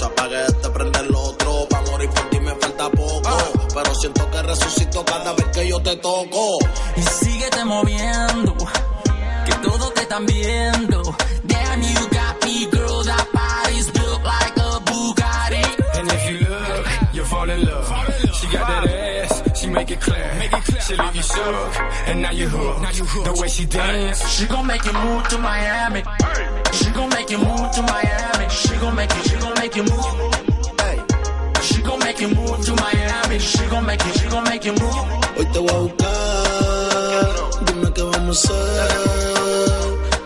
Se 0.00 0.06
apague 0.06 0.46
este, 0.46 0.70
prende 0.70 0.98
el 0.98 1.14
otro. 1.14 1.66
Pa' 1.68 1.82
morir 1.90 2.08
por 2.08 2.30
ti 2.30 2.40
me 2.40 2.54
falta 2.54 2.88
poco. 2.88 3.36
Pero 3.74 3.94
siento 3.96 4.30
que 4.30 4.42
resucito 4.42 5.04
cada 5.04 5.34
vez 5.34 5.46
que 5.52 5.68
yo 5.68 5.78
te 5.82 5.94
toco. 5.96 6.58
Y 6.96 7.02
síguete 7.02 7.62
moviendo, 7.66 8.56
que 9.44 9.52
todos 9.62 9.92
te 9.92 10.00
están 10.00 10.24
viendo. 10.24 11.02
Damn, 11.44 11.82
you 11.82 12.08
got 12.12 12.42
me, 12.46 12.66
girl, 12.70 13.02
that 13.04 13.26
body's 13.30 13.90
built 13.90 14.22
like 14.24 14.56
a 14.56 14.80
Bugatti. 14.88 15.64
And 15.98 16.10
if 16.10 16.30
you 16.30 16.48
look, 16.48 16.86
you'll 17.12 17.26
fall 17.26 17.50
in 17.50 17.62
love. 17.66 17.86
She 18.40 18.46
got 18.46 18.68
that 18.68 18.88
ass, 18.88 19.42
she 19.70 19.74
make 19.74 19.90
it 19.90 20.00
clear. 20.00 20.50
She 20.80 20.96
leave 20.96 21.16
you 21.16 21.22
shook, 21.22 21.80
and 22.08 22.22
now 22.22 22.30
you 22.32 22.48
hooked. 22.48 23.24
The 23.24 23.40
way 23.40 23.48
she 23.48 23.64
dance, 23.66 24.28
She 24.28 24.46
gon' 24.46 24.66
make 24.66 24.84
you 24.84 24.92
move 24.92 25.28
to 25.28 25.38
Miami. 25.38 26.02
She 26.72 26.90
gon' 26.90 27.08
make 27.10 27.30
you 27.30 27.38
move 27.38 27.70
to 27.76 27.82
Miami. 27.82 28.48
She 28.50 28.76
gon' 28.76 28.94
make 28.96 29.14
you, 29.14 29.22
she 29.22 29.36
gon' 29.36 29.54
make 29.54 29.76
you 29.76 29.82
move. 29.84 30.34
Hey. 30.80 30.98
She 31.62 31.82
gon' 31.82 31.98
make 32.00 32.20
you 32.20 32.28
move 32.28 32.64
to 32.66 32.74
Miami. 32.74 33.38
She 33.38 33.66
gon' 33.66 33.86
make 33.86 34.04
you, 34.04 34.12
she 34.12 34.28
gon' 34.28 34.44
make 34.44 34.64
you 34.64 34.72
move. 34.72 35.06
Hoy 35.36 35.46
te 35.52 35.58
voy 35.58 35.70
a 35.70 35.78
buscar. 35.78 37.64
Dime 37.66 37.92
qué 37.92 38.02
vamos 38.02 38.44
a 38.44 38.54
hacer. 38.54 38.90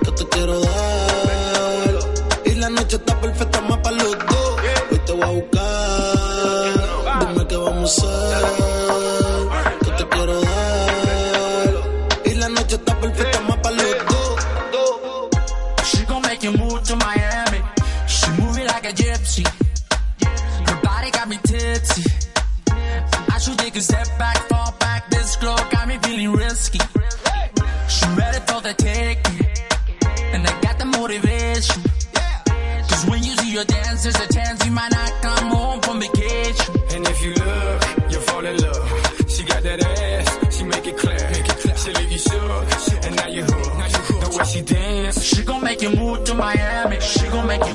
Que 0.05 0.11
te 0.13 0.29
quiero 0.29 0.61
dar. 0.61 1.95
Y 2.47 2.55
la 2.55 2.69
noche 2.71 2.83
noche 2.85 2.97
está 2.97 3.21
perfecta 3.21 3.61
más 3.63 3.79
para 3.79 3.97
los 3.97 4.11
dos. 4.11 4.57
Hoy 4.91 4.99
te 5.07 5.13
voy 5.13 5.23
a 5.23 5.27
buscar. 5.27 7.21
Dime 7.21 7.47
qué 7.47 7.57
vamos 7.57 7.99
a 7.99 8.41
hacer. 8.41 8.54
You 33.95 34.01
see 34.01 34.11
your 34.11 34.17
dance, 34.17 34.17
there's 34.17 34.17
a 34.17 34.33
chance 34.33 34.64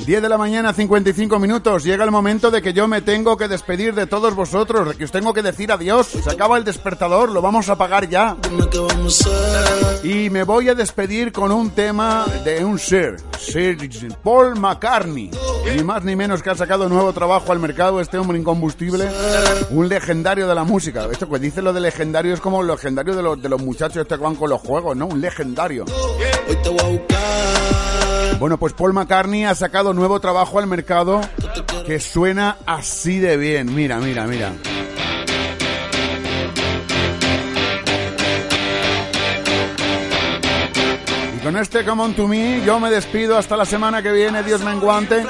10 0.09 0.23
de 0.23 0.29
la 0.29 0.39
mañana, 0.39 0.73
55 0.73 1.37
minutos. 1.37 1.83
Llega 1.83 2.03
el 2.03 2.09
momento 2.09 2.49
de 2.49 2.63
que 2.63 2.73
yo 2.73 2.87
me 2.87 3.03
tengo 3.03 3.37
que 3.37 3.47
despedir 3.47 3.93
de 3.93 4.07
todos 4.07 4.33
vosotros, 4.33 4.87
de 4.87 4.95
que 4.95 5.03
os 5.03 5.11
tengo 5.11 5.35
que 5.35 5.43
decir 5.43 5.71
adiós. 5.71 6.07
Se 6.07 6.31
acaba 6.31 6.57
el 6.57 6.63
despertador, 6.63 7.29
lo 7.29 7.43
vamos 7.43 7.69
a 7.69 7.73
apagar 7.73 8.09
ya. 8.09 8.35
Y 10.01 10.31
me 10.31 10.41
voy 10.41 10.67
a 10.67 10.73
despedir 10.73 11.31
con 11.31 11.51
un 11.51 11.69
tema 11.69 12.25
de 12.43 12.65
un 12.65 12.79
Sir, 12.79 13.17
Sir 13.37 13.77
Paul 14.23 14.59
McCartney. 14.59 15.29
Ni 15.75 15.83
más 15.83 16.03
ni 16.03 16.15
menos 16.15 16.41
que 16.41 16.49
ha 16.49 16.55
sacado 16.55 16.89
nuevo 16.89 17.13
trabajo 17.13 17.51
al 17.51 17.59
mercado 17.59 18.01
este 18.01 18.17
hombre 18.17 18.39
incombustible, 18.39 19.07
un 19.69 19.89
legendario 19.89 20.47
de 20.47 20.55
la 20.55 20.63
música. 20.63 21.07
Esto 21.11 21.29
que 21.29 21.37
dice 21.37 21.61
lo 21.61 21.71
de 21.71 21.81
legendario 21.81 22.33
es 22.33 22.41
como 22.41 22.63
lo 22.63 22.73
legendario 22.73 23.15
de 23.15 23.21
los, 23.21 23.39
de 23.39 23.47
los 23.47 23.61
muchachos 23.61 24.07
que 24.07 24.15
van 24.15 24.33
con 24.33 24.49
los 24.49 24.59
juegos, 24.59 24.97
¿no? 24.97 25.05
Un 25.05 25.21
legendario. 25.21 25.85
Bueno, 28.39 28.57
pues 28.57 28.71
Paul 28.71 28.93
McCartney 28.93 29.43
ha 29.43 29.53
sacado 29.53 29.93
nuevo 29.93 30.21
trabajo 30.21 30.59
al 30.59 30.67
mercado 30.67 31.19
que 31.85 31.99
suena 31.99 32.57
así 32.65 33.19
de 33.19 33.35
bien. 33.35 33.75
Mira, 33.75 33.99
mira, 33.99 34.25
mira. 34.27 34.53
Con 41.51 41.57
este 41.57 41.83
Come 41.83 42.03
On 42.03 42.13
To 42.13 42.27
Me 42.27 42.61
yo 42.63 42.79
me 42.79 42.91
despido 42.91 43.35
hasta 43.35 43.57
la 43.57 43.65
semana 43.65 44.03
que 44.03 44.11
viene, 44.11 44.43
Dios 44.43 44.61
me 44.61 44.71
enguante. 44.71 45.25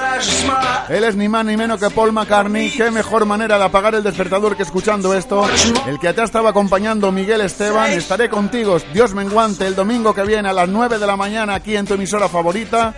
Él 0.90 1.04
es 1.06 1.16
ni 1.16 1.30
más 1.30 1.46
ni 1.46 1.56
menos 1.56 1.80
que 1.80 1.90
Paul 1.90 2.12
McCartney. 2.12 2.72
Qué 2.72 2.92
mejor 2.92 3.26
manera 3.26 3.58
de 3.58 3.64
apagar 3.64 3.96
el 3.96 4.04
despertador 4.04 4.58
que 4.58 4.64
escuchando 4.64 5.14
esto. 5.14 5.48
El 5.88 5.98
que 5.98 6.12
te 6.12 6.22
estaba 6.22 6.50
acompañando, 6.50 7.10
Miguel 7.14 7.40
Esteban. 7.40 7.92
Estaré 7.92 8.28
contigo, 8.28 8.80
Dios 8.94 9.14
me 9.14 9.22
enguante, 9.24 9.66
el 9.66 9.76
domingo 9.76 10.14
que 10.14 10.24
viene 10.24 10.50
a 10.50 10.54
las 10.54 10.68
9 10.68 11.00
de 11.00 11.08
la 11.08 11.16
mañana 11.16 11.56
aquí 11.56 11.78
en 11.78 11.86
tu 11.86 11.94
emisora 11.94 12.28
favorita. 12.28 12.94